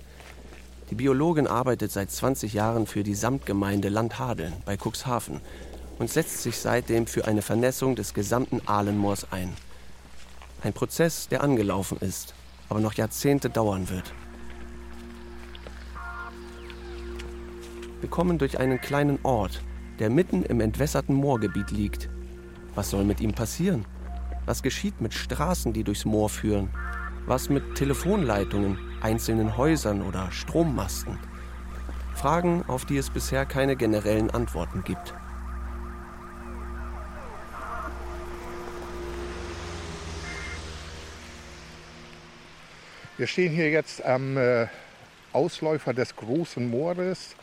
Die 0.90 0.94
Biologin 0.96 1.46
arbeitet 1.46 1.92
seit 1.92 2.10
20 2.10 2.52
Jahren 2.52 2.86
für 2.86 3.02
die 3.02 3.14
Samtgemeinde 3.14 3.88
Landhadeln 3.88 4.52
bei 4.66 4.76
Cuxhaven 4.76 5.40
und 5.98 6.10
setzt 6.10 6.42
sich 6.42 6.58
seitdem 6.58 7.06
für 7.06 7.26
eine 7.26 7.40
Vernässung 7.40 7.96
des 7.96 8.12
gesamten 8.12 8.60
Ahlenmoors 8.66 9.32
ein. 9.32 9.54
Ein 10.62 10.74
Prozess, 10.74 11.28
der 11.28 11.42
angelaufen 11.42 11.98
ist, 11.98 12.34
aber 12.68 12.80
noch 12.80 12.94
Jahrzehnte 12.94 13.48
dauern 13.48 13.88
wird. 13.88 14.12
Wir 18.00 18.10
kommen 18.10 18.36
durch 18.36 18.58
einen 18.58 18.80
kleinen 18.80 19.18
Ort, 19.22 19.62
der 19.98 20.10
mitten 20.10 20.42
im 20.42 20.60
entwässerten 20.60 21.14
Moorgebiet 21.14 21.70
liegt. 21.70 22.10
Was 22.74 22.90
soll 22.90 23.04
mit 23.04 23.22
ihm 23.22 23.32
passieren? 23.32 23.86
Was 24.44 24.62
geschieht 24.62 25.00
mit 25.00 25.14
Straßen, 25.14 25.72
die 25.72 25.84
durchs 25.84 26.04
Moor 26.04 26.28
führen? 26.28 26.68
Was 27.26 27.48
mit 27.48 27.76
Telefonleitungen, 27.76 28.78
einzelnen 29.04 29.58
Häusern 29.58 30.00
oder 30.02 30.32
Strommasten? 30.32 31.18
Fragen, 32.14 32.64
auf 32.66 32.86
die 32.86 32.96
es 32.96 33.10
bisher 33.10 33.44
keine 33.44 33.76
generellen 33.76 34.30
Antworten 34.30 34.82
gibt. 34.82 35.12
Wir 43.18 43.26
stehen 43.26 43.52
hier 43.52 43.70
jetzt 43.70 44.02
am 44.04 44.38
äh, 44.38 44.66
Ausläufer 45.34 45.92
des 45.92 46.16
Großen 46.16 46.68
Moores. 46.68 47.36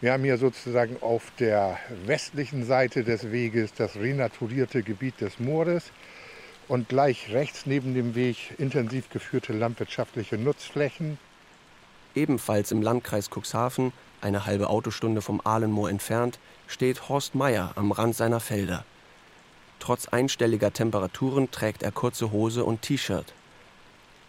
Wir 0.00 0.12
haben 0.12 0.22
hier 0.22 0.38
sozusagen 0.38 0.96
auf 1.02 1.32
der 1.40 1.76
westlichen 2.06 2.64
Seite 2.64 3.02
des 3.02 3.32
Weges 3.32 3.74
das 3.74 3.96
renaturierte 3.96 4.82
Gebiet 4.82 5.20
des 5.20 5.40
Moores. 5.40 5.90
Und 6.70 6.88
gleich 6.88 7.32
rechts 7.32 7.66
neben 7.66 7.94
dem 7.94 8.14
Weg 8.14 8.54
intensiv 8.58 9.10
geführte 9.10 9.52
landwirtschaftliche 9.52 10.38
Nutzflächen. 10.38 11.18
Ebenfalls 12.14 12.70
im 12.70 12.80
Landkreis 12.80 13.28
Cuxhaven, 13.28 13.92
eine 14.20 14.46
halbe 14.46 14.70
Autostunde 14.70 15.20
vom 15.20 15.40
Ahlenmoor 15.42 15.90
entfernt, 15.90 16.38
steht 16.68 17.08
Horst 17.08 17.34
Meier 17.34 17.72
am 17.74 17.90
Rand 17.90 18.14
seiner 18.14 18.38
Felder. 18.38 18.84
Trotz 19.80 20.06
einstelliger 20.06 20.72
Temperaturen 20.72 21.50
trägt 21.50 21.82
er 21.82 21.90
kurze 21.90 22.30
Hose 22.30 22.64
und 22.64 22.82
T-Shirt. 22.82 23.32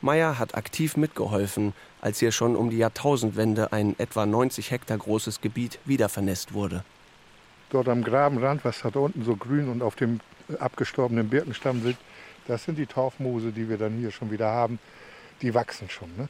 Meier 0.02 0.40
hat 0.40 0.56
aktiv 0.56 0.98
mitgeholfen, 0.98 1.74
als 2.02 2.18
hier 2.18 2.32
schon 2.32 2.56
um 2.56 2.72
die 2.72 2.78
Jahrtausendwende 2.80 3.72
ein 3.72 3.94
etwa 4.00 4.26
90 4.26 4.72
Hektar 4.72 4.98
großes 4.98 5.42
Gebiet 5.42 5.78
wiedervernässt 5.86 6.54
wurde. 6.54 6.84
Dort 7.70 7.88
am 7.88 8.04
Grabenrand, 8.04 8.66
was 8.66 8.82
da 8.82 8.90
unten 8.98 9.24
so 9.24 9.36
grün 9.36 9.70
und 9.70 9.84
auf 9.84 9.96
dem 9.96 10.22
abgestorbenen 10.60 11.30
Birkenstamm 11.30 11.86
liegt, 11.86 12.00
das 12.48 12.64
sind 12.64 12.78
die 12.78 12.86
Torfmoose, 12.86 13.52
die 13.52 13.70
wir 13.70 13.78
dann 13.78 13.98
hier 13.98 14.12
schon 14.12 14.32
wieder 14.32 14.48
haben. 14.48 14.80
Die 15.42 15.54
wachsen 15.54 15.90
schon. 15.90 16.10
Ne? 16.18 16.30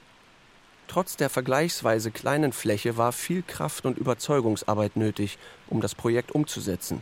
Trotz 0.88 1.16
der 1.16 1.30
vergleichsweise 1.30 2.12
kleinen 2.12 2.53
Fläche 2.53 2.97
war 2.97 3.12
viel 3.12 3.43
Kraft 3.43 3.86
und 3.86 3.97
Überzeugungsarbeit 3.97 4.95
nötig, 4.95 5.38
um 5.68 5.82
das 5.82 5.95
Projekt 5.95 6.32
umzusetzen. 6.32 7.01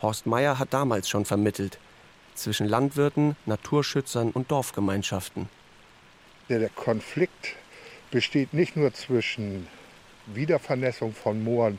Horst 0.00 0.26
Meier 0.26 0.58
hat 0.58 0.72
damals 0.72 1.08
schon 1.08 1.24
vermittelt 1.24 1.78
zwischen 2.34 2.66
Landwirten, 2.66 3.36
Naturschützern 3.46 4.30
und 4.30 4.50
Dorfgemeinschaften. 4.50 5.48
Der 6.48 6.68
Konflikt 6.70 7.56
besteht 8.10 8.54
nicht 8.54 8.76
nur 8.76 8.92
zwischen 8.94 9.66
Wiedervernässung 10.26 11.14
von 11.14 11.42
Mooren 11.42 11.78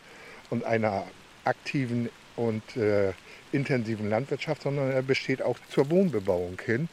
und 0.49 0.63
einer 0.65 1.05
aktiven 1.45 2.09
und 2.35 2.75
äh, 2.75 3.13
intensiven 3.51 4.09
Landwirtschaft, 4.09 4.63
sondern 4.63 4.91
er 4.91 5.01
besteht 5.01 5.41
auch 5.41 5.57
zur 5.69 5.89
Wohnbebauung 5.89 6.59
hin. 6.63 6.89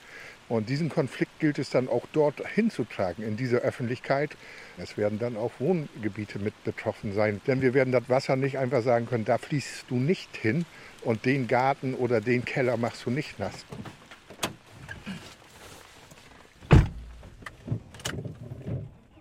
Und 0.49 0.69
diesen 0.69 0.91
Konflikt 0.91 1.39
gilt 1.39 1.59
es 1.59 1.71
dann 1.71 1.89
auch 1.89 2.05
dort 2.13 2.47
hinzutragen, 2.47 3.25
in 3.25 3.37
diese 3.37 3.59
Öffentlichkeit. 3.59 4.37
Es 4.77 4.99
werden 4.99 5.19
dann 5.19 5.37
auch 5.37 5.53
Wohngebiete 5.59 6.39
mit 6.39 6.53
betroffen 6.65 7.15
sein. 7.15 7.41
Denn 7.47 7.63
wir 7.63 7.73
werden 7.73 7.93
das 7.93 8.09
Wasser 8.09 8.37
nicht 8.37 8.59
einfach 8.59 8.83
sagen 8.83 9.07
können, 9.07 9.25
da 9.25 9.39
fließt 9.39 9.87
du 9.89 9.97
nicht 9.97 10.37
hin 10.37 10.67
und 11.03 11.25
den 11.25 11.49
Garten 11.49 11.95
oder 11.95 12.21
den 12.21 12.45
Keller 12.45 12.77
machst 12.77 13.07
du 13.07 13.11
nicht 13.11 13.39
nass. 13.39 13.65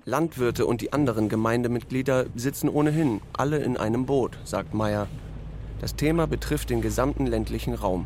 Landwirte 0.06 0.66
und 0.66 0.82
die 0.82 0.92
anderen 0.92 1.30
Gemeindemitglieder 1.30 2.26
sitzen 2.36 2.68
ohnehin 2.68 3.22
alle 3.32 3.60
in 3.60 3.78
einem 3.78 4.06
Boot, 4.06 4.38
sagt 4.44 4.74
Meyer. 4.74 5.08
Das 5.84 5.98
Thema 5.98 6.28
betrifft 6.28 6.70
den 6.70 6.80
gesamten 6.80 7.28
ländlichen 7.28 7.74
Raum. 7.74 8.06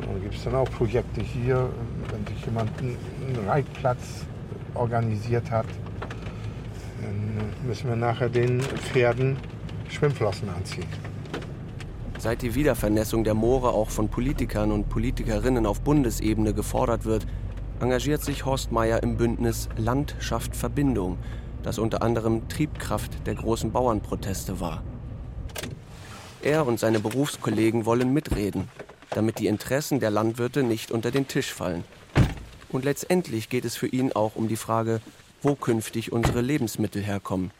Da 0.00 0.16
gibt 0.22 0.36
es 0.36 0.44
dann 0.44 0.54
auch 0.54 0.70
Projekte 0.70 1.20
hier, 1.20 1.68
wenn 2.08 2.24
sich 2.24 2.46
jemand 2.46 2.70
einen 2.78 3.48
Reitplatz 3.48 4.26
organisiert 4.74 5.50
hat, 5.50 5.66
dann 7.02 7.66
müssen 7.66 7.88
wir 7.88 7.96
nachher 7.96 8.28
den 8.28 8.60
Pferden 8.60 9.38
Schwimmflossen 9.88 10.48
anziehen. 10.50 10.86
Seit 12.18 12.42
die 12.42 12.54
Wiedervernässung 12.54 13.24
der 13.24 13.34
Moore 13.34 13.70
auch 13.70 13.90
von 13.90 14.08
Politikern 14.08 14.70
und 14.70 14.88
Politikerinnen 14.88 15.66
auf 15.66 15.80
Bundesebene 15.80 16.54
gefordert 16.54 17.06
wird, 17.06 17.26
engagiert 17.80 18.22
sich 18.22 18.44
Horst 18.44 18.70
Mayer 18.70 19.02
im 19.02 19.16
Bündnis 19.16 19.68
Land 19.76 20.14
schafft 20.20 20.54
Verbindung, 20.54 21.18
das 21.64 21.80
unter 21.80 22.04
anderem 22.04 22.48
Triebkraft 22.48 23.26
der 23.26 23.34
großen 23.34 23.72
Bauernproteste 23.72 24.60
war. 24.60 24.84
Er 26.42 26.66
und 26.66 26.80
seine 26.80 27.00
Berufskollegen 27.00 27.84
wollen 27.84 28.12
mitreden, 28.12 28.68
damit 29.10 29.38
die 29.38 29.46
Interessen 29.46 30.00
der 30.00 30.10
Landwirte 30.10 30.62
nicht 30.62 30.90
unter 30.90 31.10
den 31.10 31.28
Tisch 31.28 31.52
fallen. 31.52 31.84
Und 32.70 32.84
letztendlich 32.84 33.48
geht 33.50 33.64
es 33.64 33.76
für 33.76 33.88
ihn 33.88 34.12
auch 34.12 34.36
um 34.36 34.48
die 34.48 34.56
Frage, 34.56 35.00
wo 35.42 35.54
künftig 35.54 36.12
unsere 36.12 36.40
Lebensmittel 36.40 37.02
herkommen. 37.02 37.50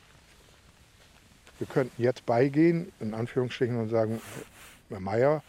Wir 1.58 1.66
könnten 1.66 2.02
jetzt 2.02 2.24
beigehen, 2.24 2.90
in 3.00 3.12
Anführungsstrichen, 3.12 3.76
und 3.76 3.90
sagen, 3.90 4.20
Herr 4.88 5.00
Meier, 5.00 5.42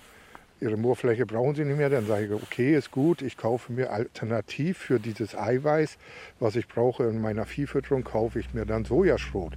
Ihre 0.60 0.78
Moorfläche 0.78 1.26
brauchen 1.26 1.56
Sie 1.56 1.64
nicht 1.64 1.78
mehr. 1.78 1.90
Dann 1.90 2.06
sage 2.06 2.26
ich, 2.26 2.32
okay, 2.32 2.76
ist 2.76 2.92
gut, 2.92 3.22
ich 3.22 3.38
kaufe 3.38 3.72
mir 3.72 3.92
alternativ 3.92 4.78
für 4.78 5.00
dieses 5.00 5.36
Eiweiß, 5.36 5.98
was 6.40 6.56
ich 6.56 6.68
brauche 6.68 7.06
in 7.06 7.22
meiner 7.22 7.46
Viehfütterung, 7.46 8.04
kaufe 8.04 8.40
ich 8.40 8.54
mir 8.54 8.66
dann 8.66 8.84
Sojaschrot. 8.84 9.54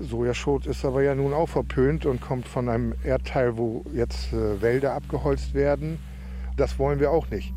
Sojaschrot 0.00 0.66
ist 0.66 0.84
aber 0.84 1.02
ja 1.02 1.14
nun 1.14 1.32
auch 1.32 1.48
verpönt 1.48 2.04
und 2.06 2.20
kommt 2.20 2.48
von 2.48 2.68
einem 2.68 2.94
Erdteil, 3.04 3.56
wo 3.56 3.84
jetzt 3.92 4.32
äh, 4.32 4.60
Wälder 4.60 4.94
abgeholzt 4.94 5.54
werden. 5.54 5.98
Das 6.56 6.78
wollen 6.78 7.00
wir 7.00 7.10
auch 7.10 7.30
nicht. 7.30 7.52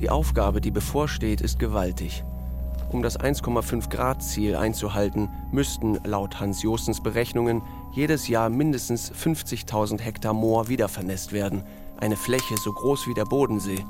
Die 0.00 0.10
Aufgabe, 0.10 0.60
die 0.60 0.70
bevorsteht, 0.70 1.40
ist 1.40 1.58
gewaltig. 1.58 2.24
Um 2.90 3.02
das 3.02 3.18
1,5 3.18 3.88
Grad 3.90 4.22
Ziel 4.22 4.54
einzuhalten, 4.54 5.28
müssten 5.50 5.98
laut 6.04 6.38
Hans 6.40 6.62
Jostens 6.62 7.02
Berechnungen 7.02 7.62
jedes 7.92 8.28
Jahr 8.28 8.50
mindestens 8.50 9.10
50.000 9.10 10.00
Hektar 10.00 10.34
Moor 10.34 10.68
wiedervernässt 10.68 11.32
werden, 11.32 11.64
eine 11.98 12.16
Fläche 12.16 12.56
so 12.56 12.72
groß 12.72 13.08
wie 13.08 13.14
der 13.14 13.24
Bodensee. 13.24 13.82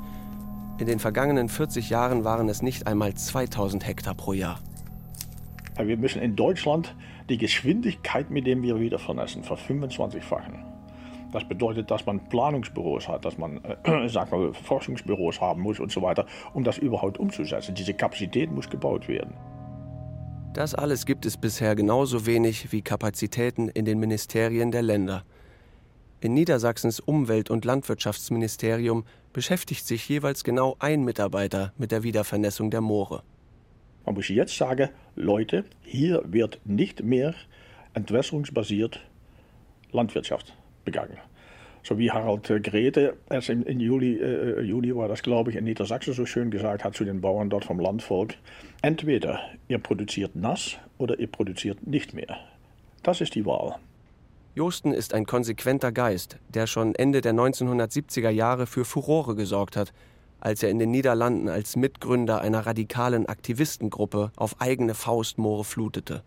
In 0.77 0.87
den 0.87 0.99
vergangenen 0.99 1.47
40 1.47 1.89
Jahren 1.89 2.25
waren 2.25 2.49
es 2.49 2.61
nicht 2.61 2.85
einmal 2.85 3.13
2000 3.13 3.87
Hektar 3.87 4.13
pro 4.13 4.33
Jahr. 4.33 4.59
Wir 5.77 5.95
müssen 5.95 6.21
in 6.21 6.35
Deutschland 6.35 6.93
die 7.29 7.37
Geschwindigkeit, 7.37 8.29
mit 8.29 8.45
der 8.45 8.61
wir 8.61 8.77
wieder 8.79 8.99
vernässen, 8.99 9.43
ver-25-fachen. 9.43 10.65
Das 11.31 11.47
bedeutet, 11.47 11.89
dass 11.91 12.05
man 12.05 12.19
Planungsbüros 12.27 13.07
hat, 13.07 13.23
dass 13.23 13.37
man 13.37 13.63
äh, 13.63 14.09
sag 14.09 14.31
mal, 14.31 14.53
Forschungsbüros 14.53 15.39
haben 15.39 15.61
muss 15.61 15.79
und 15.79 15.93
so 15.93 16.01
weiter, 16.01 16.25
um 16.53 16.65
das 16.65 16.77
überhaupt 16.77 17.19
umzusetzen. 17.19 17.73
Diese 17.73 17.93
Kapazität 17.93 18.51
muss 18.51 18.69
gebaut 18.69 19.07
werden. 19.07 19.33
Das 20.53 20.75
alles 20.75 21.05
gibt 21.05 21.25
es 21.25 21.37
bisher 21.37 21.75
genauso 21.75 22.25
wenig 22.25 22.73
wie 22.73 22.81
Kapazitäten 22.81 23.69
in 23.69 23.85
den 23.85 23.99
Ministerien 23.99 24.71
der 24.71 24.81
Länder. 24.81 25.23
In 26.19 26.33
Niedersachsens 26.33 26.99
Umwelt- 26.99 27.49
und 27.49 27.65
Landwirtschaftsministerium 27.65 29.05
beschäftigt 29.35 29.85
sich 29.85 30.07
jeweils 30.07 30.45
genau 30.45 30.77
ein 30.79 31.03
Mitarbeiter 31.03 31.73
mit 31.77 31.91
der 31.91 32.03
Wiedervernässung 32.03 32.71
der 32.71 32.79
Moore. 32.79 33.21
Man 34.05 34.15
muss 34.15 34.29
jetzt 34.29 34.55
sagen, 34.55 34.87
Leute, 35.17 35.65
hier 35.81 36.23
wird 36.25 36.61
nicht 36.63 37.03
mehr 37.03 37.35
entwässerungsbasiert 37.93 39.01
Landwirtschaft 39.91 40.55
begangen. 40.85 41.17
So 41.83 41.97
wie 41.97 42.09
Harald 42.11 42.47
Grete 42.63 43.17
erst 43.29 43.49
im, 43.49 43.79
Juli, 43.81 44.17
äh, 44.21 44.61
Juli 44.61 44.95
war 44.95 45.09
das, 45.09 45.21
glaube 45.21 45.51
ich, 45.51 45.57
in 45.57 45.65
Niedersachsen 45.65 46.13
so 46.13 46.25
schön 46.25 46.49
gesagt 46.49 46.85
hat 46.85 46.95
zu 46.95 47.03
den 47.03 47.19
Bauern 47.19 47.49
dort 47.49 47.65
vom 47.65 47.81
Landvolk. 47.81 48.35
Entweder 48.81 49.41
ihr 49.67 49.79
produziert 49.79 50.33
nass 50.37 50.77
oder 50.97 51.19
ihr 51.19 51.27
produziert 51.27 51.85
nicht 51.85 52.13
mehr. 52.13 52.37
Das 53.03 53.19
ist 53.19 53.35
die 53.35 53.45
Wahl. 53.45 53.75
Josten 54.55 54.93
ist 54.93 55.13
ein 55.13 55.25
konsequenter 55.25 55.91
Geist, 55.91 56.37
der 56.47 56.65
schon 56.65 56.95
Ende 56.95 57.19
der 57.19 57.33
1970er 57.33 58.29
Jahre 58.29 58.67
für 58.67 58.85
Furore 58.85 59.35
gesorgt 59.35 59.75
hat, 59.75 59.91
als 60.39 60.63
er 60.63 60.69
in 60.69 60.79
den 60.79 60.91
Niederlanden 60.91 61.49
als 61.49 61.75
Mitgründer 61.75 62.39
einer 62.39 62.65
radikalen 62.65 63.25
Aktivistengruppe 63.25 64.31
auf 64.37 64.61
eigene 64.61 64.93
Faust 64.93 65.37
Moore 65.37 65.65
flutete. 65.65 66.23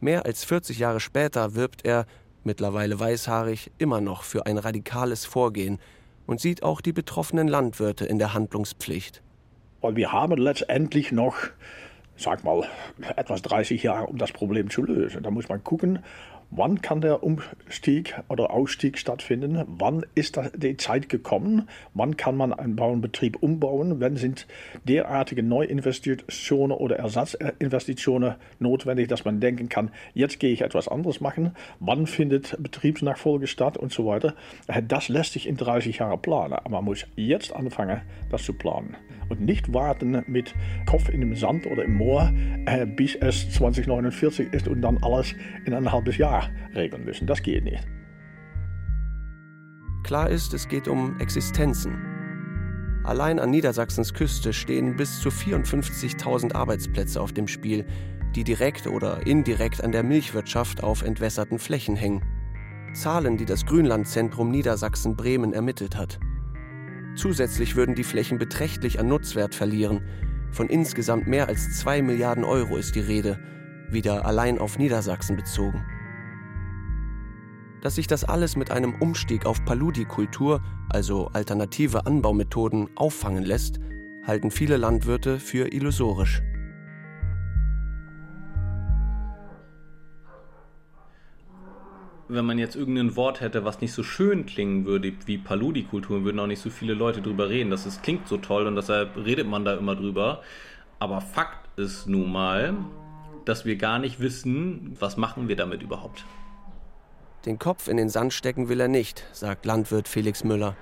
Mehr 0.00 0.24
als 0.24 0.46
40 0.46 0.78
Jahre 0.78 0.98
später 0.98 1.54
wirbt 1.54 1.84
er, 1.84 2.06
mittlerweile 2.42 2.98
weißhaarig, 2.98 3.70
immer 3.76 4.00
noch 4.00 4.22
für 4.22 4.46
ein 4.46 4.56
radikales 4.56 5.26
Vorgehen 5.26 5.78
und 6.26 6.40
sieht 6.40 6.62
auch 6.62 6.80
die 6.80 6.94
betroffenen 6.94 7.48
Landwirte 7.48 8.06
in 8.06 8.18
der 8.18 8.32
Handlungspflicht. 8.32 9.20
Und 9.82 9.96
wir 9.96 10.10
haben 10.10 10.38
letztendlich 10.38 11.12
noch, 11.12 11.36
sag 12.16 12.44
mal, 12.44 12.66
etwas 13.14 13.42
30 13.42 13.82
Jahre, 13.82 14.06
um 14.06 14.16
das 14.16 14.32
Problem 14.32 14.70
zu 14.70 14.82
lösen. 14.82 15.22
Da 15.22 15.30
muss 15.30 15.50
man 15.50 15.62
gucken, 15.62 15.98
Wann 16.50 16.80
kann 16.80 17.00
der 17.00 17.24
Umstieg 17.24 18.14
oder 18.28 18.52
Ausstieg 18.52 18.98
stattfinden? 18.98 19.64
Wann 19.66 20.06
ist 20.14 20.40
die 20.54 20.76
Zeit 20.76 21.08
gekommen? 21.08 21.68
Wann 21.92 22.16
kann 22.16 22.36
man 22.36 22.52
einen 22.52 22.76
Bauernbetrieb 22.76 23.42
umbauen? 23.42 24.00
Wann 24.00 24.16
sind 24.16 24.46
derartige 24.84 25.42
Neuinvestitionen 25.42 26.76
oder 26.76 26.96
Ersatzinvestitionen 26.96 28.36
notwendig, 28.60 29.08
dass 29.08 29.24
man 29.24 29.40
denken 29.40 29.68
kann, 29.68 29.90
jetzt 30.14 30.38
gehe 30.38 30.52
ich 30.52 30.62
etwas 30.62 30.86
anderes 30.86 31.20
machen? 31.20 31.50
Wann 31.80 32.06
findet 32.06 32.56
Betriebsnachfolge 32.62 33.48
statt 33.48 33.76
und 33.76 33.92
so 33.92 34.06
weiter? 34.06 34.34
Das 34.86 35.08
lässt 35.08 35.32
sich 35.32 35.48
in 35.48 35.56
30 35.56 35.98
Jahren 35.98 36.22
planen. 36.22 36.54
Aber 36.54 36.70
man 36.70 36.84
muss 36.84 37.06
jetzt 37.16 37.52
anfangen, 37.52 38.02
das 38.30 38.44
zu 38.44 38.52
planen. 38.52 38.96
Und 39.28 39.40
nicht 39.40 39.72
warten 39.74 40.22
mit 40.26 40.54
Kopf 40.86 41.08
in 41.08 41.20
dem 41.20 41.34
Sand 41.34 41.66
oder 41.66 41.84
im 41.84 41.94
Moor, 41.94 42.32
äh, 42.66 42.86
bis 42.86 43.16
es 43.16 43.50
2049 43.50 44.52
ist 44.52 44.68
und 44.68 44.82
dann 44.82 44.98
alles 45.02 45.34
in 45.64 45.74
ein 45.74 45.90
halbes 45.90 46.16
Jahr 46.16 46.48
regeln 46.74 47.04
müssen. 47.04 47.26
Das 47.26 47.42
geht 47.42 47.64
nicht. 47.64 47.86
Klar 50.04 50.30
ist, 50.30 50.54
es 50.54 50.68
geht 50.68 50.86
um 50.86 51.18
Existenzen. 51.18 51.96
Allein 53.02 53.38
an 53.38 53.50
Niedersachsens 53.50 54.14
Küste 54.14 54.52
stehen 54.52 54.96
bis 54.96 55.20
zu 55.20 55.30
54.000 55.30 56.54
Arbeitsplätze 56.54 57.20
auf 57.20 57.32
dem 57.32 57.48
Spiel, 57.48 57.84
die 58.34 58.44
direkt 58.44 58.86
oder 58.86 59.26
indirekt 59.26 59.82
an 59.82 59.92
der 59.92 60.02
Milchwirtschaft 60.02 60.82
auf 60.82 61.02
entwässerten 61.02 61.58
Flächen 61.58 61.96
hängen. 61.96 62.22
Zahlen, 62.94 63.36
die 63.36 63.44
das 63.44 63.66
Grünlandzentrum 63.66 64.50
Niedersachsen-Bremen 64.50 65.52
ermittelt 65.52 65.96
hat. 65.96 66.18
Zusätzlich 67.16 67.76
würden 67.76 67.94
die 67.94 68.04
Flächen 68.04 68.38
beträchtlich 68.38 69.00
an 69.00 69.08
Nutzwert 69.08 69.54
verlieren. 69.54 70.02
Von 70.50 70.68
insgesamt 70.68 71.26
mehr 71.26 71.48
als 71.48 71.78
2 71.78 72.02
Milliarden 72.02 72.44
Euro 72.44 72.76
ist 72.76 72.94
die 72.94 73.00
Rede, 73.00 73.38
wieder 73.90 74.26
allein 74.26 74.58
auf 74.58 74.78
Niedersachsen 74.78 75.34
bezogen. 75.34 75.84
Dass 77.80 77.94
sich 77.94 78.06
das 78.06 78.24
alles 78.24 78.56
mit 78.56 78.70
einem 78.70 78.94
Umstieg 78.96 79.46
auf 79.46 79.64
Paludikultur, 79.64 80.62
also 80.90 81.28
alternative 81.28 82.04
Anbaumethoden, 82.06 82.90
auffangen 82.96 83.44
lässt, 83.44 83.80
halten 84.22 84.50
viele 84.50 84.76
Landwirte 84.76 85.38
für 85.38 85.72
illusorisch. 85.72 86.42
Wenn 92.28 92.44
man 92.44 92.58
jetzt 92.58 92.74
irgendein 92.74 93.14
Wort 93.16 93.40
hätte, 93.40 93.64
was 93.64 93.80
nicht 93.80 93.92
so 93.92 94.02
schön 94.02 94.46
klingen 94.46 94.84
würde 94.84 95.12
wie 95.26 95.38
Paludikultur, 95.38 96.24
würden 96.24 96.40
auch 96.40 96.46
nicht 96.46 96.60
so 96.60 96.70
viele 96.70 96.94
Leute 96.94 97.22
drüber 97.22 97.48
reden. 97.48 97.70
Das 97.70 97.86
ist, 97.86 98.02
klingt 98.02 98.26
so 98.26 98.36
toll 98.36 98.66
und 98.66 98.74
deshalb 98.74 99.16
redet 99.16 99.46
man 99.46 99.64
da 99.64 99.74
immer 99.74 99.94
drüber. 99.94 100.42
Aber 100.98 101.20
Fakt 101.20 101.78
ist 101.78 102.08
nun 102.08 102.32
mal, 102.32 102.74
dass 103.44 103.64
wir 103.64 103.76
gar 103.76 103.98
nicht 103.98 104.18
wissen, 104.20 104.96
was 104.98 105.16
machen 105.16 105.48
wir 105.48 105.56
damit 105.56 105.82
überhaupt. 105.82 106.24
Den 107.44 107.60
Kopf 107.60 107.86
in 107.86 107.96
den 107.96 108.08
Sand 108.08 108.32
stecken 108.32 108.68
will 108.68 108.80
er 108.80 108.88
nicht, 108.88 109.24
sagt 109.32 109.66
Landwirt 109.66 110.08
Felix 110.08 110.42
Müller. 110.42 110.74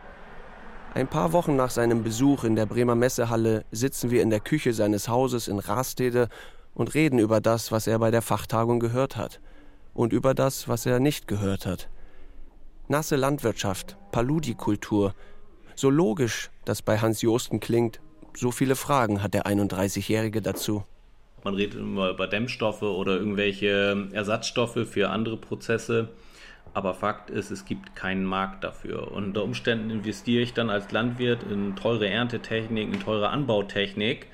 Ein 0.95 1.09
paar 1.09 1.33
Wochen 1.33 1.57
nach 1.57 1.71
seinem 1.71 2.05
Besuch 2.05 2.45
in 2.45 2.57
der 2.57 2.67
Bremer 2.67 2.95
Messehalle 2.95 3.65
sitzen 3.71 4.11
wir 4.11 4.23
in 4.23 4.31
der 4.31 4.41
Küche 4.41 4.73
seines 4.73 5.09
Hauses 5.09 5.49
in 5.49 5.59
Rastede 5.59 6.29
und 6.73 6.95
reden 6.95 7.19
über 7.19 7.41
das, 7.41 7.71
was 7.71 7.87
er 7.87 7.99
bei 7.99 8.11
der 8.11 8.23
Fachtagung 8.23 8.81
gehört 8.81 9.17
hat 9.17 9.41
und 9.95 10.13
über 10.13 10.35
das, 10.35 10.69
was 10.69 10.85
er 10.85 11.01
nicht 11.01 11.27
gehört 11.29 11.67
hat. 11.67 11.89
Nasse 12.89 13.17
Landwirtschaft, 13.17 13.97
Paludikultur. 14.13 15.15
So 15.75 15.89
logisch, 15.89 16.51
das 16.65 16.83
bei 16.83 16.99
Hans 16.99 17.23
Josten 17.23 17.61
klingt, 17.61 18.01
so 18.37 18.51
viele 18.51 18.77
Fragen 18.77 19.23
hat 19.23 19.33
der 19.35 19.47
31-Jährige 19.47 20.43
dazu. 20.43 20.85
Man 21.45 21.55
redet 21.55 21.79
immer 21.79 22.11
über 22.11 22.27
Dämmstoffe 22.27 22.83
oder 22.83 23.17
irgendwelche 23.17 24.09
Ersatzstoffe 24.13 24.87
für 24.89 25.11
andere 25.11 25.37
Prozesse. 25.37 26.09
Aber 26.73 26.95
Fakt 26.95 27.31
ist, 27.31 27.51
es 27.51 27.65
gibt 27.65 27.95
keinen 27.95 28.25
Markt 28.25 28.65
dafür. 28.65 29.13
Und 29.13 29.25
unter 29.27 29.45
Umständen 29.45 29.91
investiere 29.91 30.43
ich 30.43 30.55
dann 30.55 30.71
als 30.71 30.91
Landwirt 30.91 31.45
in 31.45 31.77
teure 31.77 32.09
Erntetechnik, 32.09 32.93
in 32.93 33.01
teure 33.01 33.29
Anbautechnik, 33.29 34.27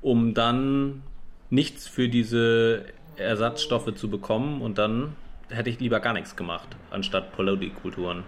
um 0.00 0.34
dann 0.34 1.02
nichts 1.50 1.86
für 1.86 2.08
diese 2.08 2.86
Ersatzstoffe 3.20 3.94
zu 3.94 4.08
bekommen 4.08 4.62
und 4.62 4.78
dann 4.78 5.16
hätte 5.48 5.70
ich 5.70 5.80
lieber 5.80 6.00
gar 6.00 6.12
nichts 6.12 6.36
gemacht, 6.36 6.68
anstatt 6.90 7.32
Polodikulturen. 7.32 8.24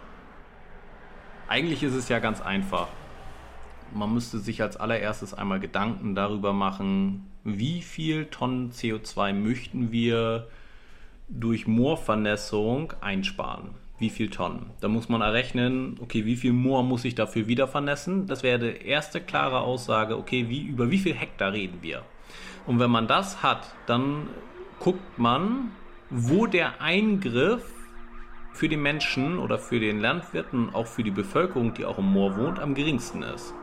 Eigentlich 1.49 1.82
ist 1.82 1.95
es 1.95 2.09
ja 2.09 2.18
ganz 2.18 2.40
einfach. 2.40 2.88
Man 3.95 4.14
müsste 4.14 4.38
sich 4.38 4.62
als 4.62 4.76
allererstes 4.76 5.34
einmal 5.34 5.61
Gedanken 5.61 6.14
darüber 6.14 6.53
machen, 6.53 7.26
wie 7.45 7.82
viel 7.82 8.26
Tonnen 8.26 8.70
CO2 8.72 9.32
möchten 9.32 9.93
wir 9.93 10.49
durch 11.28 11.66
Moorvernässung 11.66 12.95
einsparen. 13.01 13.70
Wie 13.99 14.11
viel 14.11 14.30
Tonnen? 14.30 14.70
Da 14.80 14.88
muss 14.88 15.09
man 15.09 15.20
errechnen, 15.20 15.97
okay, 16.01 16.24
wie 16.24 16.36
viel 16.36 16.53
Moor 16.53 16.82
muss 16.82 17.05
ich 17.05 17.14
dafür 17.14 17.47
wieder 17.47 17.68
vernässen? 17.68 18.26
Das 18.26 18.43
wäre 18.43 18.59
die 18.59 18.86
erste 18.86 19.20
klare 19.20 19.61
Aussage, 19.61 20.16
okay, 20.16 20.49
wie, 20.49 20.62
über 20.62 20.90
wie 20.90 20.99
viel 20.99 21.14
Hektar 21.14 21.53
reden 21.53 21.78
wir? 21.82 22.03
Und 22.66 22.78
wenn 22.80 22.90
man 22.90 23.07
das 23.07 23.43
hat, 23.43 23.74
dann 23.86 24.28
guckt 24.82 25.16
man, 25.16 25.70
wo 26.10 26.46
der 26.46 26.80
Eingriff 26.80 27.62
für 28.52 28.68
die 28.68 28.76
Menschen 28.76 29.38
oder 29.38 29.58
für 29.58 29.78
den 29.78 30.00
Landwirten 30.00 30.74
auch 30.74 30.88
für 30.88 31.04
die 31.04 31.12
Bevölkerung, 31.12 31.72
die 31.72 31.84
auch 31.84 31.98
im 31.98 32.06
Moor 32.06 32.36
wohnt, 32.36 32.58
am 32.58 32.74
geringsten 32.74 33.22
ist. 33.22 33.54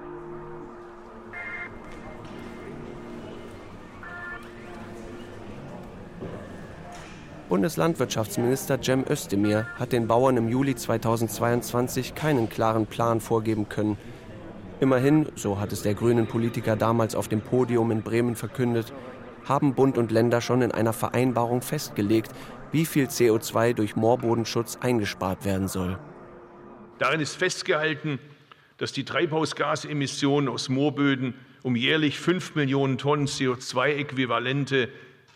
Bundeslandwirtschaftsminister 7.49 8.79
Cem 8.81 9.03
Özdemir 9.09 9.67
hat 9.77 9.91
den 9.91 10.07
Bauern 10.07 10.37
im 10.37 10.47
Juli 10.47 10.75
2022 10.75 12.15
keinen 12.15 12.47
klaren 12.47 12.85
Plan 12.85 13.19
vorgeben 13.19 13.67
können. 13.67 13.97
Immerhin, 14.79 15.27
so 15.35 15.59
hat 15.59 15.73
es 15.73 15.81
der 15.81 15.95
grünen 15.95 16.27
Politiker 16.27 16.77
damals 16.77 17.13
auf 17.15 17.27
dem 17.27 17.41
Podium 17.41 17.91
in 17.91 18.03
Bremen 18.03 18.35
verkündet, 18.35 18.93
haben 19.45 19.73
Bund 19.73 19.97
und 19.97 20.11
Länder 20.11 20.41
schon 20.41 20.61
in 20.61 20.71
einer 20.71 20.93
Vereinbarung 20.93 21.61
festgelegt, 21.61 22.31
wie 22.71 22.85
viel 22.85 23.05
CO2 23.05 23.73
durch 23.73 23.95
Moorbodenschutz 23.95 24.77
eingespart 24.81 25.45
werden 25.45 25.67
soll. 25.67 25.97
Darin 26.99 27.21
ist 27.21 27.35
festgehalten, 27.35 28.19
dass 28.77 28.91
die 28.91 29.05
Treibhausgasemissionen 29.05 30.49
aus 30.49 30.69
Moorböden 30.69 31.33
um 31.63 31.75
jährlich 31.75 32.19
5 32.19 32.55
Millionen 32.55 32.97
Tonnen 32.97 33.27
CO2-Äquivalente 33.27 34.89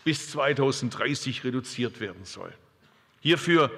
bis 0.04 0.30
2030 0.30 1.44
reduziert 1.44 2.00
werden 2.00 2.24
soll. 2.24 2.52
Hierfür 3.20 3.70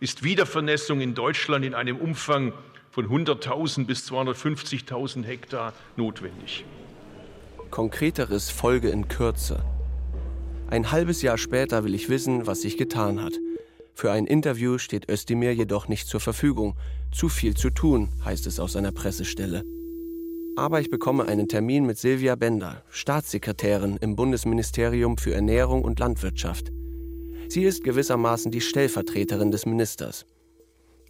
ist 0.00 0.22
Wiedervernässung 0.22 1.00
in 1.00 1.14
Deutschland 1.14 1.64
in 1.64 1.74
einem 1.74 1.96
Umfang 1.96 2.52
von 2.90 3.08
100.000 3.08 3.86
bis 3.86 4.10
250.000 4.10 5.24
Hektar 5.24 5.72
notwendig. 5.96 6.64
Konkreteres 7.70 8.50
folge 8.50 8.90
in 8.90 9.08
Kürze. 9.08 9.64
Ein 10.72 10.90
halbes 10.90 11.20
Jahr 11.20 11.36
später 11.36 11.84
will 11.84 11.94
ich 11.94 12.08
wissen, 12.08 12.46
was 12.46 12.62
sich 12.62 12.78
getan 12.78 13.22
hat. 13.22 13.38
Für 13.92 14.10
ein 14.10 14.26
Interview 14.26 14.78
steht 14.78 15.06
Özdemir 15.10 15.54
jedoch 15.54 15.86
nicht 15.86 16.08
zur 16.08 16.18
Verfügung. 16.18 16.76
Zu 17.12 17.28
viel 17.28 17.54
zu 17.54 17.68
tun, 17.68 18.08
heißt 18.24 18.46
es 18.46 18.58
aus 18.58 18.72
seiner 18.72 18.90
Pressestelle. 18.90 19.66
Aber 20.56 20.80
ich 20.80 20.88
bekomme 20.88 21.26
einen 21.26 21.46
Termin 21.46 21.84
mit 21.84 21.98
Silvia 21.98 22.36
Bender, 22.36 22.82
Staatssekretärin 22.88 23.98
im 23.98 24.16
Bundesministerium 24.16 25.18
für 25.18 25.34
Ernährung 25.34 25.82
und 25.82 25.98
Landwirtschaft. 25.98 26.72
Sie 27.48 27.64
ist 27.64 27.84
gewissermaßen 27.84 28.50
die 28.50 28.62
Stellvertreterin 28.62 29.50
des 29.50 29.66
Ministers. 29.66 30.24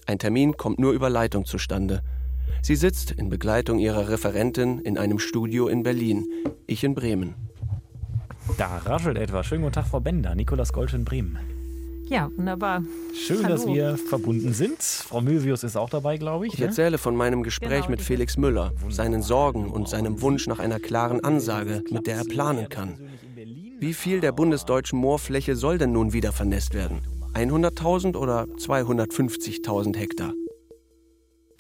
Ein 0.07 0.19
Termin 0.19 0.57
kommt 0.57 0.81
nur 0.81 0.91
über 0.91 1.09
Leitung 1.09 1.45
zustande. 1.45 2.03
Sie 2.63 2.75
sitzt 2.75 3.13
in 3.13 3.29
Begleitung 3.29 3.79
ihrer 3.79 4.09
Referentin 4.09 4.81
in 4.81 4.99
einem 4.99 5.21
Studio 5.21 5.69
in 5.69 5.85
Berlin, 5.85 6.27
ich 6.67 6.83
in 6.83 6.97
Bremen. 6.97 7.52
Da 8.59 8.79
raschelt 8.79 9.19
etwas. 9.19 9.47
Schönen 9.47 9.63
guten 9.63 9.75
Tag, 9.75 9.87
Frau 9.87 10.01
Bender. 10.01 10.35
Nikolaus 10.35 10.73
Golsch 10.73 10.95
in 10.95 11.05
Bremen. 11.05 11.39
Ja, 12.09 12.31
wunderbar. 12.37 12.83
Schön, 13.15 13.45
Hallo. 13.45 13.49
dass 13.49 13.67
wir 13.67 13.97
verbunden 13.97 14.53
sind. 14.53 14.83
Frau 14.83 15.21
Mövius 15.21 15.65
ist 15.65 15.77
auch 15.77 15.89
dabei, 15.89 16.19
glaube 16.19 16.47
ich. 16.47 16.55
Ich 16.55 16.61
ne? 16.61 16.67
erzähle 16.67 16.99
von 16.99 17.17
meinem 17.17 17.43
Gespräch 17.43 17.87
genau, 17.87 17.91
mit 17.91 18.03
Felix 18.03 18.37
Müller, 18.37 18.73
seinen 18.91 19.23
Sorgen 19.23 19.71
und 19.71 19.89
seinem 19.89 20.21
Wunsch 20.21 20.47
nach 20.47 20.59
einer 20.59 20.79
klaren 20.79 21.25
Ansage, 21.25 21.83
mit 21.91 22.07
der 22.07 22.17
er 22.17 22.25
planen 22.25 22.69
kann. 22.69 22.99
Wie 23.79 23.95
viel 23.95 24.21
der 24.21 24.33
bundesdeutschen 24.33 24.99
Moorfläche 24.99 25.57
soll 25.57 25.79
denn 25.79 25.93
nun 25.93 26.13
wieder 26.13 26.33
vernässt 26.33 26.75
werden? 26.75 27.01
100.000 27.35 28.17
oder 28.17 28.45
250.000 28.59 29.97
Hektar? 29.97 30.35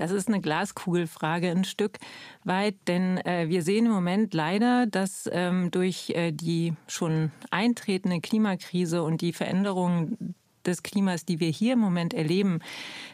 Das 0.02 0.10
ist 0.10 0.26
eine 0.26 0.40
Glaskugelfrage 0.40 1.48
ein 1.48 1.62
Stück 1.62 2.00
weit, 2.42 2.74
denn 2.88 3.18
äh, 3.18 3.48
wir 3.48 3.62
sehen 3.62 3.86
im 3.86 3.92
Moment 3.92 4.34
leider, 4.34 4.86
dass 4.88 5.30
ähm, 5.32 5.70
durch 5.70 6.10
äh, 6.10 6.32
die 6.32 6.72
schon 6.88 7.30
eintretende 7.52 8.20
Klimakrise 8.20 9.04
und 9.04 9.20
die 9.20 9.32
Veränderungen 9.32 10.34
des 10.66 10.82
Klimas, 10.82 11.24
die 11.24 11.38
wir 11.38 11.50
hier 11.50 11.74
im 11.74 11.78
Moment 11.78 12.14
erleben, 12.14 12.58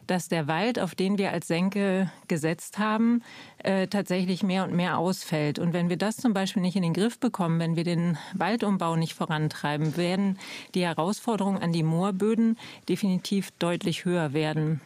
dass 0.07 0.29
der 0.29 0.49
Wald, 0.49 0.79
auf 0.79 0.95
den 0.95 1.19
wir 1.19 1.31
als 1.31 1.47
Senke 1.47 2.11
gesetzt 2.27 2.79
haben, 2.79 3.23
äh, 3.59 3.87
tatsächlich 3.89 4.43
mehr 4.43 4.65
und 4.65 4.73
mehr 4.73 4.97
ausfällt. 4.97 5.59
Und 5.59 5.75
wenn 5.75 5.91
wir 5.91 5.99
das 5.99 6.17
zum 6.17 6.33
Beispiel 6.33 6.63
nicht 6.63 6.77
in 6.77 6.83
den 6.83 6.95
Griff 6.95 7.21
bekommen, 7.21 7.61
wenn 7.61 7.77
wir 7.77 7.85
den 7.85 8.17
Waldumbau 8.33 8.97
nicht 8.97 9.13
vorantreiben, 9.13 9.99
werden 9.99 10.39
die 10.75 10.87
Herausforderungen 10.87 11.61
an 11.61 11.75
die 11.75 11.83
Moorböden 11.83 12.57
definitiv 12.89 13.51
deutlich 13.59 14.07
höher 14.07 14.33
werden. 14.33 14.81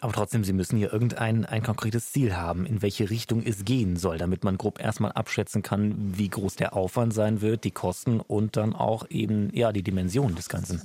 Aber 0.00 0.12
trotzdem, 0.12 0.44
Sie 0.44 0.52
müssen 0.52 0.76
hier 0.76 0.92
irgendein 0.92 1.44
ein 1.44 1.62
konkretes 1.62 2.12
Ziel 2.12 2.36
haben, 2.36 2.66
in 2.66 2.82
welche 2.82 3.10
Richtung 3.10 3.42
es 3.42 3.64
gehen 3.64 3.96
soll, 3.96 4.18
damit 4.18 4.44
man 4.44 4.58
grob 4.58 4.80
erstmal 4.80 5.12
abschätzen 5.12 5.62
kann, 5.62 6.18
wie 6.18 6.28
groß 6.28 6.56
der 6.56 6.74
Aufwand 6.74 7.14
sein 7.14 7.40
wird, 7.40 7.64
die 7.64 7.70
Kosten 7.70 8.20
und 8.20 8.56
dann 8.56 8.74
auch 8.74 9.08
eben 9.10 9.50
ja, 9.54 9.72
die 9.72 9.82
Dimension 9.82 10.34
des 10.34 10.48
Ganzen. 10.48 10.82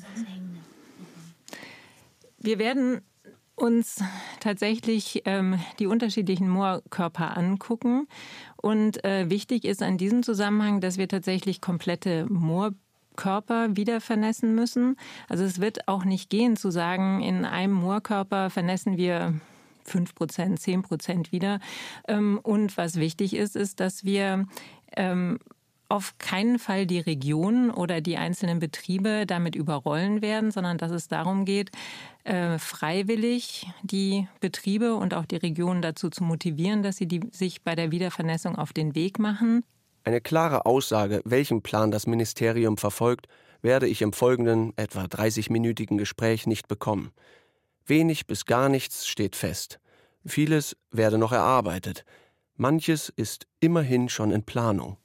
Wir 2.38 2.60
werden 2.60 3.02
uns 3.56 4.04
tatsächlich 4.40 5.24
ähm, 5.26 5.60
die 5.80 5.88
unterschiedlichen 5.88 6.50
Moorkörper 6.50 7.38
angucken. 7.38 8.08
Und 8.58 9.04
äh, 9.04 9.30
wichtig 9.30 9.66
ist 9.66 9.82
an 9.82 9.98
diesem 9.98 10.24
Zusammenhang, 10.24 10.82
dass 10.82 10.98
wir 10.98 11.08
tatsächlich 11.08 11.62
komplette 11.62 12.26
Moor 12.28 12.74
Körper 13.16 13.76
wieder 13.76 14.02
vernässen 14.02 14.56
müssen. 14.56 14.98
Also 15.30 15.44
es 15.44 15.60
wird 15.60 15.88
auch 15.88 16.06
nicht 16.06 16.30
gehen 16.30 16.58
zu 16.58 16.72
sagen, 16.72 17.22
in 17.22 17.46
einem 17.46 17.74
Moorkörper 17.74 18.50
vernässen 18.50 18.98
wir 18.98 19.34
5 19.86 20.16
Prozent, 20.16 20.60
10 20.60 20.82
Prozent 20.82 21.32
wieder. 21.32 21.60
Ähm, 22.08 22.40
und 22.42 22.78
was 22.78 22.96
wichtig 22.96 23.36
ist, 23.36 23.56
ist, 23.56 23.80
dass 23.80 24.04
wir 24.04 24.48
ähm, 24.96 25.40
auf 25.88 26.18
keinen 26.18 26.58
Fall 26.58 26.88
die 26.88 27.00
Region 27.00 27.70
oder 27.70 28.02
die 28.02 28.18
einzelnen 28.18 28.60
Betriebe 28.60 29.26
damit 29.28 29.56
überrollen 29.56 30.22
werden, 30.22 30.52
sondern 30.52 30.78
dass 30.78 30.92
es 30.92 31.08
darum 31.08 31.46
geht, 31.46 31.72
äh, 32.24 32.58
freiwillig 32.58 33.68
die 33.84 34.28
Betriebe 34.40 34.96
und 34.96 35.14
auch 35.14 35.26
die 35.26 35.36
Regionen 35.36 35.82
dazu 35.82 36.10
zu 36.10 36.24
motivieren, 36.24 36.82
dass 36.82 36.98
sie 36.98 37.08
die, 37.08 37.22
sich 37.32 37.62
bei 37.62 37.76
der 37.76 37.92
Wiedervernässung 37.92 38.56
auf 38.56 38.74
den 38.74 38.96
Weg 38.96 39.20
machen. 39.20 39.64
Eine 40.06 40.22
klare 40.22 40.68
Aussage, 40.68 41.22
welchen 41.26 41.64
Plan 41.64 41.90
das 41.90 42.06
Ministerium 42.06 42.78
verfolgt, 42.78 43.28
werde 43.64 43.88
ich 43.88 44.04
im 44.04 44.14
folgenden 44.14 44.72
etwa 44.78 45.06
30-minütigen 45.06 45.98
Gespräch 45.98 46.46
nicht 46.46 46.68
bekommen. 46.68 47.12
Wenig 47.88 48.28
bis 48.28 48.46
gar 48.46 48.70
nichts 48.70 49.08
steht 49.08 49.36
fest. 49.36 49.80
Vieles 50.24 50.78
werde 50.92 51.18
noch 51.18 51.32
erarbeitet. 51.32 52.06
Manches 52.56 53.10
ist 53.10 53.48
immerhin 53.60 54.08
schon 54.08 54.30
in 54.30 54.44
Planung. 54.44 54.98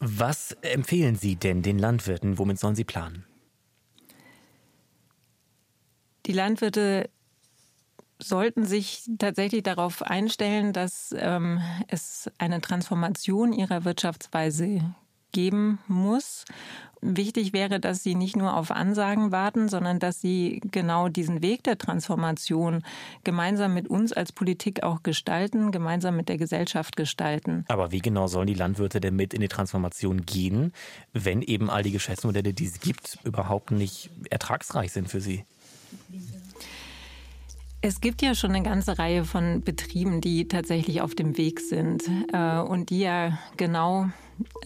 Was 0.00 0.52
empfehlen 0.62 1.14
Sie 1.14 1.36
denn 1.36 1.62
den 1.62 1.78
Landwirten? 1.78 2.36
Womit 2.36 2.58
sollen 2.58 2.74
sie 2.74 2.84
planen? 2.84 3.24
Die 6.26 6.32
Landwirte 6.32 7.08
sollten 8.22 8.64
sich 8.64 9.10
tatsächlich 9.18 9.62
darauf 9.62 10.02
einstellen, 10.02 10.72
dass 10.72 11.14
ähm, 11.18 11.60
es 11.88 12.30
eine 12.38 12.60
Transformation 12.60 13.52
ihrer 13.52 13.84
Wirtschaftsweise 13.84 14.94
geben 15.32 15.78
muss 15.86 16.44
Wichtig 17.02 17.54
wäre, 17.54 17.80
dass 17.80 18.02
sie 18.02 18.14
nicht 18.14 18.36
nur 18.36 18.54
auf 18.54 18.70
Ansagen 18.70 19.32
warten, 19.32 19.70
sondern 19.70 19.98
dass 19.98 20.20
sie 20.20 20.60
genau 20.70 21.08
diesen 21.08 21.40
Weg 21.40 21.64
der 21.64 21.78
Transformation 21.78 22.82
gemeinsam 23.24 23.72
mit 23.72 23.88
uns 23.88 24.12
als 24.12 24.32
Politik 24.32 24.82
auch 24.82 25.02
gestalten, 25.02 25.72
gemeinsam 25.72 26.16
mit 26.16 26.28
der 26.28 26.36
Gesellschaft 26.36 26.96
gestalten. 26.96 27.64
Aber 27.68 27.90
wie 27.90 28.00
genau 28.00 28.26
sollen 28.26 28.48
die 28.48 28.54
Landwirte 28.54 29.00
denn 29.00 29.16
mit 29.16 29.32
in 29.32 29.40
die 29.40 29.48
Transformation 29.48 30.26
gehen, 30.26 30.74
wenn 31.14 31.40
eben 31.40 31.70
all 31.70 31.82
die 31.82 31.92
Geschäftsmodelle, 31.92 32.52
die 32.52 32.66
es 32.66 32.80
gibt, 32.80 33.18
überhaupt 33.24 33.70
nicht 33.70 34.10
ertragsreich 34.28 34.92
sind 34.92 35.08
für 35.08 35.22
sie? 35.22 35.44
Es 37.82 38.02
gibt 38.02 38.20
ja 38.20 38.34
schon 38.34 38.50
eine 38.50 38.62
ganze 38.62 38.98
Reihe 38.98 39.24
von 39.24 39.62
Betrieben, 39.62 40.20
die 40.20 40.46
tatsächlich 40.46 41.00
auf 41.00 41.14
dem 41.14 41.38
Weg 41.38 41.60
sind 41.60 42.02
äh, 42.30 42.58
und 42.58 42.90
die 42.90 43.00
ja 43.00 43.38
genau 43.56 44.06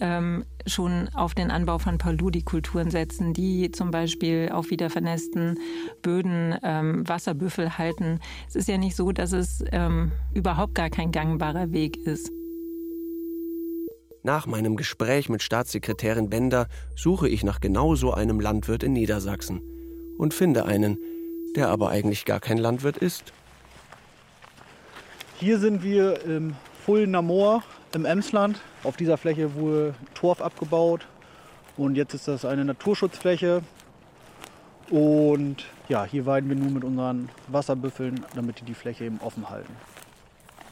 ähm, 0.01 0.43
schon 0.67 1.07
auf 1.13 1.33
den 1.33 1.49
Anbau 1.49 1.77
von 1.77 1.97
Paludikulturen 1.97 2.91
setzen, 2.91 3.33
die 3.33 3.71
zum 3.71 3.89
Beispiel 3.91 4.49
auf 4.51 4.69
wiedervernässten 4.69 5.57
Böden 6.01 6.55
ähm, 6.61 7.07
Wasserbüffel 7.07 7.77
halten. 7.77 8.19
Es 8.49 8.55
ist 8.55 8.67
ja 8.67 8.77
nicht 8.77 8.97
so, 8.97 9.13
dass 9.13 9.31
es 9.31 9.63
ähm, 9.71 10.11
überhaupt 10.33 10.75
gar 10.75 10.89
kein 10.89 11.13
gangbarer 11.13 11.71
Weg 11.71 11.95
ist. 12.05 12.29
Nach 14.23 14.45
meinem 14.45 14.75
Gespräch 14.75 15.29
mit 15.29 15.41
Staatssekretärin 15.41 16.29
Bender 16.29 16.67
suche 16.97 17.29
ich 17.29 17.45
nach 17.45 17.61
genau 17.61 17.95
so 17.95 18.11
einem 18.13 18.41
Landwirt 18.41 18.83
in 18.83 18.91
Niedersachsen 18.91 19.61
und 20.17 20.33
finde 20.33 20.65
einen, 20.65 20.97
der 21.55 21.69
aber 21.69 21.89
eigentlich 21.89 22.25
gar 22.25 22.39
kein 22.39 22.57
Landwirt 22.57 22.97
ist. 22.97 23.33
Hier 25.39 25.59
sind 25.59 25.83
wir 25.83 26.23
im 26.23 26.55
Fulner 26.85 27.21
Moor 27.21 27.63
im 27.93 28.05
Emsland. 28.05 28.59
Auf 28.83 28.97
dieser 28.97 29.17
Fläche 29.17 29.55
wurde 29.55 29.95
Torf 30.13 30.41
abgebaut 30.41 31.07
und 31.77 31.95
jetzt 31.95 32.13
ist 32.13 32.27
das 32.27 32.45
eine 32.45 32.63
Naturschutzfläche. 32.65 33.63
Und 34.89 35.65
ja, 35.89 36.05
hier 36.05 36.25
weiden 36.25 36.49
wir 36.49 36.55
nun 36.55 36.73
mit 36.73 36.83
unseren 36.83 37.29
Wasserbüffeln, 37.47 38.23
damit 38.35 38.59
die 38.59 38.65
die 38.65 38.73
Fläche 38.73 39.05
eben 39.05 39.19
offen 39.21 39.49
halten. 39.49 39.73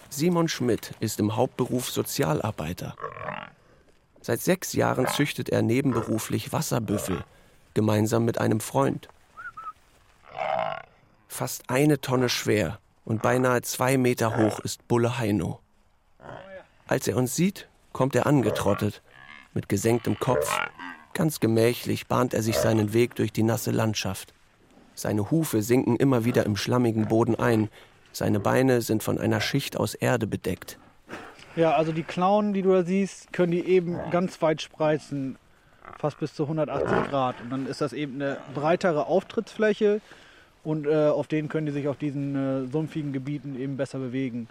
Simon 0.09 0.47
Schmidt 0.47 0.91
ist 0.99 1.19
im 1.19 1.35
Hauptberuf 1.35 1.89
Sozialarbeiter. 1.89 2.95
Seit 4.21 4.39
sechs 4.41 4.73
Jahren 4.73 5.07
züchtet 5.07 5.49
er 5.49 5.63
nebenberuflich 5.63 6.53
Wasserbüffel, 6.53 7.23
gemeinsam 7.73 8.23
mit 8.23 8.37
einem 8.39 8.59
Freund 8.59 9.09
fast 11.27 11.69
eine 11.69 11.99
Tonne 11.99 12.29
schwer 12.29 12.79
und 13.05 13.21
beinahe 13.21 13.61
zwei 13.63 13.97
Meter 13.97 14.37
hoch 14.37 14.59
ist 14.59 14.87
Bulle 14.87 15.17
Heino. 15.17 15.59
Als 16.87 17.07
er 17.07 17.17
uns 17.17 17.35
sieht, 17.35 17.67
kommt 17.91 18.15
er 18.15 18.25
angetrottet, 18.25 19.01
mit 19.53 19.67
gesenktem 19.67 20.19
Kopf. 20.19 20.59
Ganz 21.13 21.39
gemächlich 21.39 22.07
bahnt 22.07 22.33
er 22.33 22.41
sich 22.41 22.57
seinen 22.57 22.93
Weg 22.93 23.15
durch 23.15 23.31
die 23.31 23.43
nasse 23.43 23.71
Landschaft. 23.71 24.33
Seine 24.95 25.31
Hufe 25.31 25.61
sinken 25.61 25.95
immer 25.95 26.25
wieder 26.25 26.45
im 26.45 26.55
schlammigen 26.55 27.07
Boden 27.07 27.35
ein. 27.35 27.69
Seine 28.11 28.39
Beine 28.39 28.81
sind 28.81 29.03
von 29.03 29.19
einer 29.19 29.41
Schicht 29.41 29.75
aus 29.77 29.95
Erde 29.95 30.27
bedeckt. 30.27 30.77
Ja, 31.55 31.73
also 31.73 31.91
die 31.91 32.03
Klauen, 32.03 32.53
die 32.53 32.61
du 32.61 32.71
da 32.71 32.83
siehst, 32.83 33.31
können 33.31 33.51
die 33.51 33.65
eben 33.65 33.99
ganz 34.09 34.41
weit 34.41 34.61
spreizen, 34.61 35.37
fast 35.99 36.19
bis 36.19 36.33
zu 36.33 36.43
180 36.43 37.09
Grad. 37.09 37.35
Und 37.41 37.49
dann 37.49 37.67
ist 37.67 37.81
das 37.81 37.93
eben 37.93 38.15
eine 38.15 38.37
breitere 38.53 39.07
Auftrittsfläche, 39.07 40.01
und 40.63 40.87
äh, 40.87 41.07
auf 41.07 41.27
denen 41.27 41.49
können 41.49 41.65
die 41.65 41.73
sich 41.73 41.87
auf 41.87 41.97
diesen 41.97 42.35
äh, 42.35 42.71
sumpfigen 42.71 43.11
Gebieten 43.11 43.59
eben 43.59 43.75
besser 43.75 43.99
bewegen. 43.99 44.47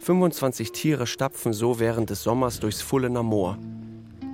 25 0.00 0.72
Tiere 0.72 1.06
stapfen 1.06 1.52
so 1.52 1.78
während 1.78 2.10
des 2.10 2.22
Sommers 2.22 2.60
durchs 2.60 2.82
Fullener 2.82 3.22
Moor. 3.22 3.58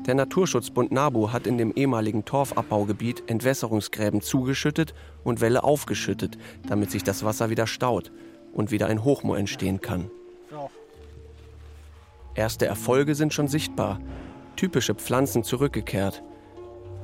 Der 0.07 0.15
Naturschutzbund 0.15 0.93
NABU 0.93 1.33
hat 1.33 1.49
in 1.49 1.59
dem 1.59 1.73
ehemaligen 1.73 2.25
Torfabbaugebiet 2.25 3.25
Entwässerungsgräben 3.29 4.21
zugeschüttet 4.21 4.95
und 5.25 5.41
Wälle 5.41 5.65
aufgeschüttet, 5.65 6.39
damit 6.69 6.93
sich 6.93 7.03
das 7.03 7.25
Wasser 7.25 7.51
wieder 7.51 7.67
staut 7.67 8.13
und 8.53 8.71
wieder 8.71 8.87
ein 8.87 9.03
Hochmoor 9.03 9.37
entstehen 9.37 9.81
kann. 9.81 10.09
Erste 12.37 12.67
Erfolge 12.67 13.15
sind 13.15 13.33
schon 13.33 13.49
sichtbar. 13.49 13.99
Typische 14.57 14.95
Pflanzen 14.95 15.43
zurückgekehrt. 15.43 16.23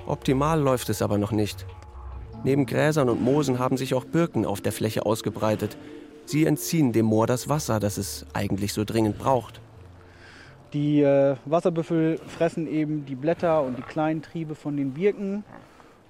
Optimal 0.06 0.60
läuft 0.60 0.90
es 0.90 1.00
aber 1.00 1.16
noch 1.16 1.32
nicht. 1.32 1.64
Neben 2.44 2.66
Gräsern 2.66 3.08
und 3.08 3.22
Moosen 3.22 3.58
haben 3.58 3.78
sich 3.78 3.94
auch 3.94 4.04
Birken 4.04 4.44
auf 4.44 4.60
der 4.60 4.72
Fläche 4.72 5.06
ausgebreitet. 5.06 5.78
Sie 6.26 6.44
entziehen 6.44 6.92
dem 6.92 7.06
Moor 7.06 7.26
das 7.26 7.48
Wasser, 7.48 7.80
das 7.80 7.96
es 7.96 8.26
eigentlich 8.34 8.74
so 8.74 8.84
dringend 8.84 9.18
braucht. 9.18 9.60
Die 10.74 11.00
äh, 11.00 11.36
Wasserbüffel 11.46 12.18
fressen 12.26 12.66
eben 12.66 13.06
die 13.06 13.14
Blätter 13.14 13.62
und 13.62 13.78
die 13.78 13.82
kleinen 13.82 14.22
Triebe 14.22 14.54
von 14.54 14.76
den 14.76 14.92
Birken 14.92 15.44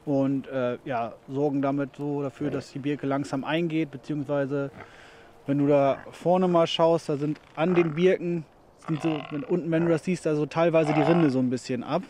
und 0.04 0.48
äh, 0.48 0.78
ja, 0.84 1.12
sorgen 1.28 1.62
damit 1.62 1.96
so 1.96 2.22
dafür, 2.22 2.50
dass 2.50 2.72
die 2.72 2.78
Birke 2.80 3.06
langsam 3.06 3.44
eingeht, 3.44 3.90
beziehungsweise 3.90 4.70
wenn 5.46 5.58
du 5.58 5.66
da 5.66 5.98
vorne 6.10 6.48
mal 6.48 6.66
schaust, 6.66 7.08
da 7.08 7.16
sind 7.16 7.40
an 7.56 7.74
den 7.74 7.94
Birken, 7.94 8.44
sind 8.86 9.02
so, 9.02 9.20
unten, 9.48 9.70
wenn 9.70 9.84
du 9.84 9.90
das 9.90 10.04
siehst, 10.04 10.26
da 10.26 10.34
so 10.34 10.46
teilweise 10.46 10.92
die 10.92 11.02
Rinde 11.02 11.30
so 11.30 11.38
ein 11.38 11.50
bisschen 11.50 11.84
ab. 11.84 12.02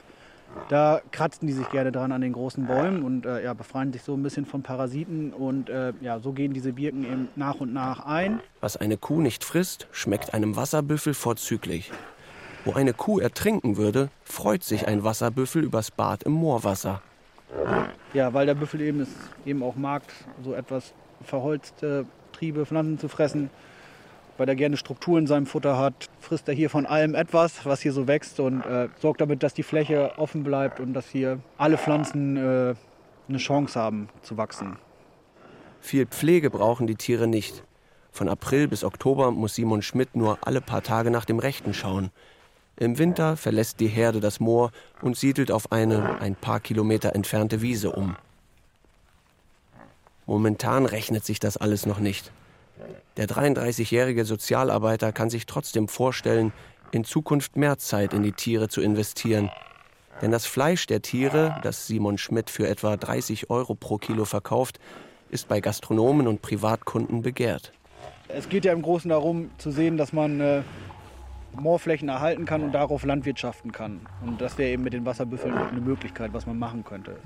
Da 0.69 1.01
kratzen 1.13 1.47
die 1.47 1.55
sich 1.55 1.69
gerne 1.71 1.93
dran 1.93 2.13
an 2.13 2.21
den 2.21 2.35
großen 2.35 2.67
Bäumen 2.67 3.03
und 3.03 3.25
äh, 3.25 3.43
ja, 3.43 3.55
befreien 3.55 3.93
sich 3.93 4.03
so 4.03 4.15
ein 4.15 4.23
bisschen 4.23 4.45
von 4.45 4.63
Parasiten 4.63 5.33
und 5.33 5.71
äh, 5.71 5.95
ja, 6.03 6.21
so 6.21 6.33
gehen 6.33 6.53
diese 6.53 6.75
Birken 6.75 7.05
eben 7.05 7.29
nach 7.37 7.61
und 7.61 7.73
nach 7.73 8.05
ein. 8.05 8.41
Was 8.61 8.77
eine 8.77 8.99
Kuh 8.99 9.23
nicht 9.23 9.45
frisst, 9.45 9.87
schmeckt 9.93 10.35
einem 10.35 10.55
Wasserbüffel 10.55 11.15
vorzüglich. 11.15 11.91
Wo 12.65 12.75
eine 12.75 12.93
Kuh 12.93 13.19
ertrinken 13.19 13.79
würde, 13.79 14.11
freut 14.25 14.63
sich 14.63 14.87
ein 14.87 15.03
Wasserbüffel 15.03 15.65
übers 15.65 15.91
Bad 15.91 16.23
im 16.25 16.33
Moorwasser. 16.33 17.01
Ja, 18.13 18.33
weil 18.35 18.47
der 18.47 18.55
Büffel 18.55 18.83
eben 18.83 19.01
es 19.01 19.09
eben 19.45 19.63
auch 19.63 19.75
mag, 19.75 20.03
so 20.45 20.55
etwas 20.55 20.93
verholzte 21.25 22.07
Triebe, 22.33 22.67
Pflanzen 22.67 22.99
zu 22.99 23.09
fressen 23.09 23.51
weil 24.43 24.49
er 24.49 24.57
gerne 24.57 24.77
Struktur 24.77 25.21
in 25.21 25.29
seinem 25.29 25.47
Futter 25.47 25.79
hat, 25.79 26.11
frisst 26.19 26.49
er 26.49 26.55
hier 26.55 26.69
von 26.69 26.85
allem 26.85 27.15
etwas, 27.15 27.65
was 27.65 27.81
hier 27.81 27.93
so 27.93 28.09
wächst 28.09 28.41
und 28.41 28.61
äh, 28.63 28.89
sorgt 29.01 29.21
damit, 29.21 29.45
dass 29.45 29.55
die 29.55 29.63
Fläche 29.63 30.19
offen 30.19 30.43
bleibt 30.43 30.81
und 30.81 30.95
dass 30.95 31.09
hier 31.09 31.39
alle 31.59 31.79
Pflanzen 31.79 32.37
äh, 32.37 32.75
eine 33.29 33.39
Chance 33.39 33.79
haben 33.79 34.09
zu 34.23 34.37
wachsen. 34.37 34.79
Viel 35.81 36.07
Pflege 36.07 36.51
brauchen 36.51 36.89
die 36.89 36.97
Tiere 36.97 37.29
nicht. 37.29 37.63
Von 38.11 38.29
April 38.29 38.67
bis 38.67 38.83
Oktober 38.83 39.31
muss 39.31 39.55
Simon 39.55 39.81
Schmidt 39.81 40.17
nur 40.17 40.39
alle 40.41 40.61
paar 40.61 40.83
Tage 40.83 41.13
nach 41.13 41.25
dem 41.25 41.39
Rechten 41.39 41.73
schauen. 41.73 42.11
Im 42.77 42.99
Winter 42.99 43.37
verlässt 43.37 43.79
die 43.79 43.87
Herde 43.87 44.19
das 44.19 44.41
Moor 44.41 44.73
und 45.03 45.17
siedelt 45.17 45.53
auf 45.53 45.71
eine 45.71 46.21
ein 46.21 46.35
paar 46.35 46.59
Kilometer 46.59 47.15
entfernte 47.15 47.63
Wiese 47.63 47.93
um. 47.93 48.17
Momentan 50.27 50.85
rechnet 50.85 51.25
sich 51.25 51.39
das 51.39 51.57
alles 51.57 51.87
noch 51.87 52.01
nicht. 52.01 52.33
Der 53.17 53.29
33-jährige 53.29 54.25
Sozialarbeiter 54.25 55.13
kann 55.13 55.31
sich 55.31 55.47
trotzdem 55.47 55.89
vorstellen, 55.89 56.53
in 56.91 57.05
Zukunft 57.05 57.57
mehr 57.57 57.79
Zeit 57.79 58.13
in 58.15 58.23
die 58.23 58.33
Tiere 58.33 58.69
zu 58.69 58.81
investieren. 58.81 59.51
Denn 60.21 60.31
das 60.31 60.47
Fleisch 60.47 60.87
der 60.87 61.03
Tiere, 61.03 61.59
das 61.63 61.87
Simon 61.87 62.19
Schmidt 62.19 62.51
für 62.51 62.69
etwa 62.69 62.97
30 62.97 63.51
Euro 63.51 63.75
pro 63.75 63.99
Kilo 63.99 64.25
verkauft, 64.25 64.79
ist 65.31 65.49
bei 65.49 65.61
Gastronomen 65.61 66.29
und 66.29 66.43
Privatkunden 66.43 67.23
begehrt. 67.23 67.73
Es 68.29 68.49
geht 68.49 68.65
ja 68.65 68.73
im 68.73 68.83
Großen 68.83 69.09
darum 69.09 69.51
zu 69.59 69.71
sehen, 69.71 69.97
dass 69.97 70.13
man 70.13 70.41
äh, 70.41 70.63
Moorflächen 71.61 72.09
erhalten 72.09 72.45
kann 72.45 72.63
und 72.63 72.73
darauf 72.73 73.05
landwirtschaften 73.05 73.73
kann. 73.73 74.01
Und 74.25 74.41
das 74.41 74.59
wäre 74.59 74.71
eben 74.71 74.83
mit 74.83 74.93
den 74.93 75.05
Wasserbüffeln 75.05 75.55
eine 75.55 75.81
Möglichkeit, 75.81 76.33
was 76.33 76.47
man 76.47 76.59
machen 76.59 76.85
könnte. 76.85 77.17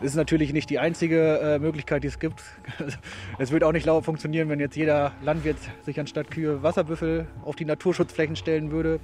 Das 0.00 0.10
ist 0.10 0.16
natürlich 0.16 0.52
nicht 0.52 0.70
die 0.70 0.78
einzige 0.78 1.38
äh, 1.40 1.58
Möglichkeit, 1.58 2.04
die 2.04 2.08
es 2.08 2.18
gibt. 2.18 2.42
es 3.38 3.50
wird 3.50 3.64
auch 3.64 3.72
nicht 3.72 3.88
funktionieren, 3.88 4.48
wenn 4.48 4.60
jetzt 4.60 4.76
jeder 4.76 5.12
Landwirt 5.22 5.58
sich 5.84 5.98
anstatt 5.98 6.30
Kühe 6.30 6.62
Wasserbüffel 6.62 7.26
auf 7.44 7.56
die 7.56 7.64
Naturschutzflächen 7.64 8.36
stellen 8.36 8.70
würde. 8.70 9.00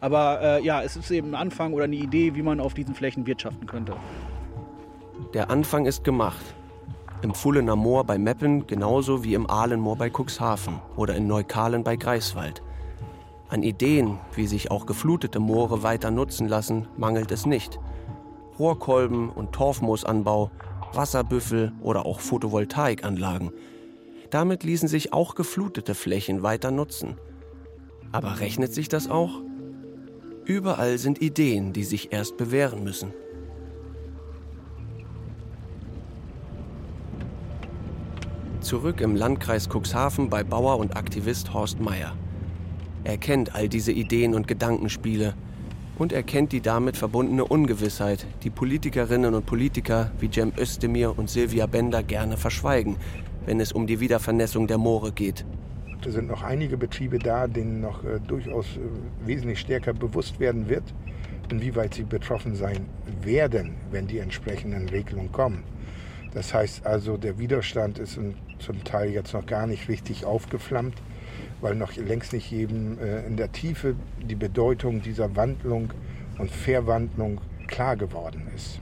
Aber 0.00 0.40
äh, 0.42 0.64
ja, 0.64 0.82
es 0.82 0.96
ist 0.96 1.10
eben 1.10 1.30
ein 1.30 1.34
Anfang 1.34 1.72
oder 1.72 1.84
eine 1.84 1.96
Idee, 1.96 2.34
wie 2.34 2.42
man 2.42 2.60
auf 2.60 2.74
diesen 2.74 2.94
Flächen 2.94 3.26
wirtschaften 3.26 3.66
könnte. 3.66 3.94
Der 5.34 5.50
Anfang 5.50 5.86
ist 5.86 6.04
gemacht. 6.04 6.44
Im 7.22 7.34
Fullener 7.34 7.76
Moor 7.76 8.04
bei 8.04 8.18
Meppen 8.18 8.66
genauso 8.66 9.24
wie 9.24 9.34
im 9.34 9.48
Ahlenmoor 9.48 9.96
bei 9.96 10.10
Cuxhaven 10.10 10.80
oder 10.96 11.14
in 11.14 11.26
Neukalen 11.26 11.82
bei 11.82 11.96
Greifswald. 11.96 12.62
An 13.48 13.62
Ideen, 13.62 14.18
wie 14.34 14.46
sich 14.46 14.70
auch 14.70 14.86
geflutete 14.86 15.38
Moore 15.38 15.82
weiter 15.82 16.10
nutzen 16.10 16.48
lassen, 16.48 16.88
mangelt 16.96 17.30
es 17.30 17.46
nicht. 17.46 17.78
Rohrkolben 18.58 19.30
und 19.30 19.52
Torfmoosanbau, 19.52 20.50
Wasserbüffel 20.92 21.72
oder 21.80 22.06
auch 22.06 22.20
Photovoltaikanlagen. 22.20 23.52
Damit 24.30 24.64
ließen 24.64 24.88
sich 24.88 25.12
auch 25.12 25.34
geflutete 25.36 25.94
Flächen 25.94 26.42
weiter 26.42 26.70
nutzen. 26.72 27.16
Aber 28.10 28.40
rechnet 28.40 28.74
sich 28.74 28.88
das 28.88 29.08
auch? 29.08 29.42
Überall 30.44 30.98
sind 30.98 31.22
Ideen, 31.22 31.72
die 31.72 31.84
sich 31.84 32.12
erst 32.12 32.36
bewähren 32.36 32.82
müssen. 32.82 33.12
Zurück 38.60 39.00
im 39.00 39.14
Landkreis 39.14 39.68
Cuxhaven 39.68 40.28
bei 40.28 40.42
Bauer 40.42 40.78
und 40.78 40.96
Aktivist 40.96 41.52
Horst 41.54 41.78
Meyer. 41.78 42.16
Er 43.06 43.18
kennt 43.18 43.54
all 43.54 43.68
diese 43.68 43.92
Ideen 43.92 44.34
und 44.34 44.48
Gedankenspiele 44.48 45.34
und 45.96 46.12
er 46.12 46.24
kennt 46.24 46.50
die 46.50 46.60
damit 46.60 46.96
verbundene 46.96 47.44
Ungewissheit, 47.44 48.26
die 48.42 48.50
Politikerinnen 48.50 49.32
und 49.32 49.46
Politiker 49.46 50.10
wie 50.18 50.28
Cem 50.28 50.52
Özdemir 50.58 51.16
und 51.16 51.30
Silvia 51.30 51.66
Bender 51.66 52.02
gerne 52.02 52.36
verschweigen, 52.36 52.96
wenn 53.44 53.60
es 53.60 53.70
um 53.70 53.86
die 53.86 54.00
Wiedervernässung 54.00 54.66
der 54.66 54.78
Moore 54.78 55.12
geht. 55.12 55.46
Es 56.04 56.14
sind 56.14 56.26
noch 56.26 56.42
einige 56.42 56.76
Betriebe 56.76 57.20
da, 57.20 57.46
denen 57.46 57.80
noch 57.80 58.02
äh, 58.02 58.18
durchaus 58.26 58.66
äh, 58.76 58.80
wesentlich 59.24 59.60
stärker 59.60 59.92
bewusst 59.92 60.40
werden 60.40 60.68
wird, 60.68 60.82
inwieweit 61.48 61.94
sie 61.94 62.02
betroffen 62.02 62.56
sein 62.56 62.86
werden, 63.22 63.76
wenn 63.92 64.08
die 64.08 64.18
entsprechenden 64.18 64.88
Regelungen 64.88 65.30
kommen. 65.30 65.62
Das 66.34 66.52
heißt 66.52 66.84
also, 66.84 67.16
der 67.16 67.38
Widerstand 67.38 68.00
ist 68.00 68.18
zum 68.58 68.82
Teil 68.82 69.10
jetzt 69.10 69.32
noch 69.32 69.46
gar 69.46 69.68
nicht 69.68 69.88
richtig 69.88 70.24
aufgeflammt, 70.24 70.94
weil 71.60 71.74
noch 71.74 71.94
längst 71.96 72.32
nicht 72.32 72.50
jedem 72.50 72.98
äh, 72.98 73.26
in 73.26 73.36
der 73.36 73.52
Tiefe 73.52 73.94
die 74.28 74.34
Bedeutung 74.34 75.02
dieser 75.02 75.34
Wandlung 75.36 75.92
und 76.38 76.50
Verwandlung 76.50 77.40
klar 77.66 77.96
geworden 77.96 78.46
ist. 78.54 78.80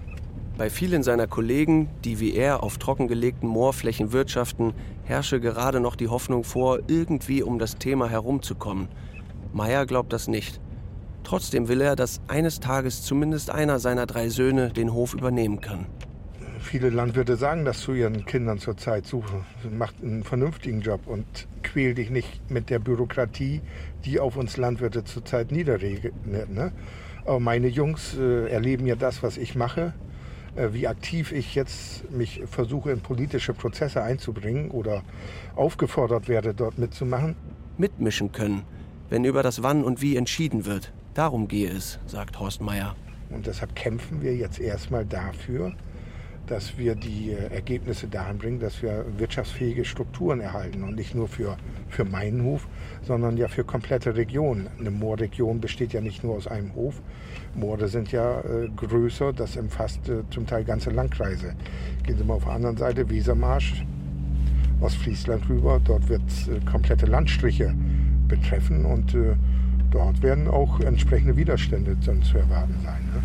Bei 0.56 0.70
vielen 0.70 1.02
seiner 1.02 1.26
Kollegen, 1.26 1.88
die 2.04 2.20
wie 2.20 2.34
er 2.34 2.62
auf 2.62 2.78
trockengelegten 2.78 3.48
Moorflächen 3.48 4.12
wirtschaften, 4.12 4.72
herrsche 5.02 5.40
gerade 5.40 5.80
noch 5.80 5.96
die 5.96 6.08
Hoffnung 6.08 6.44
vor, 6.44 6.78
irgendwie 6.86 7.42
um 7.42 7.58
das 7.58 7.76
Thema 7.76 8.08
herumzukommen. 8.08 8.88
Meyer 9.52 9.84
glaubt 9.84 10.12
das 10.12 10.28
nicht. 10.28 10.60
Trotzdem 11.24 11.68
will 11.68 11.80
er, 11.80 11.96
dass 11.96 12.20
eines 12.28 12.60
Tages 12.60 13.02
zumindest 13.02 13.50
einer 13.50 13.80
seiner 13.80 14.06
drei 14.06 14.28
Söhne 14.28 14.70
den 14.70 14.92
Hof 14.92 15.14
übernehmen 15.14 15.60
kann. 15.60 15.86
Viele 16.64 16.88
Landwirte 16.88 17.36
sagen 17.36 17.66
das 17.66 17.80
zu 17.80 17.92
ihren 17.92 18.24
Kindern 18.24 18.58
zurzeit. 18.58 19.06
Suche, 19.06 19.44
mach 19.70 19.92
einen 20.02 20.24
vernünftigen 20.24 20.80
Job 20.80 21.06
und 21.06 21.24
quäl 21.62 21.94
dich 21.94 22.08
nicht 22.08 22.50
mit 22.50 22.70
der 22.70 22.78
Bürokratie, 22.78 23.60
die 24.06 24.18
auf 24.18 24.36
uns 24.36 24.56
Landwirte 24.56 25.04
zurzeit 25.04 25.52
niederregelt. 25.52 26.14
Ne? 26.26 26.72
Aber 27.26 27.38
meine 27.38 27.68
Jungs 27.68 28.16
äh, 28.16 28.48
erleben 28.48 28.86
ja 28.86 28.96
das, 28.96 29.22
was 29.22 29.36
ich 29.36 29.54
mache 29.54 29.92
äh, 30.56 30.72
wie 30.72 30.88
aktiv 30.88 31.32
ich 31.32 31.54
jetzt 31.54 32.10
mich 32.10 32.42
versuche, 32.46 32.90
in 32.90 33.00
politische 33.00 33.52
Prozesse 33.52 34.02
einzubringen 34.02 34.70
oder 34.70 35.02
aufgefordert 35.56 36.28
werde, 36.28 36.54
dort 36.54 36.78
mitzumachen. 36.78 37.36
Mitmischen 37.76 38.32
können, 38.32 38.62
wenn 39.10 39.24
über 39.24 39.42
das 39.42 39.62
Wann 39.62 39.84
und 39.84 40.00
Wie 40.00 40.16
entschieden 40.16 40.64
wird. 40.64 40.92
Darum 41.12 41.46
gehe 41.46 41.70
es, 41.70 41.98
sagt 42.06 42.40
Horst 42.40 42.62
Meyer. 42.62 42.96
Und 43.30 43.46
deshalb 43.46 43.74
kämpfen 43.76 44.22
wir 44.22 44.34
jetzt 44.34 44.60
erstmal 44.60 45.04
dafür, 45.04 45.74
dass 46.46 46.76
wir 46.76 46.94
die 46.94 47.32
äh, 47.32 47.54
Ergebnisse 47.54 48.06
dahin 48.08 48.38
bringen, 48.38 48.60
dass 48.60 48.82
wir 48.82 49.04
wirtschaftsfähige 49.18 49.84
Strukturen 49.84 50.40
erhalten 50.40 50.82
und 50.82 50.94
nicht 50.94 51.14
nur 51.14 51.28
für, 51.28 51.56
für 51.88 52.04
meinen 52.04 52.42
Hof, 52.44 52.68
sondern 53.02 53.36
ja 53.36 53.48
für 53.48 53.64
komplette 53.64 54.16
Regionen. 54.16 54.68
Eine 54.78 54.90
Moorregion 54.90 55.60
besteht 55.60 55.92
ja 55.92 56.00
nicht 56.00 56.22
nur 56.22 56.36
aus 56.36 56.46
einem 56.46 56.74
Hof. 56.74 57.00
Moore 57.54 57.88
sind 57.88 58.12
ja 58.12 58.40
äh, 58.40 58.68
größer, 58.76 59.32
das 59.32 59.56
umfasst 59.56 60.08
äh, 60.08 60.22
zum 60.30 60.46
Teil 60.46 60.64
ganze 60.64 60.90
Landkreise. 60.90 61.54
Gehen 62.04 62.18
Sie 62.18 62.24
mal 62.24 62.34
auf 62.34 62.44
der 62.44 62.54
anderen 62.54 62.76
Seite, 62.76 63.08
Wesermarsch, 63.08 63.84
Ostfriesland 64.80 65.48
rüber, 65.48 65.80
dort 65.82 66.08
wird 66.08 66.22
es 66.26 66.48
äh, 66.48 66.60
komplette 66.70 67.06
Landstriche 67.06 67.74
betreffen 68.28 68.84
und 68.84 69.14
äh, 69.14 69.34
dort 69.90 70.22
werden 70.22 70.48
auch 70.48 70.80
entsprechende 70.80 71.36
Widerstände 71.36 71.98
zu 72.00 72.38
erwarten 72.38 72.74
sein. 72.84 73.02
Ne? 73.14 73.22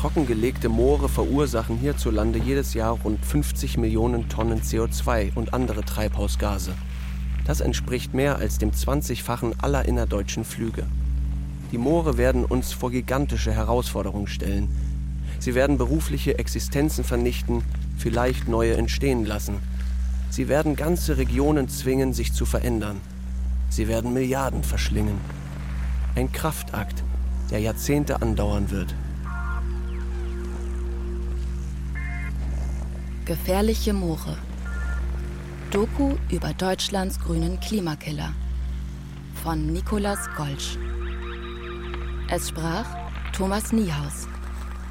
Trockengelegte 0.00 0.70
Moore 0.70 1.10
verursachen 1.10 1.76
hierzulande 1.76 2.38
jedes 2.38 2.72
Jahr 2.72 2.92
rund 3.04 3.22
50 3.22 3.76
Millionen 3.76 4.30
Tonnen 4.30 4.62
CO2 4.62 5.34
und 5.34 5.52
andere 5.52 5.84
Treibhausgase. 5.84 6.72
Das 7.44 7.60
entspricht 7.60 8.14
mehr 8.14 8.36
als 8.36 8.56
dem 8.56 8.70
20-fachen 8.70 9.60
aller 9.60 9.84
innerdeutschen 9.84 10.44
Flüge. 10.44 10.86
Die 11.70 11.76
Moore 11.76 12.16
werden 12.16 12.46
uns 12.46 12.72
vor 12.72 12.90
gigantische 12.90 13.52
Herausforderungen 13.52 14.26
stellen. 14.26 14.70
Sie 15.38 15.54
werden 15.54 15.76
berufliche 15.76 16.38
Existenzen 16.38 17.04
vernichten, 17.04 17.62
vielleicht 17.98 18.48
neue 18.48 18.78
entstehen 18.78 19.26
lassen. 19.26 19.56
Sie 20.30 20.48
werden 20.48 20.76
ganze 20.76 21.18
Regionen 21.18 21.68
zwingen, 21.68 22.14
sich 22.14 22.32
zu 22.32 22.46
verändern. 22.46 23.02
Sie 23.68 23.86
werden 23.86 24.14
Milliarden 24.14 24.62
verschlingen. 24.64 25.18
Ein 26.14 26.32
Kraftakt, 26.32 27.04
der 27.50 27.58
Jahrzehnte 27.58 28.22
andauern 28.22 28.70
wird. 28.70 28.94
Gefährliche 33.26 33.92
Moore. 33.92 34.36
Doku 35.70 36.16
über 36.30 36.52
Deutschlands 36.54 37.20
grünen 37.20 37.60
Klimakiller. 37.60 38.32
Von 39.44 39.66
Nikolaus 39.66 40.18
Golsch. 40.36 40.78
Es 42.28 42.48
sprach 42.48 42.86
Thomas 43.32 43.72
Niehaus. 43.72 44.26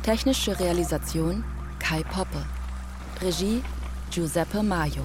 Technische 0.03 0.57
Realisation 0.59 1.43
Kai 1.80 2.03
Poppe. 2.03 2.45
Regie 3.19 3.61
Giuseppe 4.11 4.63
Maio. 4.63 5.03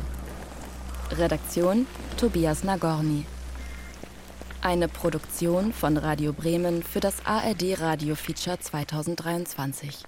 Redaktion 1.10 1.86
Tobias 2.16 2.62
Nagorny. 2.62 3.24
Eine 4.60 4.86
Produktion 4.86 5.72
von 5.72 5.96
Radio 5.96 6.32
Bremen 6.32 6.82
für 6.82 7.00
das 7.00 7.24
ARD 7.24 7.80
Radio 7.80 8.14
Feature 8.14 8.60
2023. 8.60 10.04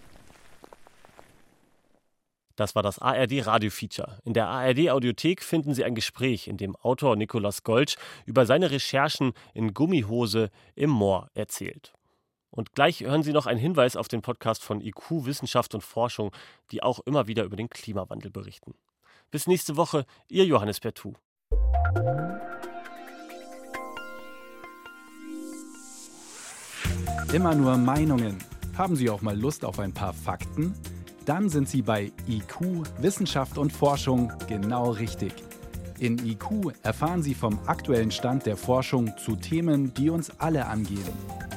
Das 2.56 2.74
war 2.74 2.82
das 2.82 2.98
ARD 2.98 3.46
Radio 3.46 3.70
Feature. 3.70 4.18
In 4.24 4.32
der 4.32 4.48
ARD 4.48 4.88
Audiothek 4.90 5.42
finden 5.42 5.74
Sie 5.74 5.84
ein 5.84 5.94
Gespräch, 5.94 6.48
in 6.48 6.56
dem 6.56 6.74
Autor 6.74 7.14
Nikolaus 7.14 7.62
Golsch 7.62 7.96
über 8.24 8.46
seine 8.46 8.70
Recherchen 8.70 9.34
in 9.52 9.74
Gummihose 9.74 10.50
im 10.74 10.90
Moor 10.90 11.30
erzählt. 11.34 11.92
Und 12.50 12.72
gleich 12.72 13.00
hören 13.00 13.22
Sie 13.22 13.34
noch 13.34 13.44
einen 13.44 13.60
Hinweis 13.60 13.94
auf 13.94 14.08
den 14.08 14.22
Podcast 14.22 14.64
von 14.64 14.80
IQ 14.80 15.26
Wissenschaft 15.26 15.74
und 15.74 15.82
Forschung, 15.82 16.32
die 16.70 16.82
auch 16.82 17.00
immer 17.00 17.26
wieder 17.26 17.44
über 17.44 17.56
den 17.56 17.68
Klimawandel 17.68 18.30
berichten. 18.30 18.74
Bis 19.30 19.46
nächste 19.46 19.76
Woche, 19.76 20.06
Ihr 20.28 20.46
Johannes 20.46 20.80
Pertu. 20.80 21.12
Immer 27.34 27.54
nur 27.54 27.76
Meinungen. 27.76 28.38
Haben 28.78 28.96
Sie 28.96 29.10
auch 29.10 29.20
mal 29.20 29.38
Lust 29.38 29.62
auf 29.64 29.78
ein 29.78 29.92
paar 29.92 30.14
Fakten? 30.14 30.74
Dann 31.26 31.48
sind 31.48 31.68
Sie 31.68 31.82
bei 31.82 32.12
IQ 32.28 32.84
Wissenschaft 32.98 33.58
und 33.58 33.72
Forschung 33.72 34.32
genau 34.48 34.90
richtig. 34.92 35.32
In 35.98 36.18
IQ 36.24 36.72
erfahren 36.82 37.22
Sie 37.22 37.34
vom 37.34 37.58
aktuellen 37.66 38.10
Stand 38.10 38.46
der 38.46 38.56
Forschung 38.56 39.12
zu 39.18 39.34
Themen, 39.34 39.92
die 39.94 40.08
uns 40.08 40.30
alle 40.38 40.66
angehen. 40.66 41.02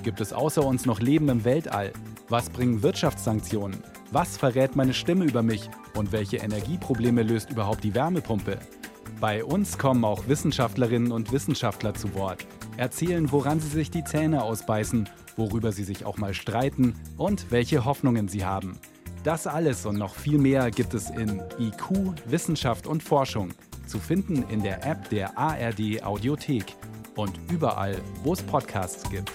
Gibt 0.03 0.21
es 0.21 0.33
außer 0.33 0.65
uns 0.65 0.85
noch 0.85 0.99
Leben 0.99 1.29
im 1.29 1.43
Weltall? 1.43 1.93
Was 2.29 2.49
bringen 2.49 2.81
Wirtschaftssanktionen? 2.81 3.83
Was 4.11 4.37
verrät 4.37 4.75
meine 4.75 4.93
Stimme 4.93 5.25
über 5.25 5.43
mich? 5.43 5.69
Und 5.95 6.11
welche 6.11 6.37
Energieprobleme 6.37 7.21
löst 7.21 7.51
überhaupt 7.51 7.83
die 7.83 7.93
Wärmepumpe? 7.93 8.57
Bei 9.19 9.43
uns 9.43 9.77
kommen 9.77 10.05
auch 10.05 10.27
Wissenschaftlerinnen 10.27 11.11
und 11.11 11.31
Wissenschaftler 11.31 11.93
zu 11.93 12.13
Wort, 12.15 12.47
erzählen, 12.77 13.31
woran 13.31 13.59
sie 13.59 13.67
sich 13.67 13.91
die 13.91 14.05
Zähne 14.05 14.43
ausbeißen, 14.43 15.09
worüber 15.35 15.73
sie 15.73 15.83
sich 15.83 16.05
auch 16.05 16.17
mal 16.17 16.33
streiten 16.33 16.95
und 17.17 17.51
welche 17.51 17.83
Hoffnungen 17.83 18.29
sie 18.29 18.45
haben. 18.45 18.79
Das 19.23 19.47
alles 19.47 19.85
und 19.85 19.97
noch 19.97 20.15
viel 20.15 20.37
mehr 20.37 20.71
gibt 20.71 20.93
es 20.93 21.09
in 21.09 21.41
IQ 21.59 22.13
Wissenschaft 22.25 22.87
und 22.87 23.03
Forschung, 23.03 23.53
zu 23.85 23.99
finden 23.99 24.43
in 24.49 24.63
der 24.63 24.85
App 24.85 25.09
der 25.09 25.37
ARD 25.37 26.01
Audiothek 26.03 26.75
und 27.15 27.37
überall, 27.51 27.97
wo 28.23 28.31
es 28.31 28.41
Podcasts 28.41 29.09
gibt. 29.09 29.31